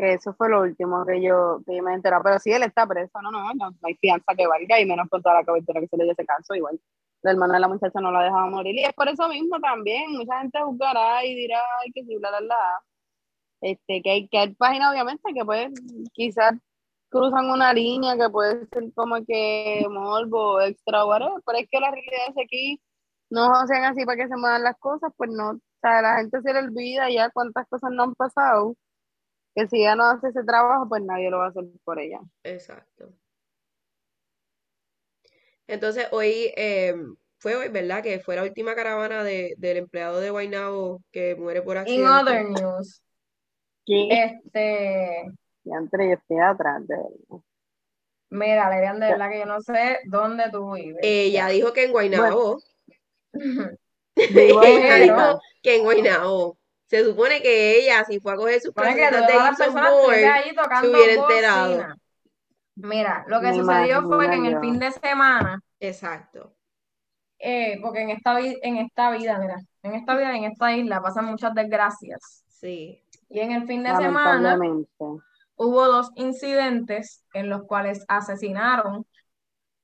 Eso 0.00 0.34
fue 0.34 0.48
lo 0.48 0.62
último 0.62 1.04
que 1.06 1.20
yo, 1.22 1.60
me 1.66 1.94
enteré. 1.94 2.16
Pero 2.22 2.38
si 2.38 2.52
él 2.52 2.62
está 2.62 2.86
preso, 2.86 3.20
no, 3.22 3.30
no, 3.30 3.52
no, 3.54 3.70
no 3.70 3.78
hay 3.82 3.94
fianza 3.96 4.34
que 4.36 4.46
valga, 4.46 4.80
y 4.80 4.86
menos 4.86 5.08
con 5.08 5.22
toda 5.22 5.36
la 5.36 5.44
cobertura 5.44 5.80
que 5.80 5.88
se 5.88 5.96
le 5.96 6.04
dio 6.04 6.12
ese 6.12 6.26
caso, 6.26 6.54
igual. 6.54 6.80
La 7.22 7.32
hermana 7.32 7.54
de 7.54 7.60
la 7.60 7.68
muchacha 7.68 8.00
no 8.00 8.10
la 8.10 8.22
dejaba 8.24 8.46
morir, 8.46 8.74
y 8.76 8.84
es 8.84 8.92
por 8.94 9.08
eso 9.08 9.28
mismo 9.28 9.60
también, 9.60 10.12
mucha 10.12 10.40
gente 10.40 10.58
juzgará 10.62 11.24
y 11.24 11.34
dirá, 11.34 11.60
que 11.94 12.04
sí, 12.04 12.16
bla, 12.16 12.30
bla, 12.30 12.40
bla. 12.40 12.82
Este, 13.60 14.02
que 14.02 14.10
hay, 14.10 14.28
que 14.28 14.38
hay 14.38 14.54
páginas, 14.54 14.92
obviamente, 14.92 15.22
que 15.34 15.44
pues 15.44 15.70
quizás 16.12 16.54
cruzan 17.10 17.50
una 17.50 17.72
línea 17.74 18.16
que 18.16 18.30
puede 18.30 18.66
ser 18.66 18.92
como 18.94 19.16
que 19.26 19.86
morbo, 19.90 20.60
extra, 20.62 21.04
whatever, 21.04 21.42
pero 21.44 21.58
es 21.58 21.68
que 21.70 21.80
la 21.80 21.90
realidad 21.90 22.28
es 22.30 22.44
aquí 22.44 22.80
no 23.30 23.66
sean 23.66 23.84
así 23.84 24.04
para 24.04 24.16
que 24.16 24.28
se 24.28 24.36
muevan 24.36 24.62
las 24.64 24.76
cosas, 24.78 25.12
pues 25.16 25.30
no, 25.30 25.50
o 25.52 25.60
sea, 25.80 26.02
la 26.02 26.16
gente 26.18 26.42
se 26.42 26.52
le 26.52 26.58
olvida 26.60 27.08
ya 27.10 27.30
cuántas 27.30 27.66
cosas 27.68 27.90
no 27.92 28.02
han 28.02 28.14
pasado, 28.14 28.76
que 29.54 29.66
si 29.68 29.80
ella 29.80 29.96
no 29.96 30.04
hace 30.04 30.28
ese 30.28 30.44
trabajo, 30.44 30.88
pues 30.88 31.02
nadie 31.02 31.30
lo 31.30 31.38
va 31.38 31.46
a 31.46 31.48
hacer 31.48 31.64
por 31.84 31.98
ella. 31.98 32.20
Exacto. 32.44 33.12
Entonces 35.66 36.08
hoy 36.12 36.52
eh, 36.56 36.94
fue 37.38 37.56
hoy, 37.56 37.68
¿verdad? 37.68 38.02
Que 38.02 38.20
fue 38.20 38.36
la 38.36 38.42
última 38.42 38.74
caravana 38.74 39.24
de, 39.24 39.54
del 39.58 39.78
empleado 39.78 40.20
de 40.20 40.30
Guaynabo 40.30 41.00
que 41.12 41.34
muere 41.36 41.62
por 41.62 41.76
In 41.76 41.82
accidente. 41.82 42.10
other 42.10 42.44
news, 42.44 43.02
Que 43.86 44.08
este, 44.10 45.30
ya 45.64 45.76
entre 45.76 46.08
yo 46.08 46.14
estoy 46.14 46.38
atrás 46.38 46.86
de 46.86 46.94
él. 46.94 47.40
mira, 48.30 48.68
Lerian, 48.70 49.00
de 49.00 49.06
verdad 49.06 49.30
que 49.30 49.38
yo 49.38 49.46
no 49.46 49.60
sé 49.60 49.98
dónde 50.06 50.44
tú 50.50 50.72
vives. 50.74 51.00
Ella 51.02 51.48
dijo 51.48 51.72
que 51.72 51.84
en 51.84 51.92
Guaynabo. 51.92 52.60
Ella 54.16 54.96
dijo 54.96 55.40
que 55.62 55.76
en 55.76 55.82
Guaynabo. 55.84 56.59
Se 56.90 57.04
supone 57.04 57.40
que 57.40 57.78
ella, 57.78 58.04
si 58.04 58.18
fue 58.18 58.32
a 58.32 58.36
coger 58.36 58.60
sus 58.60 58.74
clases 58.74 58.96
de 58.96 59.06
Gibson 59.06 59.74
Board, 59.74 60.54
tocando 60.56 60.90
hubiera 60.90 61.12
enterado. 61.12 61.68
bocina. 61.68 61.96
Mira, 62.74 63.24
lo 63.28 63.40
que 63.40 63.54
sucedió 63.54 64.02
fue 64.02 64.28
que 64.28 64.34
en 64.34 64.46
el 64.46 64.58
fin 64.58 64.76
de 64.80 64.90
semana, 64.90 65.62
Exacto. 65.78 66.52
eh, 67.38 67.78
porque 67.80 68.00
en 68.00 68.10
esta, 68.10 68.34
vi- 68.36 68.58
en 68.62 68.78
esta 68.78 69.12
vida, 69.12 69.38
mira, 69.38 69.54
en 69.84 69.94
esta 69.94 70.16
vida 70.16 70.34
y 70.34 70.38
en 70.44 70.50
esta 70.50 70.72
isla 70.74 71.00
pasan 71.00 71.26
muchas 71.26 71.54
desgracias. 71.54 72.44
Sí. 72.48 73.04
Y 73.28 73.38
en 73.38 73.52
el 73.52 73.68
fin 73.68 73.84
de 73.84 73.94
semana 73.94 74.58
hubo 75.54 75.86
dos 75.86 76.10
incidentes 76.16 77.24
en 77.34 77.50
los 77.50 77.62
cuales 77.68 78.04
asesinaron. 78.08 79.06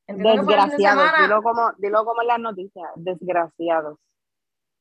De 0.09 0.15
Desgraciados, 0.15 1.05
semana, 1.05 1.23
dilo 1.23 1.43
como, 1.43 1.73
dilo 1.79 2.05
como 2.05 2.23
en 2.23 2.29
las 2.29 2.39
noticias, 2.41 2.89
desgraciados. 2.97 3.97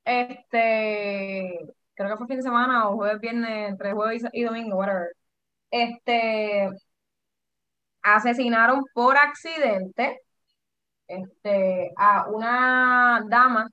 este, 0.06 1.60
creo 1.96 2.10
que 2.12 2.18
fue 2.18 2.28
fin 2.28 2.38
de 2.38 2.43
semana 2.43 2.89
o 2.89 2.96
jueves, 2.98 3.20
viernes, 3.22 3.70
entre 3.70 3.93
jueves 3.93 4.24
y, 4.34 4.43
domingo, 4.43 4.78
whatever. 4.78 5.10
Este, 5.72 6.70
asesinaron 8.02 8.84
por 8.93 9.18
accidente, 9.18 10.22
este, 11.08 11.91
a 11.98 12.28
una 12.30 13.24
dama 13.30 13.70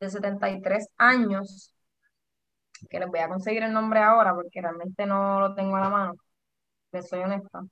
de 0.00 0.10
73 0.10 0.88
años, 0.96 1.72
que 2.90 2.98
les 3.00 3.08
voy 3.08 3.20
a 3.20 3.28
conseguir 3.28 3.62
el 3.62 3.72
nombre 3.72 4.00
ahora 4.00 4.34
porque 4.34 4.60
realmente 4.60 5.06
no 5.06 5.40
lo 5.40 5.54
tengo 5.54 5.76
a 5.76 5.80
la 5.80 5.88
mano, 5.90 6.14
les 6.92 7.08
soy 7.08 7.20
honesta. 7.22 7.62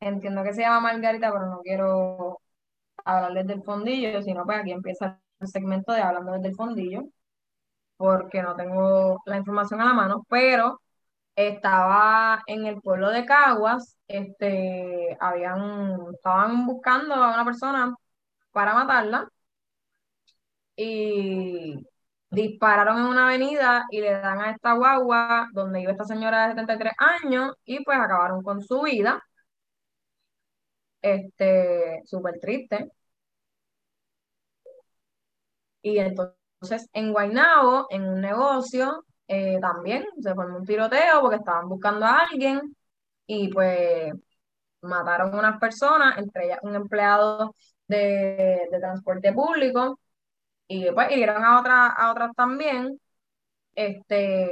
Entiendo 0.00 0.42
que 0.44 0.52
se 0.54 0.62
llama 0.62 0.80
Margarita, 0.80 1.32
pero 1.32 1.46
no 1.46 1.60
quiero 1.60 2.40
hablarles 3.04 3.46
del 3.46 3.62
fondillo, 3.64 4.22
sino 4.22 4.44
pues 4.44 4.58
aquí 4.60 4.72
empieza 4.72 5.20
el 5.40 5.48
segmento 5.48 5.92
de 5.92 6.02
hablando 6.02 6.32
desde 6.32 6.48
el 6.48 6.54
fondillo, 6.56 7.04
porque 7.98 8.42
no 8.42 8.56
tengo 8.56 9.20
la 9.26 9.38
información 9.38 9.80
a 9.82 9.86
la 9.86 9.94
mano, 9.94 10.24
pero 10.30 10.80
estaba 11.36 12.42
en 12.46 12.66
el 12.66 12.80
pueblo 12.82 13.10
de 13.10 13.26
Caguas, 13.26 13.96
este, 14.08 15.16
habían, 15.20 15.98
estaban 16.14 16.66
buscando 16.66 17.14
a 17.14 17.34
una 17.34 17.44
persona 17.44 17.94
para 18.52 18.74
matarla 18.74 19.28
y 20.76 21.74
dispararon 22.30 22.98
en 22.98 23.04
una 23.04 23.26
avenida 23.26 23.84
y 23.90 24.00
le 24.00 24.12
dan 24.12 24.40
a 24.40 24.50
esta 24.52 24.74
guagua 24.74 25.48
donde 25.52 25.80
iba 25.82 25.92
esta 25.92 26.04
señora 26.04 26.44
de 26.44 26.50
73 26.50 26.92
años 26.98 27.54
y 27.64 27.82
pues 27.84 27.98
acabaron 27.98 28.42
con 28.42 28.62
su 28.62 28.82
vida. 28.82 29.22
Este, 31.02 32.02
súper 32.06 32.38
triste. 32.40 32.90
Y 35.82 35.98
entonces 35.98 36.37
en 36.92 37.12
Guaynabo, 37.12 37.86
en 37.90 38.04
un 38.08 38.20
negocio, 38.20 39.04
eh, 39.28 39.58
también 39.60 40.06
se 40.20 40.34
formó 40.34 40.58
un 40.58 40.64
tiroteo 40.66 41.20
porque 41.20 41.36
estaban 41.36 41.68
buscando 41.68 42.06
a 42.06 42.18
alguien 42.20 42.76
y 43.26 43.48
pues 43.52 44.12
mataron 44.82 45.34
a 45.34 45.38
unas 45.38 45.60
personas, 45.60 46.18
entre 46.18 46.46
ellas 46.46 46.60
un 46.62 46.74
empleado 46.76 47.54
de, 47.88 48.68
transporte 48.80 49.32
público 49.32 50.00
y 50.68 50.84
después 50.84 51.10
hirieron 51.12 51.44
a 51.44 51.60
otras 51.60 51.92
a 51.96 52.12
otras 52.12 52.32
también. 52.36 53.00
Este, 53.74 54.50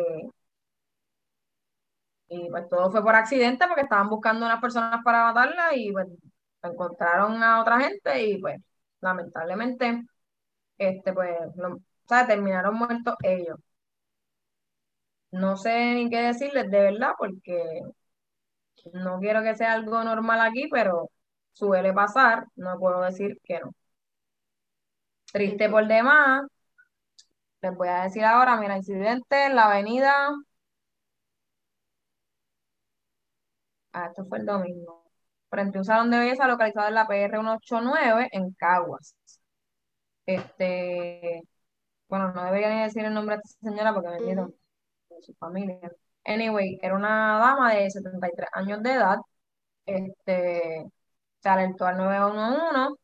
y 2.29 2.49
pues 2.51 2.69
todo 2.69 2.91
fue 2.91 3.03
por 3.03 3.15
accidente 3.15 3.67
porque 3.69 3.83
estaban 3.83 4.09
buscando 4.09 4.47
unas 4.47 4.61
personas 4.61 5.01
para 5.05 5.25
matarla 5.33 5.75
y 5.77 5.93
pues 5.93 6.09
encontraron 6.63 7.43
a 7.43 7.61
otra 7.61 7.81
gente 7.81 8.25
y 8.27 8.39
pues 8.41 8.61
lamentablemente 9.01 10.05
este 10.79 11.13
pues 11.13 11.37
lo- 11.57 11.81
o 12.07 12.09
sea, 12.09 12.27
terminaron 12.27 12.75
muertos 12.77 13.15
ellos. 13.23 13.59
No 15.31 15.57
sé 15.57 15.95
ni 15.95 16.09
qué 16.11 16.19
decirles 16.19 16.69
de 16.71 16.81
verdad 16.81 17.13
porque 17.19 17.63
no 18.93 19.19
quiero 19.21 19.43
que 19.43 19.55
sea 19.57 19.73
algo 19.75 20.03
normal 20.05 20.41
aquí, 20.41 20.69
pero 20.71 21.11
suele 21.53 21.93
pasar, 21.93 22.47
no 22.57 22.79
puedo 22.79 23.01
decir 23.03 23.39
que 23.45 23.61
no. 23.61 23.73
Triste 25.33 25.69
por 25.71 25.87
demás. 25.87 26.47
Les 27.61 27.75
voy 27.77 27.89
a 27.89 28.03
decir 28.05 28.25
ahora, 28.25 28.57
mira, 28.57 28.77
incidente 28.79 29.45
en 29.47 29.57
la 29.57 29.67
avenida. 29.67 30.31
Ah, 33.93 34.07
esto 34.07 34.25
fue 34.27 34.39
el 34.39 34.47
domingo. 34.47 35.05
Frente 35.51 35.79
a 35.79 35.81
un 35.81 35.85
salón 35.85 36.11
de 36.11 36.19
belleza 36.19 36.47
localizado 36.47 36.89
en 36.89 36.95
la 36.95 37.07
PR 37.07 37.39
189 37.41 38.29
en 38.33 38.53
Caguas. 38.53 39.15
Este, 40.27 41.43
bueno, 42.09 42.33
no 42.33 42.45
debería 42.45 42.71
ni 42.75 42.83
decir 42.83 43.05
el 43.05 43.15
nombre 43.15 43.37
de 43.37 43.43
esta 43.45 43.69
señora 43.71 43.93
porque 43.95 44.11
me 44.11 44.17
Ujú. 44.33 44.55
de 45.11 45.23
su 45.23 45.35
familia. 45.35 45.81
Anyway, 46.25 46.79
era 46.83 46.95
una 46.97 47.39
dama 47.39 47.75
de 47.75 47.91
73 47.91 48.51
años 48.55 48.83
de 48.83 48.93
edad. 48.95 49.19
Este, 49.87 50.87
se 51.41 51.49
alertó 51.51 51.87
al 51.87 51.99
911, 51.99 53.01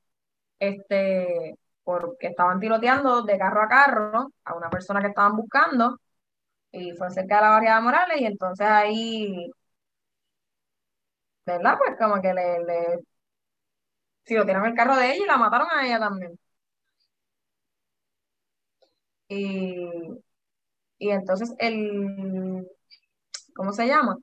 este, 0.60 1.56
porque 1.84 2.28
estaban 2.28 2.60
tiroteando 2.60 3.22
de 3.22 3.38
carro 3.38 3.62
a 3.64 3.68
carro 3.68 4.28
a 4.44 4.54
una 4.56 4.70
persona 4.70 5.00
que 5.02 5.08
estaban 5.08 5.36
buscando 5.36 5.98
y 6.72 6.92
fue 6.92 7.10
cerca 7.10 7.36
de 7.36 7.42
la 7.42 7.50
barriada 7.50 7.80
Morales 7.80 8.20
y 8.20 8.26
entonces 8.26 8.66
ahí, 8.68 9.50
¿verdad? 11.46 11.78
Pues 11.78 11.96
como 11.98 12.20
que 12.20 12.32
le, 12.34 12.64
le 12.64 12.98
tirotearon 14.24 14.66
el 14.66 14.74
carro 14.74 14.96
de 14.96 15.12
ella 15.14 15.24
y 15.24 15.26
la 15.26 15.36
mataron 15.38 15.68
a 15.72 15.86
ella 15.86 15.98
también. 16.00 16.36
Y, 19.32 19.88
y 20.98 21.10
entonces 21.10 21.54
el, 21.58 22.66
¿cómo 23.54 23.72
se 23.72 23.86
llama? 23.86 24.16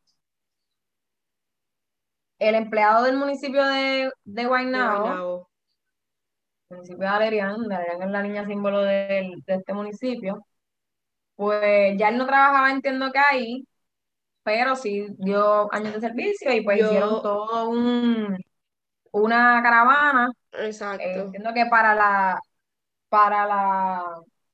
El 2.40 2.56
empleado 2.56 3.04
del 3.04 3.18
municipio 3.18 3.64
de, 3.66 4.12
de 4.24 4.46
Guaynabo, 4.46 5.02
Guaynabo. 5.02 5.50
municipio 6.70 7.00
de 7.00 7.08
Alerián, 7.08 7.68
de 7.68 7.76
Alerián 7.76 8.02
es 8.04 8.10
la 8.12 8.22
niña 8.24 8.46
símbolo 8.46 8.82
de 8.82 9.34
este 9.48 9.74
municipio, 9.74 10.46
pues 11.36 11.98
ya 11.98 12.10
él 12.10 12.18
no 12.18 12.26
trabajaba, 12.28 12.72
entiendo 12.72 13.12
que 13.12 13.20
ahí, 13.20 13.68
pero 14.44 14.76
sí 14.76 15.08
dio 15.18 15.74
años 15.74 15.94
de 15.94 16.02
servicio 16.02 16.54
y 16.54 16.62
pues 16.64 16.80
hicieron 16.82 17.22
todo 17.22 17.70
un, 17.70 18.38
una 19.12 19.62
caravana, 19.64 20.32
eh, 20.54 20.68
exacto. 20.68 21.04
entiendo 21.04 21.54
que 21.54 21.66
para 21.68 21.96
la, 21.96 22.40
para 23.10 23.46
la 23.48 24.06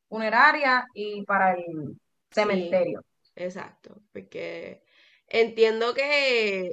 funeraria 0.09 0.85
y 0.93 1.23
para 1.25 1.53
el 1.53 1.97
Sí, 2.31 2.31
cementerio. 2.31 3.01
exacto. 3.35 4.01
Porque 4.11 4.83
entiendo 5.27 5.93
que, 5.93 6.71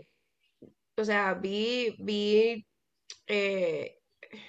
o 0.97 1.05
sea, 1.05 1.35
vi, 1.35 1.97
vi 2.01 2.67
eh, 3.27 3.99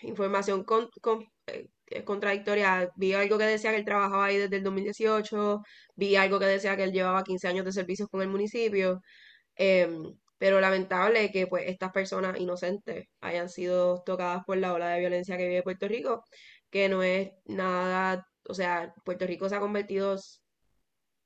información 0.04 0.64
con, 0.66 0.90
con- 1.02 1.28
eh, 1.48 1.70
eh, 1.88 2.04
contradictoria. 2.06 2.92
Vi 2.98 3.14
algo 3.14 3.38
que 3.38 3.46
decía 3.46 3.72
que 3.72 3.78
él 3.78 3.86
trabajaba 3.86 4.26
ahí 4.28 4.38
desde 4.38 4.58
el 4.58 4.64
2018, 4.64 5.62
vi 5.96 6.16
algo 6.16 6.40
que 6.40 6.46
decía 6.48 6.78
que 6.78 6.84
él 6.86 6.94
llevaba 6.94 7.24
15 7.24 7.48
años 7.48 7.66
de 7.66 7.74
servicios 7.74 8.10
con 8.10 8.22
el 8.22 8.30
municipio, 8.30 9.02
em, 9.56 10.16
pero 10.38 10.60
lamentable 10.62 11.32
que 11.32 11.48
pues 11.48 11.66
estas 11.68 11.92
personas 11.92 12.40
inocentes 12.40 13.08
hayan 13.22 13.50
sido 13.50 14.04
tocadas 14.04 14.44
por 14.46 14.58
la 14.58 14.74
ola 14.74 14.90
de 14.90 15.00
violencia 15.00 15.38
que 15.38 15.48
vive 15.48 15.64
Puerto 15.64 15.88
Rico, 15.88 16.24
que 16.70 16.90
no 16.90 17.04
es 17.04 17.32
nada, 17.46 18.28
o 18.48 18.54
sea, 18.54 18.94
Puerto 19.06 19.26
Rico 19.28 19.50
se 19.50 19.56
ha 19.56 19.60
convertido 19.60 20.16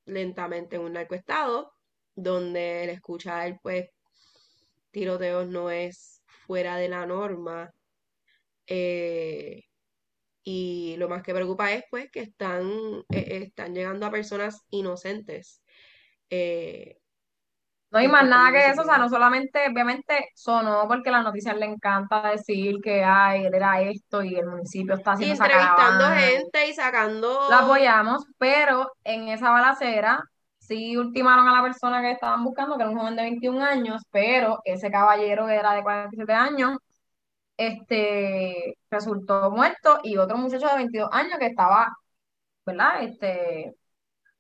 lentamente 0.06 0.76
en 0.78 0.84
un 0.84 0.94
narcoestado, 0.94 1.74
donde 2.16 2.84
el 2.86 2.90
escuchar 2.92 3.60
pues 3.62 3.90
tiroteos 4.92 5.48
no 5.48 5.70
es 5.72 6.24
fuera 6.46 6.78
de 6.78 6.90
la 6.90 7.06
norma. 7.06 7.72
eh, 8.68 9.64
y 10.44 10.96
lo 10.98 11.10
más 11.10 11.24
que 11.24 11.34
preocupa 11.34 11.74
es 11.74 11.84
pues 11.90 12.10
que 12.12 12.22
están, 12.22 12.70
eh, 13.12 13.44
están 13.44 13.76
llegando 13.76 14.06
a 14.06 14.12
personas 14.12 14.62
inocentes. 14.70 15.62
eh, 16.30 17.00
No 17.98 18.02
hay 18.02 18.08
más 18.10 18.28
nada 18.28 18.52
que 18.52 18.68
eso, 18.70 18.82
o 18.82 18.86
sea, 18.86 19.00
no 19.00 19.10
solamente, 19.10 19.68
obviamente, 19.72 20.30
sonó 20.36 20.88
porque 20.88 21.10
a 21.10 21.14
las 21.14 21.24
noticias 21.24 21.58
le 21.58 21.66
encanta 21.66 22.30
decir 22.30 22.76
que 22.84 23.04
ay, 23.04 23.46
él 23.46 23.56
era 23.56 23.82
esto 23.82 24.22
y 24.24 24.36
el 24.36 24.46
municipio 24.46 24.94
está 24.94 25.14
Y 25.14 25.14
haciendo 25.16 25.34
esa 25.34 25.46
entrevistando 25.46 26.06
gente 26.12 26.66
y 26.68 26.70
Lo 26.70 26.76
sacando... 26.76 27.42
apoyamos, 27.52 28.24
pero 28.38 28.92
en 29.04 29.30
esa 29.30 29.50
balacera 29.50 30.24
sí 30.60 30.96
ultimaron 30.96 31.48
a 31.48 31.54
la 31.56 31.64
persona 31.64 32.02
que 32.02 32.12
estaban 32.12 32.44
buscando, 32.44 32.78
que 32.78 32.84
era 32.84 32.92
un 32.92 33.00
joven 33.00 33.16
de 33.16 33.24
21 33.24 33.62
años, 33.64 34.04
pero 34.12 34.60
ese 34.64 34.92
caballero 34.92 35.48
que 35.48 35.56
era 35.56 35.74
de 35.74 35.82
47 35.82 36.34
años, 36.34 36.78
este, 37.58 38.78
resultó 38.92 39.50
muerto 39.52 40.00
y 40.04 40.18
otro 40.18 40.38
muchacho 40.38 40.68
de 40.68 40.76
22 40.76 41.10
años 41.12 41.40
que 41.40 41.48
estaba, 41.48 41.90
¿verdad? 42.66 43.04
Este, 43.04 43.76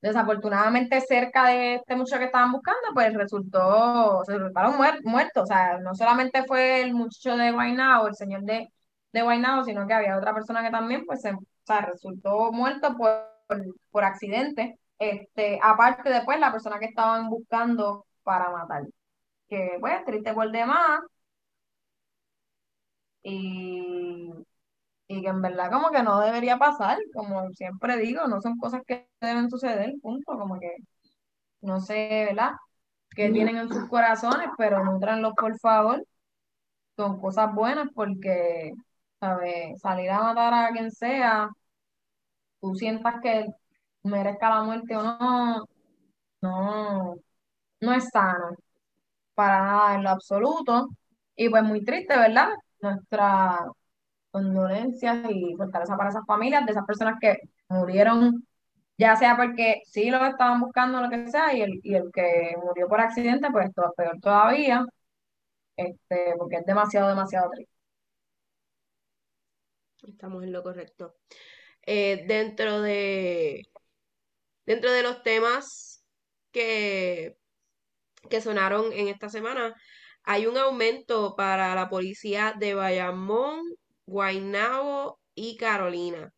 desafortunadamente 0.07 1.01
cerca 1.01 1.45
de 1.47 1.75
este 1.75 1.95
muchacho 1.95 2.19
que 2.19 2.25
estaban 2.25 2.51
buscando, 2.51 2.79
pues 2.93 3.13
resultó, 3.13 4.23
se 4.25 4.37
resultaron 4.37 4.75
muer- 4.77 5.01
muertos. 5.03 5.43
O 5.43 5.45
sea, 5.45 5.77
no 5.79 5.95
solamente 5.95 6.43
fue 6.45 6.81
el 6.81 6.93
muchacho 6.93 7.37
de 7.37 7.51
Guaynabo, 7.51 8.07
el 8.07 8.15
señor 8.15 8.41
de, 8.43 8.69
de 9.13 9.21
Guaynabo, 9.21 9.63
sino 9.63 9.87
que 9.87 9.93
había 9.93 10.17
otra 10.17 10.33
persona 10.33 10.63
que 10.63 10.71
también, 10.71 11.05
pues, 11.05 11.21
se- 11.21 11.35
resultó 11.85 12.51
muerto 12.51 12.95
por, 12.97 13.25
por 13.91 14.03
accidente. 14.03 14.79
Este, 14.99 15.59
aparte 15.61 16.09
después 16.09 16.39
la 16.39 16.51
persona 16.51 16.79
que 16.79 16.85
estaban 16.85 17.29
buscando 17.29 18.05
para 18.23 18.49
matar. 18.51 18.83
Que, 19.49 19.77
pues, 19.81 20.03
triste 20.05 20.33
por 20.33 20.51
demás. 20.51 21.01
Y, 23.23 24.31
y 25.07 25.21
que 25.21 25.27
en 25.29 25.41
verdad 25.41 25.71
como 25.71 25.89
que 25.91 26.03
no 26.03 26.19
debería 26.19 26.57
pasar, 26.57 26.97
como 27.13 27.49
siempre 27.53 27.97
digo, 27.97 28.27
no 28.27 28.41
son 28.41 28.57
cosas 28.57 28.81
que 28.87 29.07
deben 29.21 29.49
suceder, 29.49 29.93
punto, 30.01 30.37
como 30.37 30.59
que 30.59 30.75
no 31.61 31.79
sé, 31.81 32.25
¿verdad? 32.29 32.51
Que 33.11 33.31
tienen 33.31 33.57
en 33.57 33.69
sus 33.69 33.89
corazones, 33.89 34.49
pero 34.57 34.83
nutranlos 34.83 35.33
por 35.35 35.57
favor 35.59 36.05
con 36.95 37.19
cosas 37.21 37.53
buenas 37.53 37.89
porque, 37.95 38.73
¿sabes? 39.19 39.79
Salir 39.81 40.09
a 40.11 40.21
matar 40.23 40.53
a 40.53 40.71
quien 40.71 40.91
sea, 40.91 41.49
tú 42.61 42.75
sientas 42.75 43.15
que 43.21 43.45
merezca 44.03 44.49
la 44.49 44.63
muerte 44.63 44.95
o 44.95 45.03
no, 45.03 45.65
no, 46.41 47.15
no 47.81 47.93
es 47.93 48.09
sano 48.11 48.55
para 49.35 49.63
nada 49.65 49.95
en 49.95 50.03
lo 50.03 50.09
absoluto. 50.11 50.89
Y 51.35 51.49
pues 51.49 51.63
muy 51.63 51.83
triste, 51.85 52.17
¿verdad? 52.17 52.49
Nuestra 52.81 53.67
condolencias 54.37 55.25
y 55.29 55.55
fortaleza 55.55 55.97
para 55.97 56.09
esas 56.09 56.25
familias, 56.25 56.65
de 56.65 56.71
esas 56.71 56.85
personas 56.85 57.15
que 57.19 57.37
murieron, 57.69 58.47
ya 58.97 59.15
sea 59.15 59.35
porque 59.37 59.81
sí 59.85 60.09
lo 60.11 60.25
estaban 60.25 60.61
buscando, 60.61 61.01
lo 61.01 61.09
que 61.09 61.29
sea, 61.29 61.53
y 61.53 61.61
el, 61.61 61.79
y 61.83 61.95
el 61.95 62.11
que 62.13 62.55
murió 62.63 62.87
por 62.87 63.01
accidente, 63.01 63.49
pues 63.51 63.73
todo 63.73 63.93
peor 63.95 64.19
todavía, 64.21 64.85
este, 65.75 66.35
porque 66.37 66.57
es 66.57 66.65
demasiado, 66.65 67.09
demasiado 67.09 67.49
triste. 67.51 67.73
Estamos 70.07 70.43
en 70.43 70.53
lo 70.53 70.63
correcto. 70.63 71.15
Eh, 71.85 72.25
dentro 72.27 72.81
de 72.81 73.63
dentro 74.65 74.91
de 74.91 75.01
los 75.01 75.23
temas 75.23 76.03
que, 76.51 77.37
que 78.29 78.41
sonaron 78.41 78.91
en 78.93 79.07
esta 79.07 79.29
semana, 79.29 79.73
hay 80.23 80.45
un 80.45 80.57
aumento 80.57 81.35
para 81.35 81.73
la 81.73 81.89
policía 81.89 82.53
de 82.59 82.73
Bayamón, 82.73 83.61
Guaynabo 84.07 85.19
y 85.35 85.57
Carolina 85.57 86.33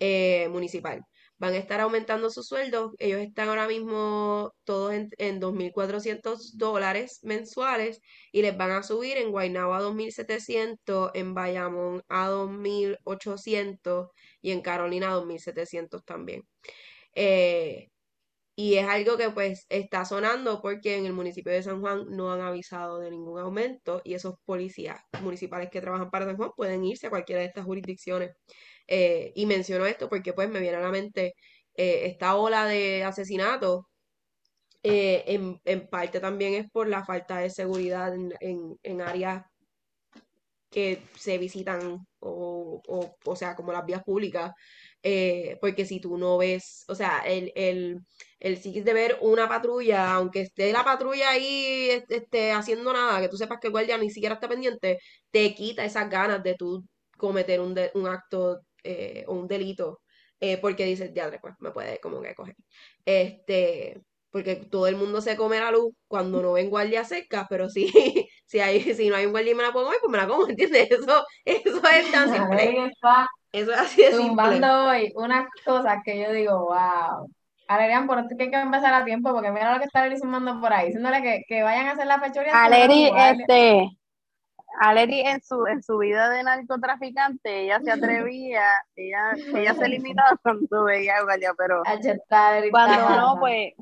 eh, 0.00 0.48
municipal. 0.50 1.02
Van 1.38 1.54
a 1.54 1.58
estar 1.58 1.80
aumentando 1.80 2.30
sus 2.30 2.46
sueldos. 2.46 2.92
Ellos 2.98 3.20
están 3.20 3.48
ahora 3.48 3.66
mismo 3.68 4.54
todos 4.64 4.94
en, 4.94 5.10
en 5.18 5.40
2.400 5.40 6.52
dólares 6.54 7.18
mensuales 7.22 8.00
y 8.32 8.42
les 8.42 8.56
van 8.56 8.70
a 8.70 8.82
subir 8.82 9.18
en 9.18 9.30
Guaynabo 9.32 9.74
a 9.74 9.82
2.700, 9.82 11.10
en 11.14 11.34
Bayamón 11.34 12.02
a 12.08 12.30
2.800 12.30 14.08
y 14.40 14.52
en 14.52 14.62
Carolina 14.62 15.12
a 15.12 15.16
2.700 15.16 16.04
también. 16.04 16.42
Eh, 17.14 17.91
y 18.62 18.76
es 18.76 18.86
algo 18.88 19.16
que 19.16 19.28
pues 19.30 19.66
está 19.68 20.04
sonando 20.04 20.62
porque 20.62 20.96
en 20.96 21.04
el 21.04 21.12
municipio 21.12 21.52
de 21.52 21.64
San 21.64 21.80
Juan 21.80 22.04
no 22.10 22.32
han 22.32 22.40
avisado 22.42 23.00
de 23.00 23.10
ningún 23.10 23.40
aumento 23.40 24.00
y 24.04 24.14
esos 24.14 24.36
policías 24.44 25.00
municipales 25.20 25.68
que 25.68 25.80
trabajan 25.80 26.12
para 26.12 26.26
San 26.26 26.36
Juan 26.36 26.52
pueden 26.56 26.84
irse 26.84 27.08
a 27.08 27.10
cualquiera 27.10 27.40
de 27.40 27.48
estas 27.48 27.64
jurisdicciones. 27.64 28.30
Eh, 28.86 29.32
y 29.34 29.46
menciono 29.46 29.84
esto 29.86 30.08
porque 30.08 30.32
pues 30.32 30.48
me 30.48 30.60
viene 30.60 30.76
a 30.76 30.80
la 30.80 30.90
mente 30.90 31.34
eh, 31.74 32.02
esta 32.06 32.36
ola 32.36 32.66
de 32.66 33.02
asesinatos. 33.02 33.84
en, 34.82 35.60
en, 35.64 35.88
parte 35.88 36.20
también 36.20 36.54
es 36.54 36.70
por 36.70 36.88
la 36.88 37.04
falta 37.04 37.38
de 37.38 37.50
seguridad 37.50 38.14
en, 38.14 38.32
en, 38.40 38.76
en 38.82 39.00
áreas 39.00 39.44
que 40.70 41.02
se 41.16 41.38
visitan 41.38 42.06
o, 42.20 42.82
o, 42.88 43.16
o 43.24 43.36
sea, 43.36 43.54
como 43.56 43.72
las 43.72 43.84
vías 43.86 44.02
públicas, 44.04 44.52
eh, 45.02 45.58
porque 45.60 45.84
si 45.86 46.00
tú 46.00 46.16
no 46.18 46.38
ves, 46.38 46.84
o 46.88 46.94
sea, 46.94 47.20
el, 47.20 47.52
el, 47.56 48.00
el 48.40 48.56
sí 48.58 48.80
de 48.80 48.92
ver 48.92 49.18
una 49.20 49.48
patrulla, 49.48 50.14
aunque 50.14 50.42
esté 50.42 50.72
la 50.72 50.84
patrulla 50.84 51.30
ahí 51.30 52.02
este, 52.08 52.52
haciendo 52.52 52.92
nada, 52.92 53.20
que 53.20 53.28
tú 53.28 53.36
sepas 53.36 53.58
que 53.60 53.68
el 53.68 53.72
guardia 53.72 53.98
ni 53.98 54.10
siquiera 54.10 54.34
está 54.36 54.48
pendiente, 54.48 54.98
te 55.30 55.54
quita 55.54 55.84
esas 55.84 56.08
ganas 56.10 56.42
de 56.42 56.54
tú 56.54 56.84
cometer 57.16 57.60
un, 57.60 57.74
de, 57.74 57.90
un 57.94 58.06
acto 58.08 58.60
eh, 58.84 59.24
o 59.28 59.34
un 59.34 59.48
delito, 59.48 60.00
eh, 60.40 60.58
porque 60.58 60.84
dices, 60.84 61.12
ya, 61.14 61.30
pues 61.40 61.54
me 61.60 61.70
puede 61.70 62.00
como 62.00 62.20
que 62.22 62.34
coger. 62.34 62.56
Este, 63.04 64.02
porque 64.30 64.56
todo 64.56 64.86
el 64.86 64.96
mundo 64.96 65.20
se 65.20 65.36
come 65.36 65.60
la 65.60 65.70
luz 65.70 65.94
cuando 66.08 66.42
no 66.42 66.54
ven 66.54 66.70
guardia 66.70 67.04
cerca, 67.04 67.46
pero 67.48 67.68
si, 67.68 67.86
si, 68.46 68.60
hay, 68.60 68.80
si 68.94 69.08
no 69.08 69.16
hay 69.16 69.26
un 69.26 69.32
guardia 69.32 69.52
y 69.52 69.54
me 69.54 69.62
la 69.62 69.72
puedo 69.72 69.86
comer, 69.86 70.00
pues 70.00 70.10
me 70.12 70.18
la 70.18 70.26
como, 70.28 70.46
¿entiendes? 70.48 70.90
Eso, 70.90 71.24
eso 71.44 71.82
es 71.88 72.10
tan 72.10 72.32
simple. 72.34 72.90
Eso 73.52 73.70
es 73.72 73.78
así 73.78 74.02
de 74.02 74.10
Tumbando 74.12 74.86
hoy 74.86 75.12
unas 75.14 75.46
cosas 75.64 75.98
que 76.04 76.18
yo 76.20 76.32
digo, 76.32 76.66
wow. 76.66 77.30
Alerian, 77.68 78.06
por 78.06 78.18
esto 78.18 78.36
que 78.36 78.44
hay 78.44 78.50
que 78.50 78.60
empezar 78.60 78.92
a 78.94 79.04
tiempo, 79.04 79.32
porque 79.32 79.50
mira 79.50 79.72
lo 79.72 79.78
que 79.78 79.84
está 79.84 80.00
Aleri 80.00 80.18
sumando 80.18 80.60
por 80.60 80.72
ahí, 80.72 80.86
diciéndole 80.86 81.22
que, 81.22 81.42
que 81.46 81.62
vayan 81.62 81.86
a 81.86 81.92
hacer 81.92 82.06
la 82.06 82.20
fechoría. 82.20 82.64
Aleri, 82.64 83.10
este, 83.14 83.88
Aleri 84.80 85.20
en 85.20 85.42
su, 85.42 85.66
en 85.66 85.82
su 85.82 85.98
vida 85.98 86.30
de 86.30 86.42
narcotraficante, 86.42 87.60
ella 87.60 87.80
se 87.80 87.92
atrevía, 87.92 88.62
ella, 88.96 89.32
ella 89.54 89.74
se 89.74 89.88
limitaba 89.88 90.36
cuando 90.42 90.84
veía 90.84 91.16
a 91.16 91.22
Guardia, 91.22 91.54
pero 91.56 91.82
cuando 92.70 93.10
no, 93.16 93.36
pues, 93.38 93.74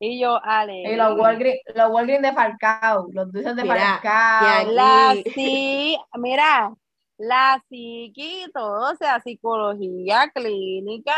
y 0.00 0.20
yo, 0.20 0.40
Ale. 0.44 0.92
Y 0.92 0.96
los 0.96 1.18
Walgreens, 1.18 1.60
los 1.74 1.90
Walgreens 1.90 2.22
de 2.22 2.32
Falcao, 2.32 3.08
los 3.12 3.32
dulces 3.32 3.56
de 3.56 3.62
mira, 3.62 3.98
Falcao. 4.00 4.72
La, 4.72 5.14
sí, 5.34 5.98
mira, 6.14 6.72
la 7.18 7.62
psiqui, 7.68 8.46
todo, 8.54 8.92
o 8.92 8.96
sea, 8.96 9.20
psicología 9.20 10.30
clínica 10.32 11.12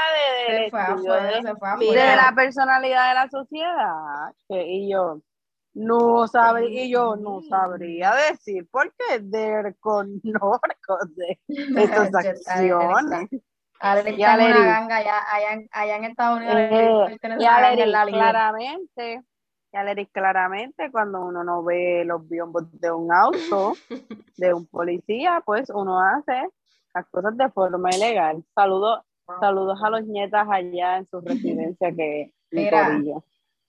de, 0.49 0.67
afuera, 0.73 1.43
de 1.79 2.17
la 2.17 2.33
personalidad 2.35 3.09
de 3.11 3.15
la 3.15 3.29
sociedad. 3.29 4.33
y 4.49 4.91
yo 4.91 5.21
no 5.75 6.27
sabría, 6.27 6.85
y 6.85 6.91
yo 6.91 7.17
no 7.17 7.43
sabría 7.43 8.15
decir 8.15 8.67
por 8.71 8.93
qué 8.95 9.19
de 11.17 11.39
estas 11.49 12.15
acciones. 12.15 13.29
y 13.31 14.23
Aleri, 14.23 14.65
ganga 14.65 15.05
ya 15.05 15.19
allá, 15.31 15.63
allá, 15.71 15.97
en 15.97 16.05
Estados 16.05 16.39
Unidos. 16.39 16.57
Eh, 16.59 17.19
y 17.39 17.47
claramente 18.13 19.23
ya 19.73 19.85
le 19.85 20.07
claramente 20.07 20.91
cuando 20.91 21.25
uno 21.25 21.45
no 21.45 21.63
ve 21.63 22.05
los 22.05 22.29
biombos 22.29 22.65
de 22.81 22.91
un 22.91 23.13
auto, 23.13 23.75
de 24.37 24.55
un 24.55 24.67
policía, 24.67 25.43
pues 25.45 25.71
uno 25.71 26.01
hace 26.01 26.49
las 26.95 27.07
cosas 27.09 27.37
de 27.37 27.49
forma 27.51 27.91
ilegal. 27.91 28.45
Saludos, 28.55 29.01
saludos 29.41 29.79
a 29.83 29.91
los 29.91 30.05
nietas 30.07 30.47
allá 30.51 30.97
en 30.97 31.07
su 31.07 31.21
residencia 31.21 31.93
que 31.93 32.33
Mira, 32.51 32.99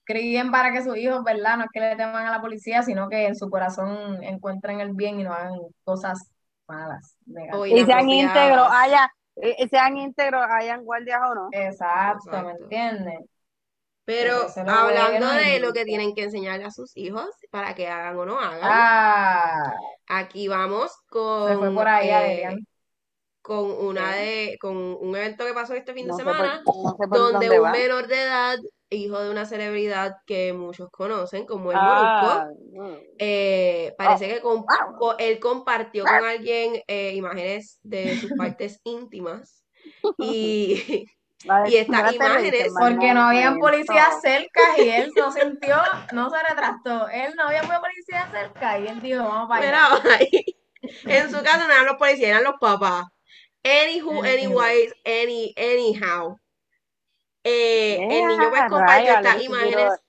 críen 0.04 0.50
para 0.50 0.72
que 0.72 0.82
sus 0.82 0.96
hijos, 0.96 1.22
¿verdad? 1.22 1.56
No 1.58 1.64
es 1.64 1.70
que 1.72 1.80
le 1.80 1.96
teman 1.96 2.26
a 2.26 2.32
la 2.32 2.40
policía, 2.40 2.82
sino 2.82 3.08
que 3.08 3.26
en 3.26 3.36
su 3.36 3.48
corazón 3.48 4.22
encuentren 4.24 4.80
el 4.80 4.92
bien 4.92 5.20
y 5.20 5.24
no 5.24 5.32
hagan 5.32 5.60
cosas 5.84 6.32
malas. 6.66 7.16
Y 7.68 7.84
sean 7.84 8.08
íntegros, 8.08 8.68
haya, 8.72 9.08
sean 9.70 9.96
íntegros, 9.96 10.44
hayan 10.50 10.84
guardias 10.84 11.20
o 11.30 11.34
no. 11.34 11.48
Exacto, 11.52 12.28
Exacto. 12.28 12.46
¿me 12.48 12.52
entiendes? 12.52 13.20
Pero 14.04 14.46
hablando 14.66 15.32
de 15.32 15.60
lo 15.60 15.72
que 15.72 15.84
tienen 15.84 16.14
que 16.14 16.24
enseñarle 16.24 16.64
a 16.64 16.70
sus 16.70 16.96
hijos 16.96 17.28
para 17.50 17.74
que 17.74 17.86
hagan 17.88 18.16
o 18.16 18.26
no 18.26 18.38
hagan, 18.38 18.60
ah, 18.62 19.74
aquí 20.08 20.48
vamos 20.48 20.90
con, 21.08 21.48
se 21.48 21.56
fue 21.56 21.72
por 21.72 21.86
ahí, 21.86 22.08
eh, 22.10 22.56
con 23.42 23.70
una 23.70 24.14
de, 24.14 24.56
con 24.60 24.76
un 24.76 25.16
evento 25.16 25.44
que 25.44 25.52
pasó 25.54 25.74
este 25.74 25.94
fin 25.94 26.06
de 26.06 26.14
semana, 26.14 26.62
donde 27.10 27.60
un 27.60 27.70
menor 27.70 28.08
de 28.08 28.22
edad, 28.22 28.58
hijo 28.90 29.20
de 29.20 29.30
una 29.30 29.46
celebridad 29.46 30.16
que 30.26 30.52
muchos 30.52 30.90
conocen, 30.90 31.46
como 31.46 31.70
el 31.70 31.76
ah, 31.78 32.48
eh, 33.18 33.94
parece 33.96 34.28
que 34.28 34.42
él 35.18 35.40
compartió 35.40 36.04
con 36.04 36.24
alguien 36.24 36.82
eh, 36.86 37.14
imágenes 37.14 37.78
de 37.82 38.16
sus 38.16 38.32
partes 38.56 38.80
íntimas 38.84 39.64
y 40.18 41.06
y 41.66 41.76
estas 41.76 42.12
imágenes. 42.14 42.72
Porque 42.78 43.14
no 43.14 43.22
había 43.22 43.54
policía 43.54 44.08
cerca 44.20 44.60
y 44.78 44.88
él 44.88 45.12
no 45.16 45.32
sintió, 45.32 45.76
no 46.12 46.30
se 46.30 46.36
retractó. 46.42 47.08
Él 47.08 47.34
no 47.36 47.44
había 47.44 47.62
policía 47.62 48.28
cerca 48.30 48.78
y 48.78 48.88
él 48.88 49.00
dijo, 49.00 49.22
vamos 49.24 49.48
para 49.48 49.86
allá. 49.86 50.02
en 51.04 51.30
su 51.30 51.42
casa 51.42 51.66
no 51.66 51.72
eran 51.72 51.86
los 51.86 51.96
policías, 51.96 52.30
eran 52.30 52.44
los 52.44 52.54
papás. 52.60 53.06
Anywho, 53.64 54.22
anyways, 54.24 54.92
any, 55.04 55.54
anyhow. 55.56 56.36
Eh, 57.44 57.98
el 58.00 58.26
niño 58.28 58.50
pues 58.50 58.62
compartió 58.68 59.14
estas 59.14 59.42
imágenes. 59.42 60.00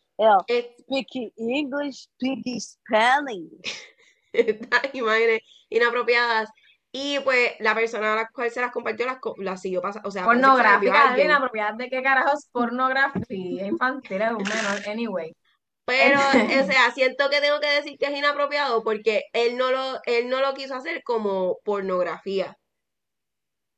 Speaking 0.82 1.32
English, 1.38 2.08
speaking 2.16 2.60
Spanish. 2.60 3.88
estas 4.34 4.82
imágenes 4.94 5.42
inapropiadas 5.70 6.50
y 6.96 7.20
pues 7.22 7.54
la 7.60 7.74
persona 7.74 8.14
a 8.14 8.16
la 8.16 8.30
cual 8.30 8.52
se 8.52 8.62
las 8.62 8.72
compartió 8.72 9.08
las, 9.08 9.18
las 9.38 9.60
siguió 9.60 9.82
pasando. 9.82 10.08
O 10.08 10.12
sea, 10.12 10.26
pornográfica, 10.26 11.20
inapropiada 11.20 11.74
de 11.76 11.90
qué 11.90 12.04
carajos 12.04 12.48
pornografía 12.52 13.66
infantil 13.66 14.22
es 14.22 14.32
un 14.32 14.44
menor, 14.44 14.88
anyway. 14.88 15.36
Pero, 15.86 16.20
o 16.64 16.66
sea, 16.72 16.92
siento 16.94 17.32
que 17.32 17.42
tengo 17.42 17.60
que 17.60 17.72
decir 17.72 17.98
que 17.98 18.06
es 18.06 18.16
inapropiado 18.16 18.84
porque 18.84 19.24
él 19.34 19.58
no 19.58 19.72
lo, 19.72 20.02
él 20.06 20.30
no 20.30 20.40
lo 20.40 20.54
quiso 20.54 20.76
hacer 20.76 21.02
como 21.04 21.58
pornografía. 21.66 22.56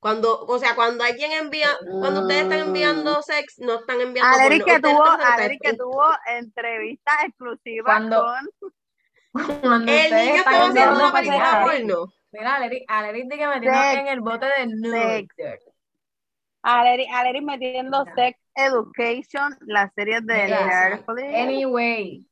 Cuando, 0.02 0.46
o 0.46 0.60
sea, 0.60 0.76
cuando 0.76 1.06
alguien 1.06 1.32
envía, 1.32 1.70
cuando 2.02 2.24
ustedes 2.24 2.44
están 2.44 2.60
enviando 2.60 3.20
mm. 3.20 3.24
sex, 3.24 3.60
no 3.60 3.76
están 3.76 4.02
enviando 4.02 4.38
Aleri 4.38 4.60
que 4.60 4.80
tuvo, 4.82 5.04
Aleri 5.04 5.58
que 5.58 5.74
tuvo 5.74 6.06
entrevistas 6.28 7.16
exclusivas 7.24 7.86
cuando, 7.86 8.26
con 9.32 9.62
cuando 9.62 9.92
el 9.92 10.14
niño 10.14 10.36
estaba 10.36 10.68
haciendo 10.68 10.96
una 10.96 11.14
película 11.14 11.64
porno. 11.64 12.14
Mira, 12.38 12.56
Aleri, 12.56 13.24
dice 13.24 13.38
que 13.38 13.48
metiendo 13.48 13.80
en 13.80 14.08
el 14.08 14.22
bote 14.22 14.46
de 14.46 14.68
nude. 14.68 15.28
Aleri, 16.62 17.08
Aleri 17.08 17.42
metiendo 17.42 18.04
sex 18.16 18.40
Education, 18.56 19.58
las 19.68 19.94
series 19.94 20.26
de 20.26 20.48
Netflix. 20.48 21.36
Anyway, 21.36 22.26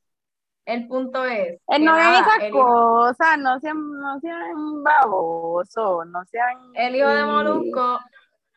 el 0.64 0.88
punto 0.88 1.24
es. 1.24 1.60
Eh, 1.68 1.78
no 1.78 1.96
nada, 1.96 2.20
esas 2.20 2.50
cosas, 2.50 3.38
no 3.38 3.60
sean, 3.60 3.90
no 4.00 4.18
sean 4.20 4.82
babosos, 4.82 6.06
no 6.06 6.24
sean... 6.24 6.56
el 6.74 6.96
hijo 6.96 7.08
de 7.08 7.24
Molusco 7.24 8.00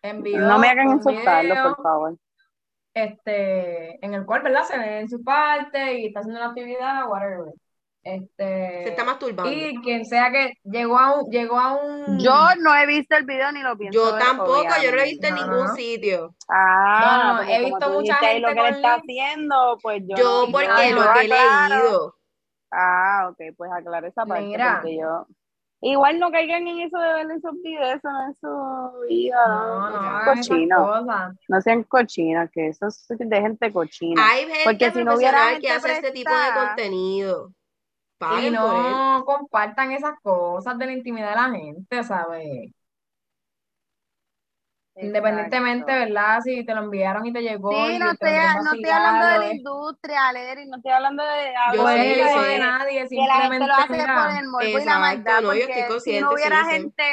envió 0.02 0.40
No 0.40 0.60
me 0.60 0.70
hagan 0.70 0.92
insultarlo, 0.92 1.54
video 1.54 1.76
por 1.76 1.84
favor. 1.84 2.18
este, 2.94 4.06
en 4.06 4.14
el 4.14 4.26
cual, 4.26 4.44
¿verdad? 4.44 4.64
Se 4.64 4.78
ve 4.78 5.02
en 5.02 5.10
su 5.10 5.22
parte 5.22 6.00
y 6.00 6.08
está 6.08 6.22
haciendo 6.22 6.40
una 6.40 6.50
actividad, 6.50 7.10
whatever. 7.10 7.54
Se 8.08 8.16
Este, 8.16 8.90
está 8.90 9.04
masturbando. 9.04 9.52
y 9.52 9.76
quien 9.82 10.06
sea 10.06 10.32
que 10.32 10.54
llegó 10.64 10.98
a 10.98 11.20
un, 11.20 11.30
llegó 11.30 11.60
a 11.60 11.76
un, 11.76 12.18
Yo 12.20 12.34
no 12.62 12.74
he 12.76 12.86
visto 12.86 13.18
el 13.18 13.26
video 13.26 13.52
ni 13.52 13.62
lo 13.62 13.78
pienso 13.78 14.00
Yo 14.00 14.14
ver, 14.16 14.24
tampoco, 14.24 14.64
yo 14.82 14.92
no 14.92 14.96
lo 14.96 15.02
he 15.02 15.06
visto 15.06 15.28
en 15.28 15.36
ningún 15.36 15.66
no. 15.66 15.76
sito. 15.76 16.36
Ah, 16.50 17.42
No, 17.44 17.50
he 17.52 17.66
visto 17.66 17.90
mucha 17.90 18.18
ahí 18.22 18.40
lo 18.40 18.48
gente 18.48 18.62
que 18.64 18.70
está 18.70 18.94
haciendo, 18.96 19.78
pues 19.82 20.02
yo 20.08 20.16
Yo 20.16 20.46
no. 20.46 20.52
porque 20.54 20.92
lo 20.94 21.04
no, 21.04 21.14
que 21.14 21.20
he 21.20 21.28
leído. 21.28 22.16
Ah, 22.72 23.30
ok, 23.32 23.38
pues 23.58 23.72
aclara 23.74 24.08
esa 24.08 24.26
parte 24.26 24.46
Mira. 24.46 24.80
porque 24.82 24.98
yo... 24.98 25.26
Igual 25.80 26.20
no 26.20 26.32
caigan 26.32 26.68
en 26.68 26.80
eso 26.80 26.98
de 26.98 27.14
ver 27.14 27.32
esos 27.38 27.54
videos, 27.62 27.98
eso 27.98 28.10
no 28.10 28.30
es 28.32 28.40
su 28.40 29.08
vida, 29.08 29.38
No, 29.48 29.90
no, 29.92 30.26
cochinos, 30.26 31.06
no 31.50 31.62
sean 31.62 31.84
cochinas, 31.84 32.50
que 32.52 32.70
eso 32.70 32.88
es 32.88 33.06
de 33.10 33.42
gente 33.42 33.72
cochina. 33.72 34.28
Hay 34.28 34.46
gente 34.48 34.62
Porque 34.64 34.90
si 34.92 35.04
no 35.04 35.14
hubiera 35.14 35.38
profesional 35.38 35.62
que 35.62 35.68
gente 35.68 35.88
hace 35.88 35.92
este 36.00 36.12
tipo 36.14 36.32
de 36.32 36.36
prestada- 36.36 36.76
Y 38.20 38.26
por 38.26 38.40
él. 38.40 38.54
no 38.54 39.24
compartan 39.26 39.92
esas 39.92 40.20
cosas 40.22 40.78
de 40.78 40.86
la 40.86 40.92
intimidad 40.94 41.30
de 41.30 41.36
la 41.36 41.52
gente, 41.52 42.04
¿sabes? 42.04 42.72
Independientemente. 45.00 45.92
¿verdad? 45.92 46.42
Si 46.42 46.66
te 46.66 46.74
lo 46.74 46.82
enviaron 46.82 47.26
y 47.26 47.34
te 47.34 47.42
llegó 47.42 47.72
Sí, 47.72 48.00
no 48.00 48.12
estoy, 48.12 48.32
no 48.64 48.74
estoy 48.74 48.90
hablando 48.90 49.28
de 49.28 49.38
la 49.40 49.54
industria, 49.54 50.32
Leri, 50.34 50.66
no 50.68 50.78
estoy 50.78 50.92
hablando 50.92 51.24
de 51.24 51.54
Yo 51.76 51.88
sé, 51.88 52.18
yo 52.18 52.28
sé. 52.28 52.48
de 52.48 52.60
nadie, 52.60 53.08
que 53.08 53.16
la 53.16 53.36
gente 53.36 53.58
simplemente, 53.60 53.68
lo 53.68 53.74
hace 53.74 53.94
mira, 53.94 54.24
por 54.24 54.38
el 54.38 54.48
morbo 54.48 54.68
y 54.68 54.72
la 54.72 54.80
Exacto, 54.80 55.00
maldad, 55.00 55.42
no, 55.42 55.54
yo 55.54 55.68
estoy 55.68 56.00
si 56.00 56.20
no 56.20 56.32
hubiera 56.32 56.66
gente, 56.66 57.04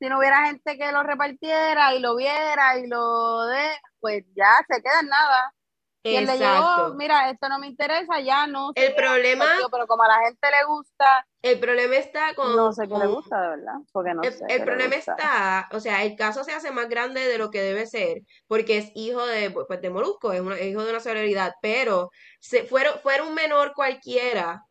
si 0.00 0.08
no 0.08 0.18
hubiera 0.18 0.46
gente 0.46 0.78
que 0.78 0.92
lo 0.92 1.02
repartiera 1.04 1.94
y 1.94 2.00
lo 2.00 2.16
viera 2.16 2.78
y 2.78 2.88
lo 2.88 3.44
de, 3.46 3.70
pues 4.00 4.24
ya 4.34 4.56
se 4.68 4.82
queda 4.82 5.00
en 5.00 5.08
nada. 5.08 5.54
Quien 6.02 6.26
le 6.26 6.36
llegó, 6.38 6.94
mira, 6.94 7.30
esto 7.30 7.48
no 7.48 7.58
me 7.58 7.68
interesa, 7.68 8.20
ya 8.20 8.46
no 8.46 8.72
El 8.74 8.94
problema, 8.94 9.44
partido, 9.46 9.70
pero 9.70 9.86
como 9.86 10.02
a 10.02 10.08
la 10.08 10.20
gente 10.26 10.48
le 10.50 10.64
gusta, 10.66 11.26
el 11.42 11.58
problema 11.58 11.96
está 11.96 12.34
con, 12.34 12.54
no 12.56 12.72
sé 12.72 12.88
qué 12.88 12.96
le 12.98 13.06
gusta, 13.06 13.40
de 13.40 13.48
verdad, 13.48 13.74
porque 13.92 14.14
no 14.14 14.22
el, 14.24 14.32
sé 14.32 14.44
el 14.48 14.64
problema 14.64 14.94
está, 14.94 15.68
o 15.72 15.80
sea, 15.80 16.04
el 16.04 16.16
caso 16.16 16.44
se 16.44 16.52
hace 16.52 16.70
más 16.70 16.88
grande 16.88 17.20
de 17.26 17.38
lo 17.38 17.50
que 17.50 17.60
debe 17.62 17.86
ser, 17.86 18.22
porque 18.46 18.78
es 18.78 18.90
hijo 18.94 19.26
de, 19.26 19.50
pues, 19.50 19.80
de 19.80 19.90
Molusco, 19.90 20.32
es, 20.32 20.40
una- 20.40 20.56
es 20.58 20.66
hijo 20.66 20.84
de 20.84 20.90
una 20.90 21.00
celebridad, 21.00 21.52
pero 21.60 22.10
se, 22.40 22.64
fuera, 22.64 22.92
fuera 22.98 23.24
un 23.24 23.34
menor 23.34 23.72
cualquiera, 23.74 24.62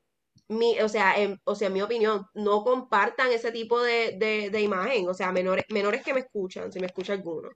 mi, 0.50 0.80
o 0.82 0.90
sea, 0.90 1.16
en, 1.18 1.40
o 1.46 1.56
sea, 1.56 1.68
en 1.68 1.74
mi 1.74 1.82
opinión, 1.82 2.26
no 2.34 2.64
compartan 2.64 3.32
ese 3.32 3.52
tipo 3.52 3.82
de, 3.82 4.16
de, 4.18 4.50
de 4.50 4.62
imagen, 4.62 5.08
o 5.10 5.14
sea, 5.14 5.32
menores, 5.32 5.66
menores 5.70 6.04
que 6.04 6.14
me 6.14 6.22
escuchan, 6.22 6.72
si 6.72 6.80
me 6.80 6.88
escucha 6.88 7.14
alguno. 7.14 7.50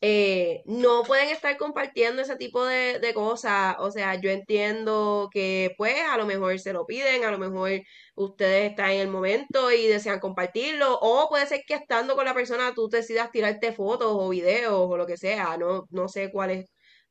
Eh, 0.00 0.62
no 0.66 1.02
pueden 1.04 1.30
estar 1.30 1.56
compartiendo 1.56 2.22
ese 2.22 2.36
tipo 2.36 2.64
de, 2.64 2.98
de 3.00 3.14
cosas. 3.14 3.76
O 3.78 3.90
sea, 3.90 4.20
yo 4.20 4.30
entiendo 4.30 5.28
que 5.32 5.74
pues 5.78 5.96
a 6.10 6.16
lo 6.18 6.26
mejor 6.26 6.58
se 6.58 6.72
lo 6.72 6.86
piden, 6.86 7.24
a 7.24 7.30
lo 7.30 7.38
mejor 7.38 7.70
ustedes 8.14 8.70
están 8.70 8.90
en 8.90 9.00
el 9.00 9.08
momento 9.08 9.70
y 9.72 9.86
desean 9.86 10.20
compartirlo, 10.20 10.98
o 11.00 11.28
puede 11.28 11.46
ser 11.46 11.62
que 11.66 11.74
estando 11.74 12.14
con 12.16 12.24
la 12.26 12.34
persona 12.34 12.74
tú 12.74 12.88
decidas 12.88 13.30
tirarte 13.30 13.72
fotos 13.72 14.08
o 14.12 14.28
videos 14.28 14.74
o 14.74 14.96
lo 14.96 15.06
que 15.06 15.16
sea, 15.16 15.56
no, 15.56 15.86
no 15.90 16.08
sé 16.08 16.30
cuál 16.32 16.50
es 16.50 16.66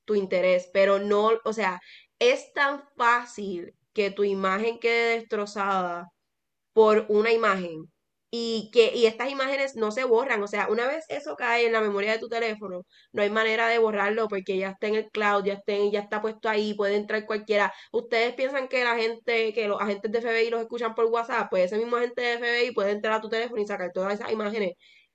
tu 0.06 0.16
interés, 0.16 0.70
pero 0.74 1.00
no, 1.00 1.32
o 1.44 1.54
sea, 1.54 1.80
es 2.20 2.54
tan 2.54 2.84
fácil 2.98 3.74
que 3.94 4.12
tu 4.12 4.24
imagen 4.24 4.80
quede 4.80 5.16
destrozada 5.20 6.10
por 6.74 7.06
una 7.10 7.32
imagen 7.32 7.92
y 8.32 8.69
que 8.73 8.93
y 8.95 9.05
estas 9.05 9.30
imágenes 9.30 9.76
no 9.76 9.91
se 9.91 10.03
borran, 10.03 10.41
o 10.43 10.47
sea, 10.47 10.67
una 10.69 10.88
vez 10.88 11.05
eso 11.09 11.36
cae 11.36 11.65
en 11.67 11.73
la 11.73 11.82
memoria 11.82 12.11
de 12.13 12.19
tu 12.19 12.28
teléfono, 12.28 12.86
no 13.11 13.21
hay 13.21 13.30
manera 13.30 13.67
de 13.67 13.78
borrarlo 13.80 14.28
porque 14.28 14.57
ya 14.57 14.71
está 14.71 14.88
en 14.88 14.95
el 14.95 15.09
cloud, 15.11 15.45
ya 15.45 15.53
está, 15.53 15.73
ya 15.91 15.99
está 16.01 16.21
puesto 16.21 16.49
ahí, 16.49 16.73
puede 16.73 16.95
entrar 16.95 17.26
cualquiera. 17.26 17.73
Ustedes 17.91 18.34
piensan 18.36 18.67
que 18.67 18.84
la 18.84 18.95
gente, 18.97 19.53
que 19.53 19.67
los 19.67 19.82
agentes 19.82 20.11
de 20.11 20.19
FBI 20.21 20.49
los 20.49 20.61
escuchan 20.61 20.95
por 20.95 21.05
WhatsApp, 21.05 21.47
pues 21.49 21.65
ese 21.65 21.78
mismo 21.78 21.95
agente 21.97 22.21
de 22.21 22.34
FBI 22.38 22.73
puede 22.73 22.91
entrar 22.91 23.13
a 23.15 23.21
tu 23.21 23.30
teléfono 23.30 23.61
y 23.61 23.67
sacar 23.67 23.91
todas 23.93 24.13
esas 24.15 24.32
imágenes. 24.32 24.73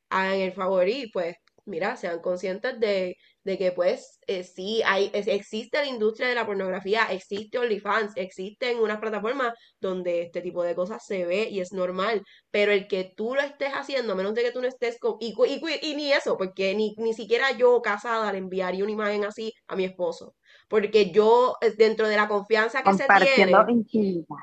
Hagan 0.08 0.34
el 0.40 0.52
favor 0.52 0.88
y 0.88 1.10
pues, 1.12 1.36
mira, 1.66 1.96
sean 1.96 2.20
conscientes 2.20 2.78
de, 2.80 3.16
de 3.44 3.58
que 3.58 3.72
pues 3.72 4.18
eh, 4.26 4.44
sí, 4.44 4.82
hay, 4.84 5.10
es- 5.14 5.26
existe 5.28 5.78
la 5.78 5.86
industria 5.86 6.28
de 6.28 6.34
la 6.34 6.46
pornografía, 6.46 7.04
existe 7.10 7.58
OnlyFans, 7.58 8.12
existen 8.16 8.78
unas 8.78 8.98
plataformas 9.00 9.54
donde 9.80 10.22
este 10.22 10.40
tipo 10.42 10.62
de 10.62 10.74
cosas 10.74 11.04
se 11.04 11.24
ve 11.26 11.48
y 11.50 11.60
es 11.60 11.72
normal, 11.72 12.22
pero 12.50 12.72
el 12.72 12.86
que 12.88 13.12
tú 13.16 13.34
lo 13.34 13.40
estés 13.42 13.70
haciendo, 13.72 14.12
a 14.12 14.16
menos 14.16 14.34
de 14.34 14.42
que 14.42 14.52
tú 14.52 14.60
no 14.60 14.68
estés 14.68 14.98
con, 14.98 15.16
y, 15.20 15.34
y, 15.82 15.94
ni 15.96 16.12
eso, 16.12 16.36
porque 16.36 16.74
ni, 16.74 16.94
ni 16.98 17.14
siquiera 17.14 17.52
yo 17.56 17.80
casada 17.82 18.32
le 18.32 18.38
enviaría 18.38 18.84
una 18.84 18.92
imagen 18.92 19.24
así 19.24 19.52
a 19.66 19.76
mi 19.76 19.84
esposo, 19.84 20.34
porque 20.68 21.10
yo, 21.10 21.56
eh, 21.60 21.72
dentro 21.76 22.08
de 22.08 22.16
la 22.16 22.28
confianza 22.28 22.82
que 22.82 22.92
se 22.94 23.10
tiene, 23.10 23.62
intimidad. 23.68 24.36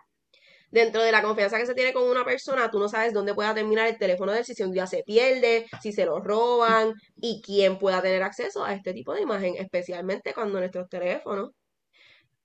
Dentro 0.72 1.02
de 1.04 1.12
la 1.12 1.22
confianza 1.22 1.58
que 1.58 1.66
se 1.66 1.76
tiene 1.76 1.94
con 1.94 2.04
una 2.04 2.26
persona, 2.26 2.70
tú 2.70 2.80
no 2.80 2.90
sabes 2.90 3.14
dónde 3.14 3.34
pueda 3.34 3.54
terminar 3.54 3.88
el 3.88 3.98
teléfono 3.98 4.32
de 4.32 4.40
él, 4.40 4.46
si 4.46 4.62
un 4.64 4.72
día 4.72 4.88
se 4.88 5.04
pierde, 5.04 5.66
si 5.82 5.92
se 5.92 6.06
lo 6.06 6.20
roban, 6.20 6.94
y 7.16 7.42
quién 7.42 7.78
pueda 7.80 8.02
tener 8.02 8.24
acceso 8.24 8.64
a 8.64 8.74
este 8.74 8.94
tipo 8.94 9.14
de 9.14 9.22
imagen, 9.22 9.56
especialmente 9.58 10.34
cuando 10.34 10.60
nuestros 10.60 10.90
teléfonos 10.90 11.52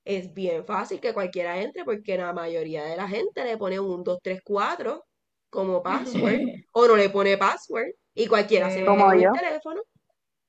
es 0.05 0.33
bien 0.35 0.65
fácil 0.65 1.01
que 1.01 1.15
cualquiera 1.15 1.61
entre 1.61 1.85
porque 1.85 2.17
la 2.17 2.33
mayoría 2.33 2.85
de 2.85 2.97
la 2.97 3.09
gente 3.09 3.45
le 3.45 3.57
pone 3.57 3.79
un 3.79 4.03
2, 4.03 4.19
3, 4.23 4.41
4 4.45 5.05
como 5.51 5.83
password 5.83 6.41
o 6.73 6.87
no 6.89 6.97
le 6.97 7.11
pone 7.11 7.37
password 7.39 7.93
y 8.15 8.27
cualquiera 8.27 8.71
se 8.71 8.85
Como 8.85 9.09
mete 9.09 9.25
en 9.25 9.35
el 9.35 9.41
teléfono. 9.41 9.83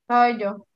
Soy 0.08 0.38
yo. 0.38 0.66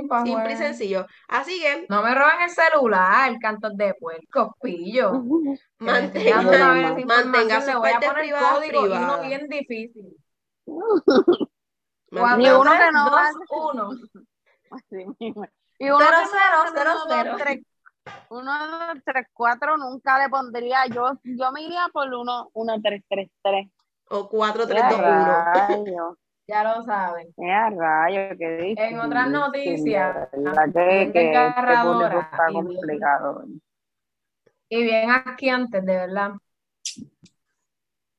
Simple 0.00 0.52
y 0.52 0.56
sencillo. 0.56 1.06
Así 1.28 1.60
que 1.60 1.86
No 1.88 2.02
me 2.02 2.14
roben 2.14 2.40
el 2.44 2.50
celular, 2.50 3.32
cantos 3.40 3.76
de 3.76 3.94
puerco, 3.94 4.56
pillo. 4.60 5.12
Mantenga, 5.78 6.42
Mantenga 6.42 6.94
mantenga 6.94 7.00
información, 7.00 7.60
sus 7.62 7.66
le 7.66 7.76
voy 7.76 7.88
a 7.88 7.92
partes 7.92 8.08
poner 8.08 8.22
privadas 8.24 8.54
código 8.54 8.86
y 8.86 8.88
uno 8.90 9.20
bien 9.20 9.48
difícil. 9.48 10.16
Ni 12.10 12.50
uno 12.50 12.70
que 12.72 12.90
no 12.92 13.10
va- 13.10 13.30
1. 13.50 13.90
Así 14.70 15.06
mismo. 15.20 15.46
Y 15.78 15.90
uno 15.90 15.98
Cero, 15.98 16.16
cero, 16.30 16.72
cero, 16.74 16.90
uno, 16.94 17.04
cero. 17.08 17.30
dos, 17.32 17.40
tres, 17.42 17.62
uno, 18.30 18.68
dos, 18.68 19.02
tres, 19.04 19.26
cuatro 19.32 19.76
nunca 19.76 20.18
le 20.18 20.28
pondría. 20.28 20.86
Yo, 20.86 21.12
yo 21.22 21.52
me 21.52 21.62
iría 21.62 21.86
por 21.92 22.12
uno, 22.12 22.48
uno, 22.54 22.80
tres, 22.82 23.02
tres, 23.08 23.28
tres. 23.42 23.68
o 24.08 24.28
4, 24.28 24.66
3, 24.66 24.80
Ya 24.82 24.88
2, 24.90 24.98
1. 25.00 25.44
rayo, 25.44 26.18
Ya 26.48 26.62
lo 26.62 26.82
saben. 26.82 27.28
ya 27.36 27.70
rayo, 27.70 28.36
qué 28.38 28.56
difícil. 28.58 28.84
En 28.94 29.00
otras 29.00 29.30
noticias, 29.30 30.28
que, 30.32 31.12
que 31.12 31.46
este 31.46 32.18
está 32.18 32.50
y 32.50 32.52
bien- 32.52 32.64
complicado. 32.66 33.44
Y 34.68 34.82
bien 34.84 35.10
aquí 35.10 35.48
antes, 35.48 35.84
de 35.84 35.92
verdad. 35.96 36.30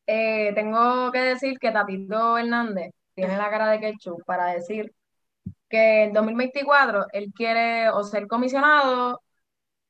Eh, 0.05 0.53
tengo 0.55 1.11
que 1.11 1.19
decir 1.19 1.57
que 1.59 1.71
Tatito 1.71 2.37
Hernández 2.37 2.91
tiene 3.13 3.37
la 3.37 3.49
cara 3.49 3.67
de 3.69 3.79
ketchup 3.79 4.23
para 4.25 4.47
decir 4.47 4.93
que 5.69 6.03
en 6.05 6.13
2024 6.13 7.07
él 7.11 7.31
quiere 7.35 7.89
o 7.89 8.03
ser 8.03 8.27
comisionado 8.27 9.21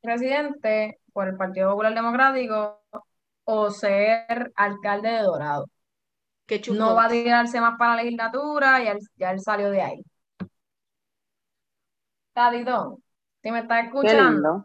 presidente 0.01 0.99
por 1.13 1.27
el 1.27 1.37
Partido 1.37 1.71
Popular 1.71 1.93
Democrático 1.93 2.81
o 3.43 3.69
ser 3.71 4.51
alcalde 4.55 5.09
de 5.09 5.19
Dorado. 5.21 5.67
Qué. 6.47 6.61
No 6.71 6.95
va 6.95 7.05
a 7.05 7.09
tirarse 7.09 7.59
más 7.59 7.77
para 7.77 7.95
la 7.95 8.03
legislatura, 8.03 8.81
ya 8.81 8.91
él, 8.93 8.99
ya 9.17 9.31
él 9.31 9.41
salió 9.41 9.69
de 9.69 9.81
ahí. 9.81 10.03
Tatito, 12.33 12.99
si 13.41 13.51
me 13.51 13.59
estás 13.59 13.85
escuchando, 13.85 14.63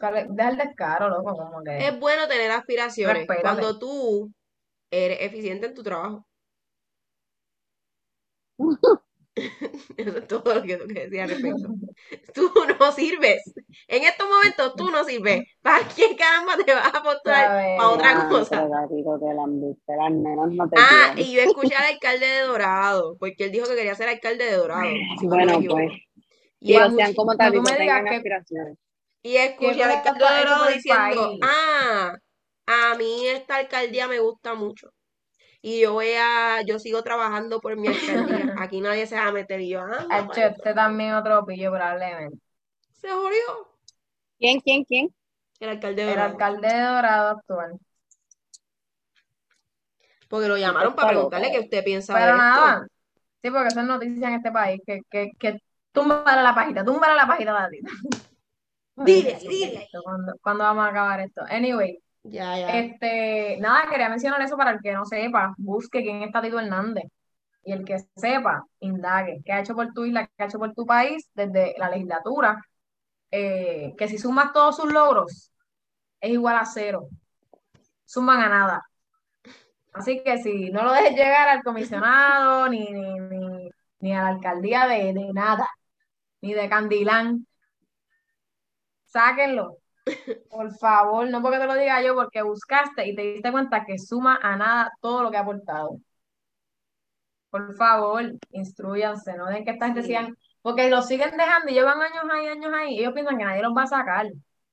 deja 0.00 0.48
el 0.48 0.56
descaro, 0.56 1.08
loco, 1.08 1.36
como 1.36 1.62
que... 1.62 1.88
Es 1.88 2.00
bueno 2.00 2.26
tener 2.26 2.50
aspiraciones 2.50 3.26
cuando 3.42 3.78
tú 3.78 4.32
eres 4.90 5.18
eficiente 5.20 5.66
en 5.66 5.74
tu 5.74 5.82
trabajo. 5.82 6.26
Eso 9.96 10.18
es 10.18 10.26
todo 10.28 10.54
lo 10.54 10.62
que 10.62 10.76
tengo 10.76 10.86
que 10.92 11.00
decir 11.08 11.20
al 11.20 11.30
respecto. 11.30 11.68
Tú 12.34 12.52
no 12.78 12.92
sirves. 12.92 13.42
En 13.88 14.02
estos 14.04 14.28
momentos 14.28 14.74
tú 14.76 14.90
no 14.90 15.04
sirves. 15.04 15.42
¿Para 15.62 15.86
quién 15.88 16.16
caramba 16.16 16.56
te 16.64 16.74
vas 16.74 16.94
a 16.94 17.02
postular 17.02 17.76
para 17.78 17.88
otra 17.88 18.28
cosa? 18.28 18.66
no 18.66 18.88
Ah, 20.76 21.14
y 21.16 21.32
yo 21.32 21.42
escuché 21.42 21.74
al 21.74 21.94
alcalde 21.94 22.26
de 22.26 22.40
Dorado, 22.42 23.16
porque 23.18 23.44
él 23.44 23.52
dijo 23.52 23.66
que 23.68 23.76
quería 23.76 23.94
ser 23.94 24.08
alcalde 24.08 24.44
de 24.44 24.56
Dorado. 24.56 24.82
si 25.18 25.26
no 25.26 25.34
Bueno, 25.34 25.60
pues, 25.68 25.92
Y, 26.60 26.74
pero 26.74 26.86
escuché- 26.86 26.96
sean 26.96 27.14
como 27.14 27.34
no, 27.34 27.50
digas 27.50 27.76
tengan 27.78 28.04
que- 28.04 28.16
aspiraciones. 28.16 28.78
y 29.22 29.36
escuché 29.36 29.82
al 29.84 29.90
alcalde 29.92 30.24
de 30.24 30.30
Dorado 30.38 30.66
diciendo, 30.68 31.26
país. 31.28 31.40
ah, 31.42 32.12
a 32.66 32.94
mí 32.96 33.26
esta 33.28 33.56
alcaldía 33.56 34.08
me 34.08 34.18
gusta 34.20 34.54
mucho. 34.54 34.90
Y 35.62 35.80
yo 35.80 35.94
voy 35.94 36.12
a, 36.18 36.62
yo 36.66 36.78
sigo 36.80 37.02
trabajando 37.04 37.60
por 37.60 37.76
mi 37.78 37.88
alcaldía. 37.88 38.50
Aquí 38.56 38.80
nadie 38.82 39.06
se 39.08 39.16
va 39.16 39.28
a 39.28 39.32
meter 39.32 39.60
y 39.60 39.70
yo, 39.70 39.82
ah, 39.82 40.28
este 40.36 40.74
también 40.74 41.14
otro 41.14 41.46
pillo 41.46 41.70
probablemente. 41.72 42.38
se 42.92 43.08
jodió. 43.10 43.68
¿Quién, 44.38 44.60
quién, 44.60 44.84
quién? 44.84 45.14
El 45.60 45.70
alcalde 45.70 46.02
de 46.04 46.08
El 46.12 46.18
Dorado. 46.18 46.20
alcalde 46.20 46.68
de 46.68 46.80
Dorado 46.82 47.30
actual. 47.38 47.80
Porque 50.28 50.48
lo 50.48 50.56
llamaron 50.56 50.94
para 50.94 51.08
preguntarle 51.08 51.50
qué 51.52 51.60
usted 51.60 51.84
piensa 51.84 52.14
Pero 52.14 52.32
de 52.32 52.38
esto. 52.38 52.38
nada, 52.38 52.86
sí, 53.42 53.50
porque 53.50 53.68
eso 53.68 53.80
es 53.80 53.86
noticia 53.86 54.28
en 54.28 54.34
este 54.34 54.52
país, 54.52 54.80
que, 54.86 55.00
que, 55.10 55.30
que 55.38 55.58
túmbale 55.92 56.42
la 56.42 56.54
pajita, 56.54 56.84
túmbale 56.84 57.14
la 57.16 57.26
pajita 57.26 57.50
a 57.56 57.62
la 57.62 57.70
tita. 57.70 57.90
Dile, 58.96 59.38
dile. 59.48 59.88
¿Cuándo, 60.02 60.32
cuándo 60.42 60.64
vamos 60.64 60.84
a 60.86 60.88
acabar 60.88 61.20
esto? 61.20 61.42
Anyway, 61.48 61.98
Ya, 62.24 62.56
ya. 62.58 62.78
este, 62.78 63.56
nada, 63.58 63.88
quería 63.90 64.08
mencionar 64.08 64.40
eso 64.42 64.56
para 64.56 64.70
el 64.72 64.80
que 64.80 64.92
no 64.92 65.04
sepa, 65.04 65.54
busque 65.58 66.02
quién 66.02 66.22
es 66.22 66.32
Tatito 66.32 66.58
Hernández. 66.60 67.04
Y 67.64 67.72
el 67.72 67.84
que 67.84 67.98
sepa, 68.16 68.64
indague, 68.80 69.42
qué 69.44 69.52
ha 69.52 69.60
hecho 69.60 69.74
por 69.74 69.92
tu 69.92 70.04
isla, 70.04 70.26
qué 70.36 70.42
ha 70.44 70.46
hecho 70.46 70.58
por 70.58 70.74
tu 70.74 70.86
país 70.86 71.28
desde 71.34 71.74
la 71.78 71.90
legislatura, 71.90 72.62
eh, 73.30 73.94
que 73.98 74.08
si 74.08 74.18
sumas 74.18 74.52
todos 74.52 74.76
sus 74.76 74.92
logros, 74.92 75.52
es 76.20 76.30
igual 76.32 76.56
a 76.56 76.66
cero. 76.66 77.08
Suman 78.06 78.40
a 78.42 78.48
nada. 78.48 78.82
Así 79.92 80.22
que 80.24 80.38
si 80.42 80.70
no 80.70 80.82
lo 80.84 80.92
dejes 80.92 81.12
llegar 81.16 81.48
al 81.48 81.62
comisionado, 81.62 82.68
ni, 82.70 82.90
ni, 82.92 83.18
ni, 83.20 83.70
ni 84.00 84.14
a 84.14 84.22
la 84.22 84.28
alcaldía 84.28 84.86
de, 84.86 85.12
de 85.12 85.32
nada, 85.32 85.68
ni 86.42 86.54
de 86.54 86.68
Candilán, 86.68 87.46
sáquenlo. 89.04 89.78
Por 90.48 90.70
favor, 90.78 91.28
no 91.30 91.42
porque 91.42 91.58
te 91.58 91.66
lo 91.66 91.74
diga 91.74 92.00
yo, 92.02 92.14
porque 92.14 92.42
buscaste 92.42 93.08
y 93.08 93.14
te 93.16 93.22
diste 93.22 93.50
cuenta 93.52 93.84
que 93.84 93.98
suma 93.98 94.38
a 94.42 94.56
nada 94.56 94.92
todo 95.00 95.22
lo 95.22 95.30
que 95.30 95.36
ha 95.38 95.40
aportado. 95.40 95.98
Por 97.50 97.74
favor, 97.76 98.22
instruyanse, 98.50 99.36
no 99.36 99.46
dejen 99.46 99.64
que 99.64 99.70
esta 99.72 99.86
gente 99.86 100.02
Sí. 100.02 100.08
sigan, 100.08 100.36
porque 100.62 100.88
los 100.90 101.06
siguen 101.06 101.36
dejando 101.36 101.70
y 101.70 101.74
llevan 101.74 102.00
años 102.00 102.24
ahí, 102.32 102.46
años 102.46 102.72
ahí, 102.74 102.94
y 102.94 103.00
ellos 103.00 103.12
piensan 103.12 103.36
que 103.38 103.44
nadie 103.44 103.62
los 103.62 103.76
va 103.76 103.82
a 103.82 103.86
sacar, 103.86 104.26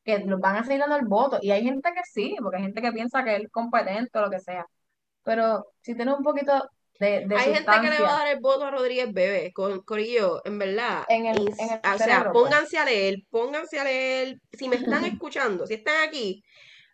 que 0.03 0.19
los 0.19 0.39
van 0.39 0.55
a 0.57 0.63
seguir 0.63 0.79
dando 0.79 0.95
el 0.95 1.05
voto. 1.05 1.39
Y 1.41 1.51
hay 1.51 1.63
gente 1.63 1.91
que 1.93 2.01
sí, 2.05 2.35
porque 2.41 2.57
hay 2.57 2.63
gente 2.63 2.81
que 2.81 2.91
piensa 2.93 3.23
que 3.23 3.35
es 3.35 3.49
competente 3.51 4.17
o 4.19 4.21
lo 4.23 4.29
que 4.29 4.39
sea. 4.39 4.65
Pero 5.23 5.65
si 5.81 5.95
tienes 5.95 6.15
un 6.17 6.23
poquito 6.23 6.53
de, 6.99 7.25
de 7.25 7.35
Hay 7.35 7.53
gente 7.53 7.71
que 7.81 7.89
le 7.89 8.01
va 8.01 8.15
a 8.15 8.19
dar 8.19 8.27
el 8.27 8.39
voto 8.39 8.65
a 8.65 8.71
Rodríguez 8.71 9.13
Bebe, 9.13 9.53
con 9.53 9.81
Corillo, 9.81 10.41
en 10.45 10.59
verdad. 10.59 11.05
en 11.07 11.25
el, 11.25 11.37
en 11.57 11.69
el 11.71 11.93
o 11.93 11.97
sea, 11.97 12.23
pues. 12.23 12.33
pónganse 12.33 12.77
a 12.77 12.85
leer, 12.85 13.23
pónganse 13.29 13.79
a 13.79 13.85
leer. 13.85 14.41
Si 14.51 14.67
me 14.67 14.75
están 14.75 15.05
escuchando, 15.05 15.65
si 15.65 15.75
están 15.75 16.07
aquí, 16.07 16.43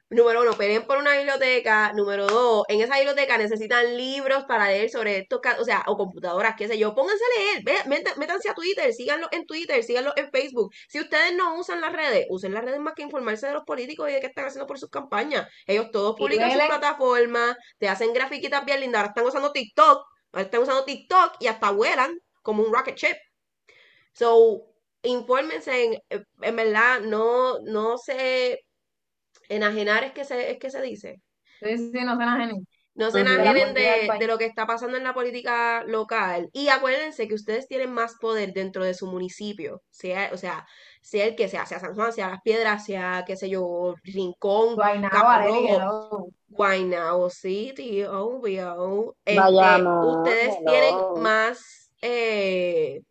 número 0.10 0.42
uno, 0.42 0.54
peleen 0.54 0.86
por 0.86 0.98
una 0.98 1.18
biblioteca. 1.18 1.94
Número 1.94 2.28
dos, 2.28 2.64
en 2.68 2.82
esa 2.82 2.96
biblioteca 2.96 3.38
necesitan 3.38 3.98
libros 3.98 4.46
para 4.46 4.68
leer 4.68 4.90
sobre 4.90 5.18
estos 5.18 5.40
casos, 5.40 5.62
o 5.62 5.66
sea, 5.66 5.84
o 5.88 5.98
computadoras, 5.98 6.56
qué 6.58 6.68
sé 6.68 6.78
yo. 6.78 6.94
Pónganse 6.94 7.24
a 7.24 7.60
leer, 7.64 7.88
métanse 8.18 8.50
a 8.50 8.54
Twitter, 8.54 8.94
síganlo 8.94 9.28
en 9.32 9.46
Twitter, 9.46 9.84
síganlo 9.84 10.14
en 10.16 10.30
Facebook. 10.32 10.72
Si 10.88 11.00
ustedes 11.00 11.36
no 11.36 11.58
usan 11.60 11.82
las 11.82 11.94
redes, 11.94 12.26
usen 12.30 12.54
las 12.54 12.64
redes 12.64 12.80
más 12.80 12.94
que 12.94 13.04
informarse 13.04 13.48
de 13.48 13.54
los 13.54 13.64
políticos 13.64 14.10
y 14.10 14.14
de 14.14 14.20
qué 14.20 14.28
están 14.28 14.46
haciendo 14.46 14.68
por 14.68 14.80
sus 14.80 14.90
campañas. 14.90 15.48
Ellos 15.66 15.92
todos 15.92 16.16
publican 16.16 16.52
sus 16.52 16.62
plataformas, 16.62 17.56
te 17.78 17.90
hacen 17.90 18.14
grafiquitas 18.14 18.64
bien 18.66 18.80
lindas. 18.80 19.00
Ahora 19.00 19.10
están 19.10 19.26
usando 19.26 19.52
TikTok, 19.52 20.06
ahora 20.32 20.44
están 20.44 20.62
usando 20.62 20.86
TikTok 20.86 21.38
y 21.40 21.48
hasta 21.48 21.72
vuelan 21.72 22.18
como 22.42 22.64
un 22.64 22.74
rocket 22.74 22.96
ship. 22.96 23.18
So, 24.14 24.68
infórmense 25.02 25.84
en, 25.84 26.24
en 26.42 26.56
verdad, 26.56 27.02
no, 27.02 27.60
no 27.60 27.98
se 27.98 28.60
enajenar 29.50 30.04
es 30.04 30.14
que 30.14 30.26
se, 30.26 30.52
es 30.52 30.58
que 30.58 30.70
se 30.70 30.82
dice. 30.82 31.22
Sí, 31.62 31.78
sí, 31.78 32.00
no 32.04 32.16
se 32.18 32.24
enajenen. 32.24 32.68
No 32.96 33.12
se 33.12 33.20
enajenen 33.20 33.74
de, 33.74 34.10
de 34.18 34.28
lo 34.28 34.38
que 34.38 34.46
está 34.46 34.66
pasando 34.66 34.96
en 34.96 35.04
la 35.04 35.14
política 35.14 35.84
local. 35.86 36.50
Y 36.54 36.70
acuérdense 36.70 37.28
que 37.28 37.36
ustedes 37.36 37.68
tienen 37.68 37.92
más 37.92 38.16
poder 38.22 38.54
dentro 38.54 38.86
de 38.86 38.94
su 38.94 39.08
municipio. 39.08 39.82
Sea, 39.90 40.30
o 40.32 40.38
sea, 40.38 40.66
sea 41.02 41.26
el 41.26 41.36
que 41.36 41.50
sea, 41.50 41.66
sea 41.66 41.80
San 41.80 41.94
Juan, 41.94 42.14
sea 42.14 42.30
Las 42.30 42.42
Piedras, 42.42 42.86
sea, 42.86 43.26
qué 43.28 43.36
sé 43.36 43.50
yo, 43.50 43.96
Rincón, 44.04 44.76
Guaynabo. 44.76 46.30
Guaynabo 46.48 47.30
City, 47.30 48.04
obvio. 48.06 49.16
Este, 49.26 49.42
ustedes 49.42 50.56
hello. 50.56 50.72
tienen 50.72 50.96
más, 51.22 51.92
eh, 52.02 53.02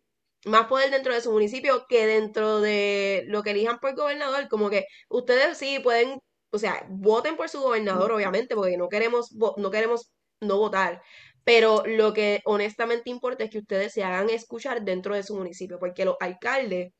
más 0.45 0.65
poder 0.65 0.89
dentro 0.89 1.13
de 1.13 1.21
su 1.21 1.31
municipio 1.31 1.85
que 1.87 2.07
dentro 2.07 2.59
de 2.59 3.23
lo 3.27 3.43
que 3.43 3.51
elijan 3.51 3.79
por 3.79 3.95
gobernador. 3.95 4.49
Como 4.49 4.71
que 4.71 4.87
ustedes 5.09 5.59
sí 5.59 5.79
pueden, 5.79 6.19
o 6.55 6.59
sea, 6.59 6.85
voten 6.89 7.35
por 7.37 7.49
su 7.49 7.61
gobernador, 7.61 8.11
obviamente, 8.13 8.55
porque 8.55 8.77
no 8.77 8.89
queremos, 8.89 9.33
no 9.33 9.71
queremos 9.71 10.11
no 10.41 10.57
votar. 10.57 11.01
Pero 11.43 11.83
lo 11.85 12.13
que 12.13 12.41
honestamente 12.45 13.09
importa 13.09 13.43
es 13.43 13.51
que 13.51 13.59
ustedes 13.59 13.93
se 13.93 14.03
hagan 14.03 14.29
escuchar 14.29 14.83
dentro 14.83 15.15
de 15.15 15.23
su 15.23 15.35
municipio, 15.35 15.79
porque 15.79 16.05
los 16.05 16.15
alcaldes 16.19 16.93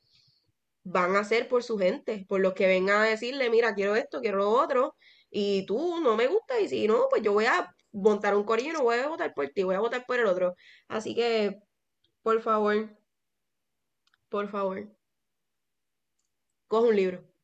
van 0.84 1.16
a 1.16 1.20
hacer 1.22 1.48
por 1.48 1.64
su 1.64 1.78
gente, 1.78 2.26
por 2.30 2.42
los 2.42 2.54
que 2.54 2.68
vengan 2.68 3.02
a 3.02 3.06
decirle, 3.06 3.50
mira, 3.50 3.76
quiero 3.76 3.96
esto, 3.96 4.22
quiero 4.22 4.38
lo 4.40 4.50
otro, 4.52 4.96
y 5.30 5.66
tú 5.66 6.00
no 6.02 6.16
me 6.16 6.28
gusta, 6.28 6.60
y 6.60 6.70
si 6.70 6.88
no, 6.88 7.08
pues 7.10 7.22
yo 7.24 7.34
voy 7.34 7.46
a 7.46 7.74
montar 7.92 8.36
un 8.36 8.44
corillo 8.44 8.72
y 8.72 8.74
no 8.74 8.84
voy 8.84 8.98
a 9.00 9.08
votar 9.08 9.34
por 9.34 9.50
ti, 9.50 9.64
voy 9.64 9.76
a 9.76 9.80
votar 9.80 10.06
por 10.06 10.20
el 10.20 10.28
otro. 10.28 10.56
Así 10.88 11.16
que, 11.16 11.60
por 12.24 12.42
favor, 12.42 12.90
por 14.30 14.50
favor, 14.50 14.88
coge 16.68 16.90
un 16.90 16.96
libro 16.96 17.35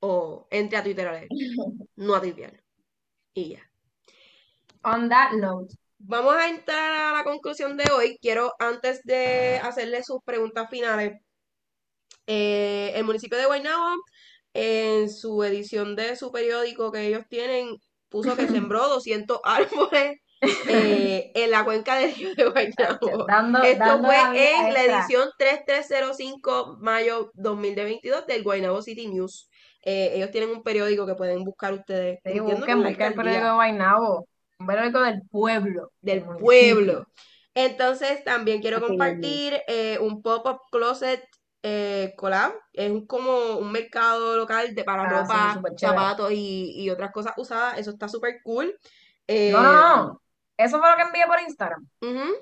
o 0.00 0.46
entre 0.50 0.78
a 0.78 0.82
Twitter 0.84 1.08
a 1.08 1.12
leer, 1.12 1.32
no 1.96 2.14
a 2.14 2.20
tripear. 2.20 2.62
Y 3.34 3.50
ya. 3.50 3.62
On 4.84 5.08
that 5.08 5.34
note, 5.34 5.72
Vamos 6.00 6.34
a 6.36 6.48
entrar 6.48 6.92
a 6.92 7.12
la 7.18 7.24
conclusión 7.24 7.76
de 7.76 7.90
hoy. 7.90 8.18
Quiero, 8.20 8.54
antes 8.58 9.02
de 9.04 9.58
hacerle 9.62 10.02
sus 10.02 10.22
preguntas 10.24 10.68
finales, 10.70 11.20
eh, 12.26 12.92
el 12.94 13.04
municipio 13.04 13.38
de 13.38 13.46
Guaynabo, 13.46 13.96
en 14.54 15.10
su 15.10 15.42
edición 15.44 15.96
de 15.96 16.16
su 16.16 16.32
periódico 16.32 16.92
que 16.92 17.06
ellos 17.06 17.24
tienen, 17.28 17.76
puso 18.08 18.36
que 18.36 18.48
sembró 18.48 18.88
200 18.88 19.40
árboles 19.44 20.18
eh, 20.66 21.32
en 21.34 21.50
la 21.50 21.64
cuenca 21.64 21.96
del 21.96 22.14
río 22.14 22.34
de 22.34 22.44
Guaynabo. 22.50 23.26
dando, 23.26 23.58
Esto 23.60 23.78
dando 23.78 24.08
fue 24.08 24.16
la 24.16 24.34
en 24.34 24.72
la 24.72 24.84
extra. 24.84 24.84
edición 24.84 25.30
3305 25.38 26.76
mayo 26.80 27.30
2022 27.34 28.26
del 28.26 28.42
Guaynabo 28.44 28.82
City 28.82 29.06
News. 29.08 29.47
Eh, 29.82 30.12
ellos 30.14 30.30
tienen 30.30 30.50
un 30.50 30.62
periódico 30.62 31.06
que 31.06 31.14
pueden 31.14 31.44
buscar 31.44 31.72
ustedes. 31.72 32.18
Sí, 32.24 32.40
busquen, 32.40 32.82
busquen 32.82 33.06
el 33.06 33.14
periódico 33.14 33.44
de 33.46 33.52
Guaynabo, 33.52 34.28
un 34.58 34.66
periódico 34.66 35.00
del 35.00 35.22
pueblo, 35.30 35.92
del 36.00 36.24
pueblo. 36.24 37.06
Entonces, 37.54 38.22
también 38.24 38.60
quiero 38.60 38.80
compartir 38.80 39.60
eh, 39.66 39.98
un 40.00 40.22
pop-up 40.22 40.60
closet 40.70 41.24
eh, 41.62 42.14
collab. 42.16 42.52
Es 42.72 42.90
un- 42.90 43.06
como 43.06 43.56
un 43.58 43.72
mercado 43.72 44.36
local 44.36 44.74
de 44.74 44.84
para 44.84 45.02
Ah, 45.04 45.08
ropa, 45.08 45.60
zapatos 45.76 46.30
y, 46.32 46.72
y 46.76 46.90
otras 46.90 47.10
cosas 47.10 47.32
usadas. 47.36 47.78
Eso 47.78 47.90
está 47.90 48.08
súper 48.08 48.40
cool. 48.44 48.78
Eh, 49.26 49.50
No, 49.52 49.62
no, 49.62 49.72
no. 49.72 50.22
Eso 50.56 50.78
fue 50.78 50.88
lo 50.90 50.96
que 50.96 51.02
envié 51.02 51.26
por 51.26 51.40
Instagram. 51.40 51.86
ujú. 52.00 52.34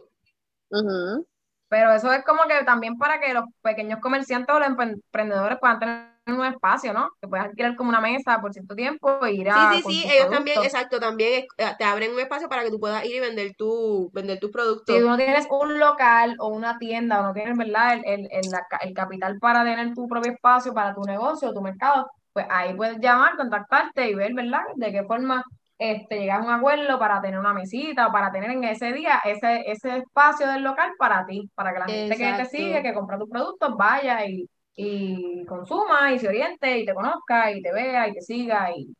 Ujú. 0.70 1.26
Pero 1.68 1.93
eso 1.93 2.12
es 2.12 2.24
como 2.24 2.43
que 2.45 2.64
también 2.64 2.97
para 2.99 3.20
que 3.20 3.32
los 3.34 3.45
pequeños 3.62 4.01
comerciantes 4.01 4.55
o 4.55 4.59
los 4.59 4.68
empre- 4.68 4.93
emprendedores 4.95 5.59
puedan 5.59 5.78
tener 5.80 6.16
un 6.35 6.45
espacio, 6.45 6.93
¿no? 6.93 7.09
Que 7.20 7.29
puedas 7.29 7.47
alquilar 7.47 7.77
como 7.77 7.91
una 7.91 8.01
mesa 8.01 8.41
por 8.41 8.53
cierto 8.53 8.74
tiempo 8.74 9.24
e 9.24 9.33
ir 9.33 9.47
Sí, 9.47 9.53
a 9.53 9.72
sí, 9.72 9.83
sí, 9.87 10.03
tus 10.03 10.12
ellos 10.12 10.31
también, 10.31 10.62
exacto, 10.62 10.99
también 10.99 11.45
eh, 11.59 11.66
te 11.79 11.85
abren 11.85 12.12
un 12.12 12.20
espacio 12.20 12.49
para 12.49 12.62
que 12.64 12.70
tú 12.70 12.81
puedas 12.81 13.05
ir 13.05 13.16
y 13.16 13.20
vender 13.20 13.53
tu, 13.57 14.11
vender 14.12 14.39
tus 14.39 14.49
Si 14.49 14.53
productos. 14.53 14.99
tú 14.99 15.09
no 15.09 15.16
tienes 15.16 15.47
un 15.51 15.79
local 15.79 16.35
o 16.39 16.49
una 16.49 16.79
tienda 16.79 17.20
o 17.20 17.22
no 17.22 17.33
tienes, 17.33 17.57
¿verdad? 17.57 18.01
El, 18.05 18.27
el, 18.31 18.49
el, 18.83 18.95
capital 18.95 19.39
para 19.39 19.64
tener 19.64 19.95
tu 19.95 20.09
propio 20.09 20.33
espacio 20.33 20.72
para 20.74 20.95
tu 20.95 21.03
negocio, 21.03 21.53
tu 21.53 21.61
mercado, 21.61 22.07
pues 22.33 22.47
ahí 22.51 22.74
puedes 22.74 22.99
llamar, 22.99 23.37
contactarte 23.37 24.11
y 24.11 24.14
ver, 24.14 24.35
¿verdad? 24.35 24.62
De 24.74 24.93
qué 24.93 25.05
forma 25.05 25.45
este, 25.79 26.18
llegar 26.18 26.41
a 26.41 26.45
un 26.45 26.51
acuerdo 26.51 26.99
para 26.99 27.20
tener 27.20 27.39
una 27.39 27.53
mesita 27.53 28.09
o 28.09 28.12
para 28.12 28.33
tener 28.33 28.51
en 28.51 28.64
ese 28.64 28.93
día 28.93 29.20
ese, 29.24 29.62
ese 29.70 29.99
espacio 29.99 30.47
del 30.49 30.62
local 30.62 30.91
para 30.99 31.24
ti, 31.27 31.51
para 31.55 31.72
que 31.72 31.79
la 31.79 31.85
gente 31.87 32.16
que 32.16 32.33
te 32.33 32.45
sigue, 32.47 32.83
que 32.83 32.95
compra 32.95 33.18
tus 33.18 33.29
productos, 33.29 33.77
vaya 33.77 34.24
y, 34.27 34.49
y 34.77 35.45
consuma 35.47 36.12
y 36.12 36.18
se 36.18 36.29
oriente 36.29 36.79
y 36.79 36.85
te 36.85 36.95
conozca 36.95 37.51
y 37.51 37.62
te 37.62 37.72
vea 37.72 38.09
y 38.09 38.12
te 38.12 38.20
siga 38.20 38.70
y 38.77 38.95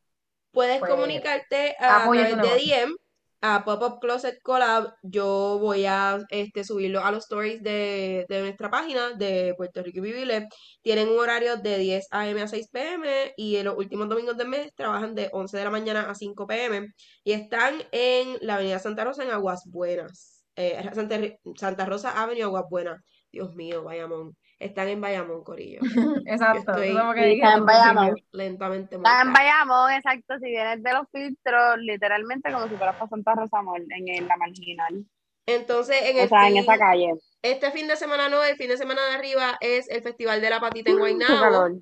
Puedes 0.57 0.79
pues 0.79 0.91
comunicarte 0.91 1.77
a 1.79 2.05
través 2.05 2.35
de. 2.35 2.43
DM 2.43 2.97
a 3.43 3.63
Pop-Up 3.63 4.01
Closet 4.01 4.41
Collab. 4.43 4.95
Yo 5.03 5.59
voy 5.61 5.85
a 5.85 6.25
este, 6.31 6.65
subirlo 6.65 7.05
a 7.05 7.11
los 7.11 7.25
stories 7.25 7.63
de, 7.63 8.25
de 8.27 8.41
nuestra 8.41 8.71
página 8.71 9.13
de 9.13 9.53
Puerto 9.55 9.83
Rico 9.83 9.99
y 9.99 10.01
Vivile. 10.01 10.49
Tienen 10.81 11.11
un 11.11 11.19
horario 11.19 11.59
de 11.59 11.77
10 11.77 12.07
a.m. 12.11 12.41
a 12.41 12.49
6 12.49 12.69
p.m. 12.73 13.35
y 13.37 13.57
en 13.57 13.67
los 13.67 13.77
últimos 13.77 14.09
domingos 14.09 14.39
del 14.39 14.49
mes 14.49 14.73
trabajan 14.75 15.15
de 15.15 15.29
11 15.31 15.59
de 15.59 15.65
la 15.65 15.71
mañana 15.71 16.11
a 16.11 16.15
5 16.15 16.47
p.m. 16.47 16.89
Y 17.23 17.33
están 17.33 17.83
en 17.93 18.39
la 18.41 18.55
Avenida 18.55 18.79
Santa 18.79 19.05
Rosa 19.05 19.25
en 19.25 19.33
Aguas 19.33 19.65
Buenas. 19.67 20.43
Eh, 20.57 20.83
Santa, 20.95 21.21
Santa 21.57 21.85
Rosa 21.85 22.23
Avenue, 22.23 22.45
Aguas 22.45 22.65
Buenas. 22.71 23.03
Dios 23.31 23.55
mío, 23.55 23.85
vayamón. 23.85 24.35
Están 24.59 24.89
en 24.89 25.01
Bayamón, 25.01 25.45
Corillo. 25.45 25.81
Exacto. 26.27 26.73
estoy- 26.73 26.93
lo 26.93 27.13
que 27.15 27.21
Sí, 27.23 27.27
dije 27.29 27.37
está 27.43 27.53
al 27.55 27.59
en 27.61 27.67
Bayamón. 27.67 28.05
principio. 28.07 28.29
Lentamente 28.33 28.97
Está 28.97 29.23
en. 29.23 29.33
Bayamón, 29.33 29.93
exacto. 29.93 30.35
Si 30.39 30.47
vienes 30.47 30.83
de 30.83 30.93
los 30.93 31.07
filtros, 31.13 31.79
literalmente 31.79 32.53
como 32.53 32.69
si 32.69 32.77
fueras 32.77 32.97
para 32.97 33.09
Santa 33.09 33.35
Rosa 33.35 33.59
en, 33.91 34.09
en 34.09 34.29
la 34.29 34.37
marginal. 34.37 35.05
Entonces, 35.47 35.97
en 36.03 36.17
O 36.17 36.21
el 36.23 36.29
sea, 36.29 36.49
en 36.49 36.55
fin- 36.55 36.63
esa 36.63 36.79
calle. 36.79 37.13
este 37.43 37.71
fin 37.71 37.87
de 37.87 37.97
semana 37.97 38.29
no, 38.29 38.43
el 38.43 38.57
fin 38.57 38.69
de 38.69 38.77
semana 38.77 39.01
de 39.11 39.15
arriba 39.15 39.57
es 39.61 39.89
el 39.91 40.03
Festival 40.03 40.41
de 40.41 40.51
la 40.51 40.59
Patita 40.61 40.91
en 40.91 40.97
Qué 40.97 41.01
Guaynabo. 41.01 41.79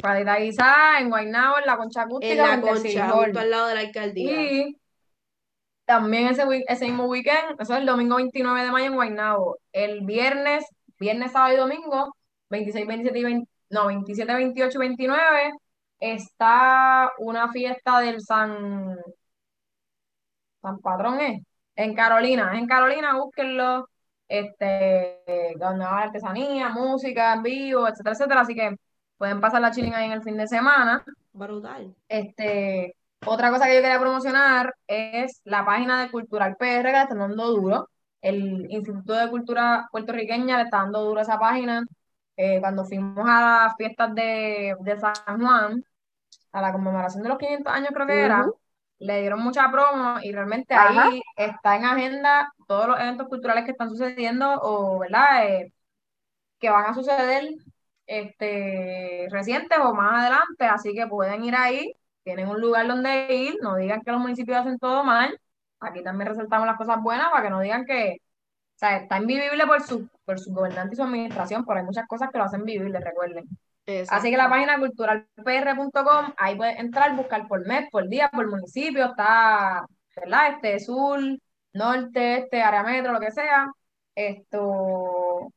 Patita 0.00 0.36
guisada 0.36 1.00
en 1.00 1.08
Guaynabo, 1.10 1.58
en 1.58 1.66
la 1.66 1.76
concha 1.76 2.06
en 2.20 2.38
la 2.38 2.60
Concha, 2.60 3.08
justo 3.10 3.40
al 3.40 3.50
lado 3.50 3.66
de 3.66 3.74
la 3.74 3.80
alcaldía. 3.80 4.42
Y 4.52 4.76
también 5.84 6.28
ese, 6.28 6.44
ese 6.68 6.84
mismo 6.86 7.06
weekend, 7.06 7.60
eso 7.60 7.72
es 7.74 7.80
el 7.80 7.86
domingo 7.86 8.16
29 8.16 8.62
de 8.64 8.70
mayo 8.70 8.86
en 8.86 8.94
Guaynabo. 8.94 9.58
El 9.72 10.02
viernes, 10.02 10.64
viernes, 10.98 11.32
sábado 11.32 11.54
y 11.54 11.56
domingo, 11.58 12.16
26, 12.50 12.86
27 12.86 13.18
y 13.18 13.24
20, 13.24 13.50
no, 13.70 13.86
27, 13.86 14.34
28 14.34 14.78
y 14.78 14.80
29, 14.80 15.52
está 16.00 17.10
una 17.18 17.50
fiesta 17.52 18.00
del 18.00 18.20
San, 18.20 18.96
San 20.60 20.78
Patrón, 20.80 21.20
¿eh? 21.20 21.42
En 21.74 21.94
Carolina, 21.94 22.58
en 22.58 22.66
Carolina, 22.66 23.16
búsquenlo, 23.16 23.88
este, 24.28 25.20
donde 25.58 25.84
va 25.84 26.02
artesanía, 26.02 26.68
música 26.70 27.34
en 27.34 27.42
vivo, 27.42 27.88
etcétera, 27.88 28.14
etcétera. 28.14 28.40
Así 28.40 28.54
que 28.54 28.76
pueden 29.16 29.40
pasar 29.40 29.60
la 29.60 29.70
chilling 29.70 29.94
ahí 29.94 30.06
en 30.06 30.12
el 30.12 30.22
fin 30.22 30.36
de 30.36 30.46
semana. 30.48 31.04
Brutal. 31.32 31.94
Este, 32.08 32.94
otra 33.26 33.50
cosa 33.50 33.66
que 33.66 33.76
yo 33.76 33.82
quería 33.82 34.00
promocionar 34.00 34.74
es 34.86 35.40
la 35.44 35.64
página 35.64 36.02
de 36.02 36.10
Cultural 36.10 36.56
PR 36.56 36.82
que 36.82 36.92
le 36.92 37.02
están 37.02 37.18
dando 37.18 37.46
duro. 37.48 37.88
El 38.22 38.70
Instituto 38.70 39.12
de 39.12 39.28
Cultura 39.28 39.88
Puertorriqueña 39.92 40.56
le 40.56 40.64
está 40.64 40.78
dando 40.78 41.04
duro 41.04 41.20
a 41.20 41.22
esa 41.22 41.38
página. 41.38 41.84
Eh, 42.36 42.60
cuando 42.60 42.84
fuimos 42.84 43.28
a 43.28 43.64
las 43.66 43.76
fiestas 43.76 44.14
de, 44.14 44.74
de 44.80 44.98
San 44.98 45.40
Juan, 45.40 45.84
a 46.52 46.60
la 46.60 46.72
conmemoración 46.72 47.22
de 47.22 47.28
los 47.28 47.38
500 47.38 47.72
años 47.72 47.90
creo 47.92 48.06
que 48.06 48.24
era, 48.24 48.46
le 48.98 49.20
dieron 49.20 49.40
mucha 49.40 49.70
promo 49.70 50.16
y 50.22 50.32
realmente 50.32 50.74
Ajá. 50.74 51.08
ahí 51.08 51.20
está 51.36 51.76
en 51.76 51.84
agenda 51.84 52.52
todos 52.66 52.88
los 52.88 53.00
eventos 53.00 53.28
culturales 53.28 53.64
que 53.64 53.72
están 53.72 53.90
sucediendo 53.90 54.48
o, 54.62 55.00
¿verdad? 55.00 55.46
Eh, 55.46 55.72
que 56.58 56.70
van 56.70 56.86
a 56.86 56.94
suceder 56.94 57.48
este, 58.06 59.26
recientes 59.30 59.78
o 59.78 59.94
más 59.94 60.20
adelante, 60.20 60.64
así 60.66 60.94
que 60.94 61.06
pueden 61.06 61.44
ir 61.44 61.54
ahí, 61.56 61.92
tienen 62.22 62.48
un 62.48 62.60
lugar 62.60 62.86
donde 62.86 63.34
ir, 63.34 63.56
no 63.62 63.76
digan 63.76 64.02
que 64.02 64.12
los 64.12 64.20
municipios 64.20 64.58
hacen 64.58 64.78
todo 64.78 65.02
mal, 65.04 65.38
aquí 65.82 66.02
también 66.02 66.28
resaltamos 66.28 66.66
las 66.66 66.76
cosas 66.76 67.02
buenas 67.02 67.30
para 67.30 67.44
que 67.44 67.50
no 67.50 67.60
digan 67.60 67.84
que, 67.84 68.16
o 68.20 68.78
sea, 68.78 68.96
está 68.96 69.18
invivible 69.18 69.66
por 69.66 69.82
su, 69.82 70.08
por 70.24 70.38
su 70.38 70.52
gobernante 70.52 70.94
y 70.94 70.96
su 70.96 71.02
administración, 71.02 71.64
pero 71.64 71.80
hay 71.80 71.84
muchas 71.84 72.06
cosas 72.06 72.30
que 72.30 72.38
lo 72.38 72.44
hacen 72.44 72.64
vivible, 72.64 73.00
recuerden. 73.00 73.44
Así 74.08 74.30
que 74.30 74.36
la 74.36 74.48
página 74.48 74.78
culturalpr.com, 74.78 76.34
ahí 76.36 76.56
puedes 76.56 76.78
entrar, 76.78 77.16
buscar 77.16 77.48
por 77.48 77.66
mes, 77.66 77.88
por 77.90 78.08
día, 78.08 78.30
por 78.32 78.48
municipio, 78.48 79.06
está, 79.06 79.84
¿verdad? 80.16 80.52
Este, 80.54 80.78
sur, 80.80 81.20
norte, 81.72 82.38
este, 82.38 82.62
área 82.62 82.82
metro, 82.84 83.12
lo 83.12 83.20
que 83.20 83.32
sea. 83.32 83.66
Esto, 84.14 85.52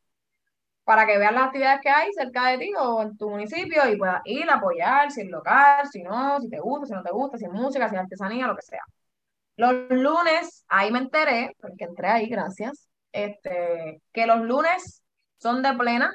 para 0.83 1.05
que 1.05 1.17
veas 1.17 1.33
las 1.33 1.47
actividades 1.47 1.81
que 1.81 1.89
hay 1.89 2.11
cerca 2.13 2.47
de 2.49 2.57
ti 2.59 2.71
o 2.77 3.01
en 3.01 3.17
tu 3.17 3.29
municipio 3.29 3.87
y 3.91 3.97
puedas 3.97 4.21
ir 4.25 4.49
a 4.49 4.55
apoyar, 4.55 5.11
si 5.11 5.21
es 5.21 5.29
local, 5.29 5.87
si 5.91 6.03
no, 6.03 6.39
si 6.39 6.49
te 6.49 6.59
gusta, 6.59 6.87
si 6.87 6.93
no 6.93 7.03
te 7.03 7.11
gusta, 7.11 7.37
si 7.37 7.45
es 7.45 7.51
música, 7.51 7.89
si 7.89 7.95
es 7.95 8.01
artesanía, 8.01 8.47
lo 8.47 8.55
que 8.55 8.61
sea. 8.63 8.81
Los 9.57 9.73
lunes, 9.89 10.65
ahí 10.67 10.91
me 10.91 10.99
enteré, 10.99 11.55
porque 11.61 11.85
entré 11.85 12.07
ahí, 12.09 12.27
gracias, 12.27 12.87
este, 13.11 14.01
que 14.11 14.25
los 14.27 14.41
lunes 14.41 15.01
son 15.37 15.61
de 15.61 15.73
plena 15.73 16.13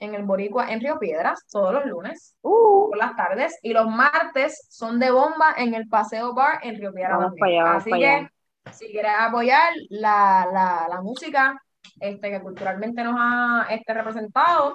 en 0.00 0.14
el 0.14 0.24
Boricua, 0.24 0.70
en 0.72 0.80
Río 0.80 0.98
Piedras, 0.98 1.40
todos 1.50 1.72
los 1.72 1.86
lunes, 1.86 2.34
Uh, 2.42 2.88
por 2.90 2.98
las 2.98 3.16
tardes, 3.16 3.58
y 3.62 3.72
los 3.72 3.86
martes 3.88 4.66
son 4.68 4.98
de 4.98 5.10
bomba 5.10 5.54
en 5.56 5.72
el 5.74 5.88
Paseo 5.88 6.34
Bar 6.34 6.58
en 6.62 6.76
Río 6.76 6.92
Piedras 6.92 7.18
Vamos 7.18 7.34
para 7.38 7.50
allá, 7.52 7.62
vamos 7.64 7.80
Así 7.82 7.90
para 7.90 8.00
que, 8.02 8.08
allá. 8.08 8.30
si 8.72 8.86
quieres 8.90 9.12
apoyar 9.18 9.72
la, 9.88 10.46
la, 10.52 10.86
la 10.90 11.00
música 11.00 11.58
este, 12.00 12.30
que 12.30 12.40
culturalmente 12.42 13.02
nos 13.04 13.14
ha 13.18 13.66
este, 13.70 13.94
representado, 13.94 14.74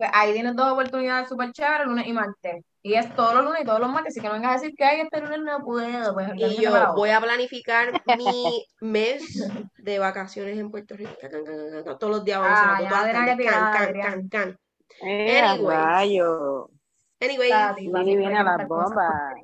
pues 0.00 0.10
ahí 0.14 0.32
tienes 0.32 0.56
dos 0.56 0.72
oportunidades 0.72 1.28
súper 1.28 1.52
chéveres, 1.52 1.86
lunes 1.86 2.06
y 2.06 2.12
martes. 2.14 2.64
Y 2.82 2.94
es 2.94 3.14
todos 3.14 3.34
los 3.34 3.44
lunes 3.44 3.60
y 3.60 3.64
todos 3.66 3.80
los 3.80 3.90
martes, 3.90 4.12
así 4.14 4.20
que 4.22 4.28
no 4.28 4.32
vengas 4.32 4.52
a 4.52 4.54
decir 4.54 4.74
que 4.74 4.82
ay, 4.82 5.00
este 5.02 5.20
lunes 5.20 5.40
no 5.40 5.58
puedo, 5.62 6.14
pues 6.14 6.30
Y 6.36 6.62
yo 6.62 6.94
voy 6.94 7.10
a 7.10 7.20
planificar 7.20 8.02
mi 8.16 8.64
mes 8.80 9.46
de 9.76 9.98
vacaciones 9.98 10.58
en 10.58 10.70
Puerto 10.70 10.96
Rico. 10.96 11.10
Can, 11.20 11.30
can, 11.30 11.44
can, 11.44 11.56
can, 11.70 11.84
can. 11.84 11.98
Todos 11.98 12.10
los 12.10 12.24
días 12.24 12.40
vamos 12.40 12.58
a 12.58 12.76
Ah, 12.76 12.88
tardes. 12.88 13.46
Can, 13.46 13.92
can, 13.92 14.28
can. 14.30 14.58
Eh, 15.02 15.38
a 15.38 15.56
rayo. 15.58 16.70
Anyways, 17.20 17.50
Tati, 17.50 17.88
Viene 17.88 18.38
a 18.38 18.42
las 18.42 18.66
bombas. 18.66 19.34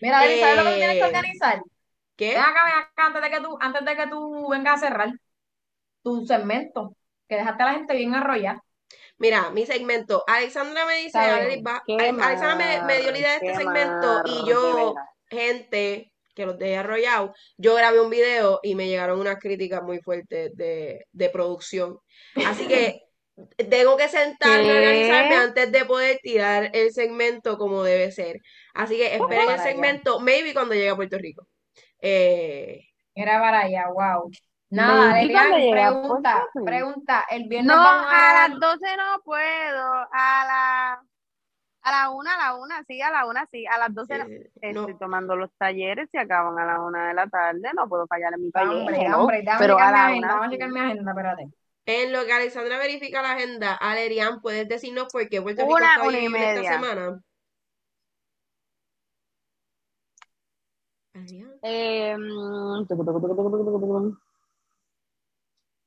Mira, 0.00 0.20
¿sabes 0.20 0.56
lo 0.56 0.64
que 0.64 0.76
tienes 0.76 0.96
que 0.96 0.98
Eh, 1.00 1.04
organizar? 1.04 1.62
¿qué? 2.16 2.28
Ven 2.30 2.38
acá, 2.38 2.60
ven 2.64 2.74
acá, 2.80 3.06
antes 3.06 3.22
de 3.22 3.30
que 3.30 3.40
tú, 3.42 3.58
antes 3.60 3.84
de 3.84 3.96
que 3.96 4.06
tú 4.06 4.48
vengas 4.48 4.82
a 4.82 4.86
cerrar 4.86 5.12
tu 6.02 6.24
segmento, 6.26 6.96
que 7.28 7.36
dejaste 7.36 7.62
a 7.62 7.66
la 7.66 7.72
gente 7.74 7.94
bien 7.94 8.14
arrollada. 8.14 8.62
Mira, 9.18 9.50
mi 9.50 9.64
segmento. 9.66 10.22
Alexandra 10.26 10.84
me 10.86 10.96
dice, 10.98 11.18
va- 11.62 11.82
Alexandra 12.26 12.54
me, 12.56 12.82
me 12.86 13.00
dio 13.00 13.10
la 13.12 13.18
idea 13.18 13.30
de 13.30 13.36
este 13.36 13.54
segmento 13.56 14.22
y 14.26 14.48
yo, 14.48 14.94
gente 15.30 16.12
que 16.34 16.44
los 16.44 16.58
dejé 16.58 16.76
arrollados, 16.76 17.30
yo 17.56 17.74
grabé 17.74 17.98
un 18.00 18.10
video 18.10 18.60
y 18.62 18.74
me 18.74 18.88
llegaron 18.88 19.18
unas 19.18 19.38
críticas 19.38 19.82
muy 19.82 20.00
fuertes 20.00 20.54
de, 20.54 21.06
de 21.10 21.30
producción. 21.30 21.98
Así 22.46 22.68
que 22.68 23.00
tengo 23.70 23.96
que 23.96 24.08
sentarme 24.08 24.70
a 24.70 24.74
organizarme 24.74 25.34
antes 25.36 25.72
de 25.72 25.84
poder 25.86 26.18
tirar 26.22 26.70
el 26.74 26.92
segmento 26.92 27.56
como 27.56 27.82
debe 27.82 28.12
ser. 28.12 28.40
Así 28.74 28.96
que 28.98 29.14
esperen 29.14 29.44
el 29.44 29.48
allá. 29.48 29.62
segmento, 29.62 30.20
maybe 30.20 30.52
cuando 30.52 30.74
llegue 30.74 30.90
a 30.90 30.96
Puerto 30.96 31.16
Rico. 31.16 31.48
Eh, 32.00 32.80
Era 33.14 33.40
para 33.40 33.60
allá, 33.60 33.86
wow. 33.88 34.30
Nada, 34.70 35.14
Adrián, 35.14 35.50
pregunta, 35.70 36.46
pregunta. 36.64 37.24
El 37.30 37.48
viernes 37.48 37.74
No, 37.74 37.82
vamos 37.82 38.06
a 38.12 38.48
las 38.48 38.58
12 38.58 38.96
no 38.96 39.20
puedo. 39.24 39.84
A 40.12 40.44
la, 40.44 40.92
a 41.82 41.90
la 41.92 42.10
una, 42.10 42.34
a 42.34 42.38
la 42.38 42.54
una, 42.56 42.84
sí, 42.84 43.00
a 43.00 43.10
la 43.10 43.26
una, 43.26 43.46
sí. 43.46 43.64
A 43.66 43.78
las 43.78 43.94
12 43.94 44.18
no. 44.18 44.24
eh, 44.24 44.72
no. 44.72 44.80
Estoy 44.80 44.98
tomando 44.98 45.36
los 45.36 45.50
talleres 45.56 46.08
y 46.12 46.18
acaban 46.18 46.58
a 46.58 46.66
las 46.66 46.78
una 46.80 47.08
de 47.08 47.14
la 47.14 47.28
tarde. 47.28 47.70
No 47.76 47.88
puedo 47.88 48.06
fallar 48.08 48.34
en 48.34 48.42
mi 48.42 48.50
taller. 48.50 48.76
Hombre, 48.76 49.02
hello. 49.02 49.20
hombre, 49.20 49.38
déjame 49.38 49.58
Pero 49.60 49.78
a 49.78 49.90
la 49.92 50.06
agenda, 50.06 50.26
una. 50.26 50.34
vamos 50.34 50.48
a 50.48 50.50
checar 50.50 50.70
mi 50.70 50.80
agenda, 50.80 51.10
espérate. 51.12 51.48
En 51.88 52.12
lo 52.12 52.24
que 52.24 52.32
Alexandra 52.32 52.78
verifica 52.78 53.22
la 53.22 53.32
agenda, 53.32 53.74
Alerian, 53.74 54.40
¿puedes 54.40 54.66
decirnos 54.66 55.06
por 55.12 55.28
qué 55.28 55.40
Puerto 55.40 55.62
Rico 55.62 55.74
Una, 55.76 55.94
está 55.94 56.08
una 56.08 56.18
y 56.18 56.26
esta 56.26 56.72
semana? 56.72 57.20
Eh, 61.62 62.16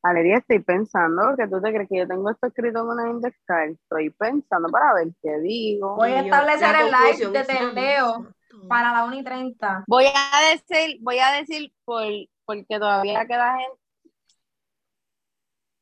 Valeria, 0.02 0.38
estoy 0.38 0.60
pensando 0.60 1.36
que 1.38 1.47
tú 1.47 1.62
te 1.62 1.74
crees 1.74 1.89
que 1.89 1.97
yo 1.97 2.08
tengo 2.08 2.30
esto 2.30 2.47
escrito 2.47 2.80
en 2.80 2.88
una 2.88 3.10
index 3.10 3.38
card. 3.45 3.72
Estoy 3.72 4.10
pensando 4.12 4.70
para 4.70 4.93
ver 4.93 5.08
qué 5.22 5.39
digo. 5.39 5.95
Voy 5.95 6.12
a 6.12 6.22
Y 6.22 6.26
establecer 6.26 6.76
el 6.76 6.86
live 6.86 7.32
de 7.32 7.39
exacto. 7.39 8.34
para 8.70 8.93
la 8.93 9.04
1 9.04 9.16
y 9.20 9.24
30. 9.24 9.84
Voy 9.88 10.06
a 10.06 10.52
decir, 10.52 11.00
voy 11.02 11.20
a 11.20 11.32
decir 11.34 11.74
por, 11.84 12.04
porque 12.45 12.80
todavía 12.80 13.26
queda 13.26 13.58
gente. 13.58 13.80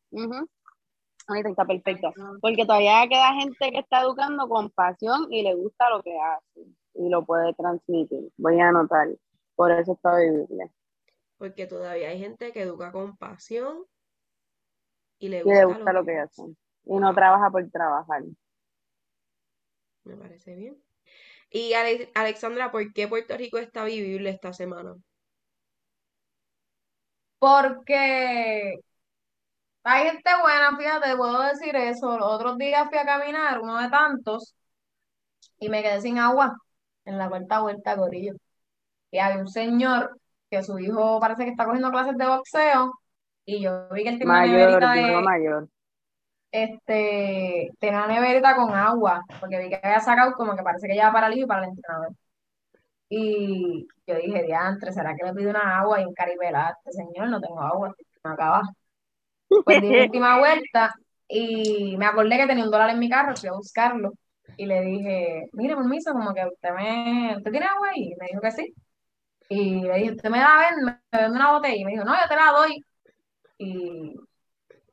Ujú. 0.10 0.50
Ahorita 1.28 1.50
está 1.50 1.66
perfecto. 1.66 2.14
Porque 2.42 2.66
todavía 2.66 3.08
queda 3.08 3.34
gente 3.34 3.72
que 3.72 3.80
está 3.80 4.02
educando 4.02 4.48
con 4.48 4.72
pasión 4.72 5.32
y 5.32 5.44
le 5.44 5.54
gusta 5.54 5.90
lo 5.90 6.02
que 6.02 6.18
hace 6.18 6.68
y 6.96 7.10
lo 7.10 7.24
puede 7.24 7.54
transmitir. 7.54 8.32
Voy 8.38 8.60
a 8.60 8.70
anotar. 8.70 9.10
Por 9.56 9.72
eso 9.72 9.94
está 9.94 10.18
Biblia. 10.18 10.72
Porque 11.38 11.68
todavía 11.68 12.10
hay 12.10 12.20
gente 12.20 12.52
que 12.52 12.64
educa 12.64 12.92
con 12.92 13.16
pasión 13.18 13.84
y 15.20 15.30
le 15.30 15.44
Y 15.44 15.52
gusta, 15.52 15.56
le 15.56 15.66
gusta 15.66 15.94
lo 15.94 16.06
que 16.06 16.16
hace. 16.20 16.44
Y 16.86 16.96
no 16.98 17.14
trabaja 17.16 17.50
por 17.50 17.68
trabajar. 17.72 18.22
Me 20.06 20.16
parece 20.18 20.56
bien. 20.56 20.82
Y 21.52 21.74
Ale- 21.74 22.12
Alexandra, 22.16 22.72
¿por 22.72 22.94
qué 22.94 23.08
Puerto 23.08 23.38
Rico 23.38 23.58
está 23.60 23.86
vivible 23.86 24.30
esta 24.32 24.54
semana? 24.54 24.96
Porque 27.40 28.80
hay 29.84 30.06
gente 30.06 30.30
buena, 30.42 30.78
fíjate, 30.78 31.16
puedo 31.18 31.42
decir 31.42 31.76
eso. 31.76 32.18
Los 32.18 32.28
otros 32.32 32.58
días 32.60 32.88
fui 32.90 32.98
a 33.00 33.06
caminar, 33.06 33.60
uno 33.62 33.78
de 33.82 33.90
tantos, 33.90 34.54
y 35.60 35.70
me 35.70 35.82
quedé 35.84 36.02
sin 36.02 36.18
agua 36.20 36.56
en 37.06 37.18
la 37.18 37.30
cuarta 37.30 37.62
vuelta, 37.62 37.96
Corillo. 37.98 38.34
Y 39.12 39.20
había 39.20 39.40
un 39.42 39.50
señor 39.50 40.20
que 40.52 40.64
su 40.64 40.80
hijo 40.80 41.20
parece 41.22 41.46
que 41.46 41.52
está 41.52 41.66
cogiendo 41.66 41.92
clases 41.92 42.18
de 42.18 42.28
boxeo, 42.28 42.94
y 43.48 43.62
yo 43.64 43.90
vi 43.92 44.04
que 44.04 44.10
él 44.12 44.18
tiene 44.20 44.32
una 44.34 44.42
Mayor, 44.42 44.48
neverita 44.48 44.94
digo 44.94 45.22
de, 45.22 45.24
mayor. 45.24 45.68
este, 46.52 47.70
tenía 47.80 48.06
una 48.06 48.08
neverita 48.16 48.56
con 48.56 48.74
agua, 48.76 49.24
porque 49.40 49.60
vi 49.60 49.70
que 49.70 49.80
había 49.84 50.00
sacado 50.00 50.34
como 50.34 50.56
que 50.56 50.64
parece 50.64 50.88
que 50.88 50.94
lleva 50.96 51.12
para 51.14 51.28
el 51.28 51.34
hijo 51.36 51.46
y 51.46 51.48
para 51.48 51.64
el 51.64 51.70
entrenador. 51.70 52.10
Y 53.10 53.88
yo 54.08 54.16
dije, 54.16 54.44
diantre, 54.44 54.92
¿será 54.92 55.16
que 55.16 55.26
le 55.26 55.34
pido 55.34 55.52
una 55.52 55.80
agua 55.80 56.02
y 56.02 56.06
un 56.06 56.14
caribela 56.14 56.68
a 56.70 56.72
este 56.72 56.92
señor? 56.94 57.30
No 57.30 57.40
tengo 57.42 57.62
agua, 57.62 57.94
me 58.24 58.32
acaba. 58.34 58.62
Pues 59.64 59.82
di 59.82 59.92
mi 59.92 60.00
última 60.02 60.40
vuelta 60.40 60.94
Y 61.28 61.98
me 61.98 62.06
acordé 62.06 62.38
que 62.38 62.48
tenía 62.48 62.66
un 62.66 62.72
dólar 62.72 62.90
en 62.92 63.00
mi 63.00 63.10
carro, 63.10 63.36
fui 63.38 63.50
a 63.50 63.54
buscarlo. 63.54 64.14
Y 64.58 64.66
le 64.66 64.82
dije, 64.82 65.50
mire, 65.54 65.76
permiso, 65.76 66.14
como 66.14 66.34
que 66.34 66.46
usted 66.46 66.72
me, 66.76 67.36
¿usted 67.38 67.52
tiene 67.52 67.68
agua 67.68 67.90
ahí? 67.92 68.12
Y 68.14 68.16
me 68.20 68.28
dijo 68.30 68.42
que 68.42 68.52
sí. 68.52 68.76
Y 69.50 69.82
le 69.84 69.96
dije, 69.98 70.12
¿usted 70.14 70.30
me 70.30 70.40
da 70.40 70.58
ven, 70.60 70.86
me 70.86 71.20
vende 71.20 71.38
una 71.38 71.52
botella? 71.54 71.76
Y 71.76 71.86
me 71.86 71.92
dijo, 71.94 72.06
no, 72.06 72.14
yo 72.14 72.28
te 72.30 72.36
la 72.36 72.52
doy. 72.52 72.86
Y, 73.58 74.16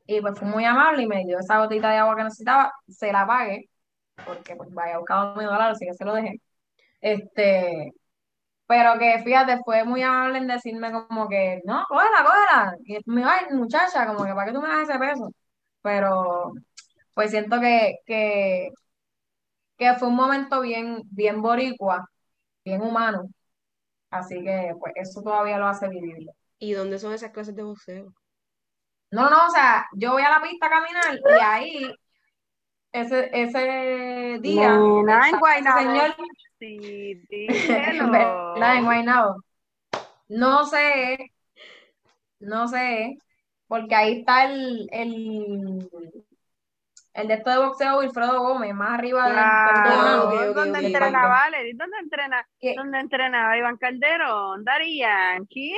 y 0.07 0.21
pues 0.21 0.39
fue 0.39 0.49
muy 0.49 0.65
amable 0.65 1.03
y 1.05 1.07
me 1.09 1.25
dio 1.25 1.39
esa 1.39 1.61
botita 1.61 1.91
de 1.91 1.99
agua 1.99 2.17
que 2.17 2.25
necesitaba, 2.25 2.73
se 2.89 3.13
la 3.13 3.27
pagué, 3.27 3.69
porque 4.27 4.57
pues 4.57 4.73
vaya 4.73 4.99
buscado 4.99 5.37
mi 5.37 5.45
dólar, 5.45 5.73
así 5.73 5.87
que 5.87 5.95
se 5.95 6.05
lo 6.05 6.15
dejé. 6.15 6.41
Este, 7.01 7.93
pero 8.67 8.99
que 8.99 9.23
fíjate, 9.25 9.59
fue 9.65 9.85
muy 9.85 10.03
amable 10.03 10.39
en 10.39 10.47
decirme 10.47 10.93
como 10.93 11.29
que, 11.29 11.61
no, 11.65 11.85
cógela, 11.89 12.25
cógela. 12.25 12.77
Y 12.85 12.99
me 13.07 13.21
iba, 13.23 13.35
muchacha, 13.53 14.07
como 14.07 14.25
que, 14.25 14.35
¿para 14.35 14.47
qué 14.47 14.53
tú 14.55 14.63
me 14.63 14.69
das 14.69 14.89
ese 14.89 14.99
peso? 14.99 15.31
Pero, 15.83 16.53
pues 17.15 17.31
siento 17.31 17.61
que, 17.61 17.97
que, 18.07 18.71
que 19.77 19.95
fue 19.95 20.09
un 20.09 20.17
momento 20.17 20.61
bien, 20.61 21.03
bien 21.11 21.43
boricua, 21.43 22.09
bien 22.65 22.83
humano. 22.83 23.29
Así 24.11 24.43
que, 24.43 24.75
pues, 24.81 24.95
eso 24.97 25.23
todavía 25.23 25.59
lo 25.59 25.67
hace 25.67 25.89
vivible. 25.89 26.33
¿Y 26.59 26.73
dónde 26.73 26.99
son 26.99 27.13
esas 27.13 27.33
clases 27.33 27.55
de 27.57 27.65
boxeo? 27.65 28.15
No, 29.15 29.31
no, 29.31 29.47
o 29.47 29.51
sea, 29.51 29.87
yo 29.95 30.13
voy 30.13 30.23
a 30.23 30.31
la 30.31 30.43
pista 30.43 30.67
a 30.67 30.71
caminar 30.71 31.17
y 31.17 31.41
ahí, 31.41 31.95
ese, 32.91 33.31
ese 33.33 34.39
día, 34.41 34.77
Nena, 34.77 35.29
en 35.29 35.29
ese 35.29 35.39
Guaynabo. 35.39 35.81
señor, 35.81 36.17
Sí, 36.59 37.23
verdad, 38.11 38.77
en. 38.77 38.85
Guaynabo. 38.85 39.37
No 40.29 40.65
sé, 40.67 41.31
no 42.41 42.67
sé, 42.67 43.19
porque 43.69 43.95
ahí 43.95 44.19
está 44.21 44.47
el, 44.47 44.89
el, 44.91 45.89
el 47.15 47.29
de 47.29 47.35
esto 47.35 47.51
de 47.51 47.59
boxeo 47.59 47.99
Wilfredo 47.99 48.41
Gómez, 48.43 48.75
más 48.75 48.93
arriba 48.99 49.31
del 49.31 49.53
Ah, 49.63 50.23
ok, 50.27 50.33
ok, 50.51 50.57
¿dónde 50.57 50.79
ok, 50.79 50.81
entrena 50.81 51.27
ok. 51.27 51.27
Valerie? 51.27 51.75
¿Dónde 51.77 51.99
entrena? 51.99 52.47
¿Dónde 52.75 52.99
entrenaba 53.01 53.57
Iván 53.59 53.77
Calderón? 53.79 54.65
Darían, 54.65 55.47
¿qué? 55.47 55.77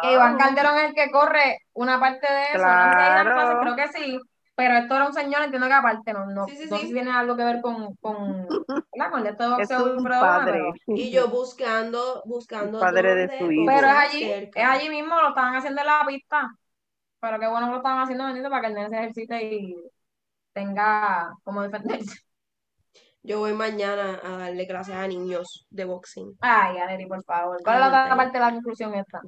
Iván 0.00 0.36
Calderón 0.36 0.76
es 0.78 0.84
el 0.90 0.94
que 0.94 1.10
corre 1.10 1.58
una 1.74 1.98
parte 2.00 2.26
de 2.32 2.54
eso, 2.54 2.74
no 2.76 2.90
sé 2.92 3.58
creo 3.58 3.76
que 3.76 3.88
sí, 3.88 4.20
pero 4.54 4.74
esto 4.76 4.94
era 4.96 5.06
un 5.06 5.12
señor, 5.14 5.42
entiendo 5.42 5.66
que 5.68 5.72
aparte, 5.74 6.12
no, 6.12 6.26
no, 6.26 6.46
Sí, 6.46 6.56
sí, 6.56 6.68
no 6.68 6.78
sé 6.78 6.86
sí. 6.86 6.88
si 6.88 6.92
tiene 6.94 7.10
algo 7.12 7.36
que 7.36 7.44
ver 7.44 7.60
con, 7.60 7.94
con, 7.96 8.46
con 9.08 9.18
el 9.18 9.24
de 9.24 9.30
esto 9.30 9.44
de 9.44 9.50
Es 9.56 9.68
boxeo 9.70 9.78
un 9.78 9.94
Wilfredo 9.96 10.26
Gómez, 10.26 10.48
padre. 10.48 10.60
pero, 10.60 10.74
Y 10.94 11.10
yo 11.10 11.28
buscando, 11.28 12.22
buscando 12.26 12.78
padre 12.78 13.14
de 13.14 13.30
su 13.36 13.50
hijo. 13.50 13.64
pero 13.64 13.86
es 13.88 13.94
allí, 13.94 14.24
cerca. 14.24 14.50
es 14.54 14.64
allí 14.66 14.88
mismo, 14.90 15.20
lo 15.20 15.28
estaban 15.30 15.56
haciendo 15.56 15.80
en 15.80 15.86
la 15.86 16.04
pista, 16.06 16.50
pero 17.20 17.38
qué 17.40 17.48
bueno 17.48 17.66
que 17.66 17.72
lo 17.72 17.76
estaban 17.78 18.02
haciendo, 18.02 18.26
bendito, 18.26 18.50
para 18.50 18.62
que 18.62 18.68
el 18.68 18.74
nene 18.74 18.88
se 18.90 18.96
ejercite 18.98 19.44
y 19.44 19.76
tenga 20.56 21.34
como 21.44 21.62
defenderse. 21.62 22.20
Yo 23.22 23.40
voy 23.40 23.52
mañana 23.52 24.20
a 24.22 24.36
darle 24.38 24.66
clases 24.66 24.94
a 24.94 25.06
niños 25.06 25.66
de 25.68 25.84
boxing. 25.84 26.36
Ay, 26.40 26.78
Aleri, 26.78 27.06
por 27.06 27.22
favor, 27.24 27.58
¿cuál 27.62 27.76
es 27.76 27.80
la 27.80 27.88
otra 27.88 28.16
parte 28.16 28.38
de 28.38 28.44
la 28.44 28.52
conclusión 28.52 28.94
esta? 28.94 29.20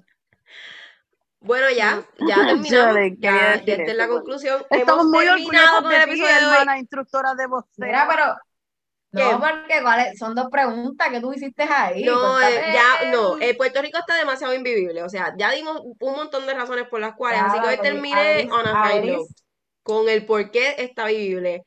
Bueno, 1.40 1.66
ya, 1.70 2.02
ya 2.26 2.36
Yo 2.36 2.46
terminamos. 2.46 2.96
Ya, 3.18 3.30
ya 3.64 3.74
esta 3.74 3.90
es 3.90 3.96
la 3.96 4.08
conclusión. 4.08 4.62
Estamos 4.70 5.02
Hemos 5.02 5.06
muy 5.06 5.26
orgullosos 5.28 5.82
con 5.82 5.92
el 5.92 5.98
de 6.00 6.04
ti, 6.04 6.10
episodio 6.12 6.34
de 6.34 6.46
hoy. 6.46 6.52
hermana 6.52 6.78
instructora 6.78 7.34
de 7.34 7.46
boxeo. 7.46 7.86
Mira, 7.86 8.06
pero 8.08 8.24
¿Qué? 9.12 9.22
no, 9.24 9.40
porque 9.40 9.82
¿cuáles? 9.82 10.18
son 10.18 10.34
dos 10.34 10.46
preguntas 10.50 11.08
que 11.10 11.20
tú 11.20 11.32
hiciste 11.32 11.64
ahí. 11.64 12.04
No, 12.04 12.40
eh, 12.40 12.72
ya, 12.72 13.10
no, 13.10 13.38
eh, 13.40 13.54
Puerto 13.56 13.82
Rico 13.82 13.98
está 13.98 14.14
demasiado 14.16 14.54
invivible, 14.54 15.02
o 15.02 15.08
sea, 15.08 15.34
ya 15.36 15.50
dimos 15.50 15.80
un 15.98 16.14
montón 16.14 16.46
de 16.46 16.54
razones 16.54 16.86
por 16.88 17.00
las 17.00 17.14
cuales, 17.14 17.40
Ya, 17.40 17.46
así 17.46 17.60
que 17.60 17.68
hoy 17.68 17.78
terminé 17.78 18.48
on 18.52 18.66
a 18.66 18.74
high 18.84 19.06
note, 19.06 19.34
con 19.88 20.06
el 20.06 20.26
por 20.26 20.50
qué 20.50 20.74
está 20.76 21.06
vivible, 21.06 21.64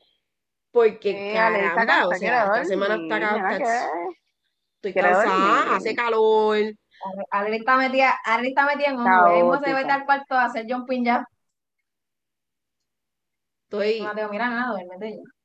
porque 0.72 1.34
Eh, 1.34 1.40
Ale, 1.40 1.66
está 1.66 1.88
caramba, 1.88 2.10
o 2.10 2.14
sea, 2.14 2.44
esta 2.44 2.66
semana 2.66 2.96
está, 2.96 3.58
¿qué? 3.58 3.64
estoy 4.76 4.94
cansada, 4.94 5.56
dormir. 5.64 5.74
hace 5.76 5.96
calor, 5.96 6.58
Adeli 7.32 7.58
está 7.58 7.78
metida, 7.78 8.16
Adeli 8.24 8.50
está 8.50 8.66
metida 8.68 8.90
en 8.90 8.98
mismo 8.98 9.60
se 9.60 9.74
mete 9.74 9.92
al 9.92 10.06
cuarto 10.06 10.36
a 10.36 10.46
hacer 10.46 10.72
jumping 10.72 11.04
ya. 11.04 11.28
estoy, 13.64 14.02
Mateo, 14.02 14.30
mira 14.30 14.50
nada, 14.50 14.74
duérmete 14.74 15.18
ya. 15.18 15.41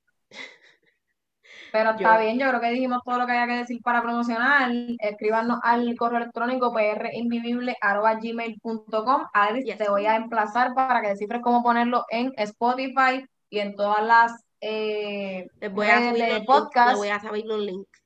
Pero 1.76 1.90
está 1.90 2.14
Yo- 2.16 2.20
bien, 2.22 2.38
yo 2.38 2.48
creo 2.48 2.60
que 2.60 2.70
dijimos 2.70 3.02
todo 3.04 3.18
lo 3.18 3.26
que 3.26 3.32
había 3.32 3.46
que 3.54 3.58
decir 3.60 3.82
para 3.82 4.00
promocionar. 4.00 4.70
Escríbanos 4.98 5.58
al 5.62 5.94
correo 5.96 6.18
electrónico 6.18 6.72
prinvivible.gmail.com. 6.72 9.26
Adri, 9.32 9.64
Yes. 9.64 9.76
te 9.78 9.88
voy 9.90 10.06
a 10.06 10.16
emplazar 10.16 10.72
para 10.74 11.02
que 11.02 11.08
descifres 11.08 11.42
cómo 11.42 11.62
ponerlo 11.62 12.04
en 12.10 12.32
Spotify 12.36 13.24
y 13.50 13.58
en 13.58 13.74
todas 13.76 14.02
las 14.04 14.32
eh, 14.60 15.46
les 15.60 15.72
voy 15.72 15.86
a 15.88 16.08
subir 16.10 16.28
los 16.32 16.44
podcast 16.46 16.88
les 16.90 16.96
voy 16.98 17.08
a 17.08 17.20
subir 17.20 17.44
los 17.44 17.60
links. 17.60 18.02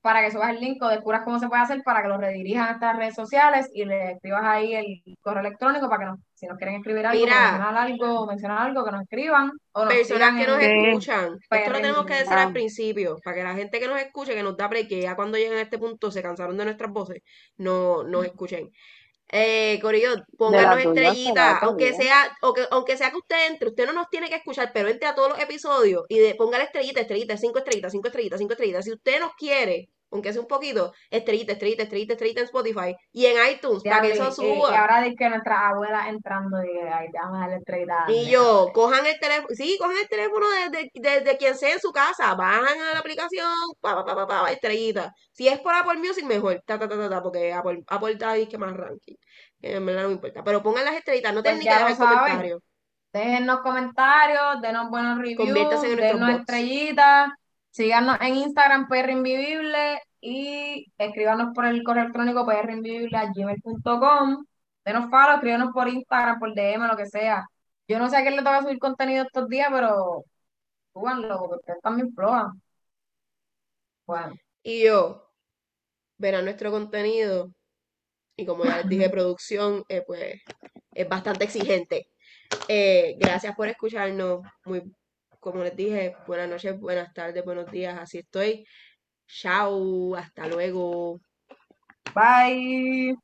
para 0.00 0.22
que 0.22 0.30
subas 0.30 0.50
el 0.50 0.60
link 0.60 0.80
o 0.80 0.86
descubras 0.88 1.22
cómo 1.24 1.40
se 1.40 1.48
puede 1.48 1.62
hacer 1.62 1.82
para 1.82 2.02
que 2.02 2.08
lo 2.08 2.18
redirijas 2.18 2.68
a 2.68 2.72
estas 2.74 2.96
redes 2.96 3.14
sociales 3.16 3.68
y 3.74 3.84
le 3.84 4.12
escribas 4.12 4.44
ahí 4.44 4.74
el 4.74 5.02
correo 5.20 5.40
electrónico 5.40 5.88
para 5.88 6.04
que 6.04 6.10
nos, 6.10 6.20
si 6.36 6.46
nos 6.46 6.58
quieren 6.58 6.76
escribir 6.76 7.06
algo, 7.06 7.24
Mira. 7.24 7.52
mencionar 7.52 7.76
algo, 7.76 8.26
mencionar 8.26 8.58
algo, 8.68 8.84
que 8.84 8.90
nos 8.90 9.02
escriban 9.02 9.50
o 9.72 9.84
nos 9.84 9.94
Personas 9.94 10.34
que 10.38 10.46
nos 10.46 10.62
escuchan, 10.62 11.38
esto 11.50 11.70
lo 11.70 11.80
tenemos 11.80 12.04
que 12.04 12.14
decir 12.14 12.32
al 12.34 12.52
principio, 12.52 13.16
para 13.24 13.36
que 13.36 13.42
la 13.42 13.54
gente 13.54 13.80
que 13.80 13.88
nos 13.88 13.98
escuche, 13.98 14.34
que 14.34 14.42
nos 14.42 14.56
da 14.56 14.68
que 14.68 15.00
ya 15.00 15.16
cuando 15.16 15.38
lleguen 15.38 15.56
a 15.56 15.62
este 15.62 15.78
punto 15.78 16.10
se 16.10 16.22
cansaron 16.22 16.58
de 16.58 16.66
nuestras 16.66 16.92
voces, 16.92 17.22
no 17.56 18.04
nos 18.04 18.26
escuchen. 18.26 18.70
Eh, 19.32 19.78
Corillo, 19.80 20.10
pónganos 20.36 20.78
estrellitas, 20.78 21.62
aunque 21.62 21.94
sea, 21.94 22.36
o 22.42 22.52
que, 22.52 22.64
aunque 22.70 22.96
sea 22.98 23.10
que 23.10 23.16
usted 23.16 23.50
entre, 23.50 23.70
usted 23.70 23.86
no 23.86 23.94
nos 23.94 24.10
tiene 24.10 24.28
que 24.28 24.36
escuchar, 24.36 24.70
pero 24.74 24.88
entre 24.88 25.08
a 25.08 25.14
todos 25.14 25.30
los 25.30 25.40
episodios 25.40 26.04
y 26.08 26.18
de, 26.18 26.34
póngale 26.34 26.64
estrellita, 26.64 27.00
estrellita, 27.00 27.36
cinco 27.38 27.58
estrellitas, 27.58 27.92
cinco 27.92 28.08
estrellitas, 28.08 28.38
cinco 28.38 28.52
estrellitas. 28.52 28.84
Si 28.84 28.92
usted 28.92 29.18
nos 29.20 29.32
quiere, 29.34 29.88
aunque 30.16 30.32
sea 30.32 30.42
un 30.42 30.48
poquito, 30.48 30.92
estrellita, 31.10 31.52
estrellita, 31.52 31.82
estrellita, 31.84 32.12
estrellita 32.14 32.40
en 32.40 32.46
Spotify 32.46 32.94
y 33.12 33.26
en 33.26 33.36
iTunes, 33.52 33.82
para 33.84 34.02
que 34.02 34.12
eso 34.12 34.28
y- 34.28 34.32
suba. 34.32 34.72
Y, 34.72 34.76
ahora 34.76 35.00
dice 35.02 35.16
que 35.16 35.28
nuestras 35.28 35.58
abuelas 35.72 36.08
entrando 36.08 36.64
y 36.64 36.78
ay, 36.78 37.08
déjame 37.12 37.38
darle 37.38 37.56
estrellita. 37.56 38.04
Y 38.08 38.30
yo, 38.30 38.70
cojan 38.74 39.06
el 39.06 39.18
teléfono, 39.20 39.48
sí, 39.54 39.76
cojan 39.78 39.96
el 39.98 40.08
teléfono 40.08 40.46
de, 40.50 40.70
de, 40.70 40.90
de- 40.94 41.20
de 41.20 41.36
quien 41.36 41.54
sea 41.56 41.72
en 41.74 41.80
su 41.80 41.92
casa, 41.92 42.34
bajan 42.34 42.80
a 42.80 42.92
la 42.94 42.98
aplicación, 43.00 43.48
pa, 43.80 43.94
pa, 43.96 44.04
pa, 44.04 44.26
pa, 44.26 44.26
pa, 44.44 44.52
estrellita. 44.52 45.12
Si 45.32 45.48
es 45.48 45.58
por 45.60 45.74
Apple 45.74 45.98
Music, 45.98 46.24
mejor, 46.24 46.62
ta, 46.66 46.78
ta, 46.78 46.88
ta, 46.88 46.96
ta, 46.96 47.08
ta, 47.10 47.22
porque 47.22 47.52
Apple, 47.52 47.82
Apple 47.86 48.12
está 48.12 48.30
ahí 48.30 48.46
que 48.48 48.58
más 48.58 48.74
ranking. 48.76 49.14
En 49.60 49.84
verdad 49.86 50.02
no 50.02 50.08
me 50.08 50.14
importa. 50.14 50.42
Pero 50.44 50.62
pongan 50.62 50.84
las 50.84 50.94
estrellitas, 50.94 51.34
no 51.34 51.42
tienen 51.42 51.58
Pues 51.58 51.66
ni 51.66 51.72
que 51.72 51.84
dejar 51.84 51.96
comentarios. 51.96 52.62
Déjennos 53.12 53.60
comentarios, 53.60 54.60
denos 54.60 54.90
buenos 54.90 55.16
reviews, 55.18 55.38
Conviértanse 55.38 55.86
en 55.92 55.96
denos 55.96 56.20
bots. 56.20 56.40
estrellitas, 56.40 57.28
síganos 57.76 58.16
en 58.22 58.36
Instagram 58.36 58.88
PR 58.88 59.12
Invivible 59.12 60.00
y 60.20 60.90
escríbanos 60.96 61.52
por 61.54 61.66
el 61.66 61.82
correo 61.84 62.04
electrónico 62.04 62.46
prinvivible.gmail.com. 62.46 64.46
Denos 64.84 65.10
follow, 65.10 65.34
escríbanos 65.34 65.72
por 65.74 65.88
Instagram, 65.88 66.38
por 66.38 66.54
DM, 66.54 66.86
lo 66.88 66.96
que 66.96 67.06
sea. 67.06 67.44
Yo 67.86 67.98
no 67.98 68.08
sé 68.08 68.16
a 68.16 68.22
quién 68.22 68.36
le 68.36 68.42
toca 68.42 68.62
subir 68.62 68.78
contenido 68.78 69.24
estos 69.24 69.46
días, 69.48 69.68
pero 69.70 70.24
súbanlo, 70.94 71.38
porque 71.38 71.56
ustedes 71.56 71.82
también 71.82 72.14
flojan. 72.14 72.62
Bueno, 74.06 74.34
Y 74.62 74.84
yo, 74.84 75.30
verán 76.16 76.46
nuestro 76.46 76.70
contenido. 76.70 77.52
Y 78.36 78.46
como 78.46 78.64
ya 78.64 78.78
les 78.78 78.88
dije, 78.88 79.10
producción, 79.10 79.84
eh, 79.88 80.02
pues, 80.06 80.40
es 80.94 81.08
bastante 81.08 81.44
exigente. 81.44 82.08
Eh, 82.68 83.16
gracias 83.18 83.54
por 83.54 83.68
escucharnos. 83.68 84.40
Muy, 84.64 84.82
como 85.46 85.62
les 85.62 85.76
dije, 85.76 86.16
buenas 86.26 86.48
noches, 86.48 86.76
buenas 86.80 87.14
tardes, 87.14 87.44
buenos 87.44 87.70
días. 87.70 87.96
Así 88.00 88.18
estoy. 88.18 88.66
Chao, 89.28 90.16
hasta 90.16 90.48
luego. 90.48 91.20
bye. 92.14 93.16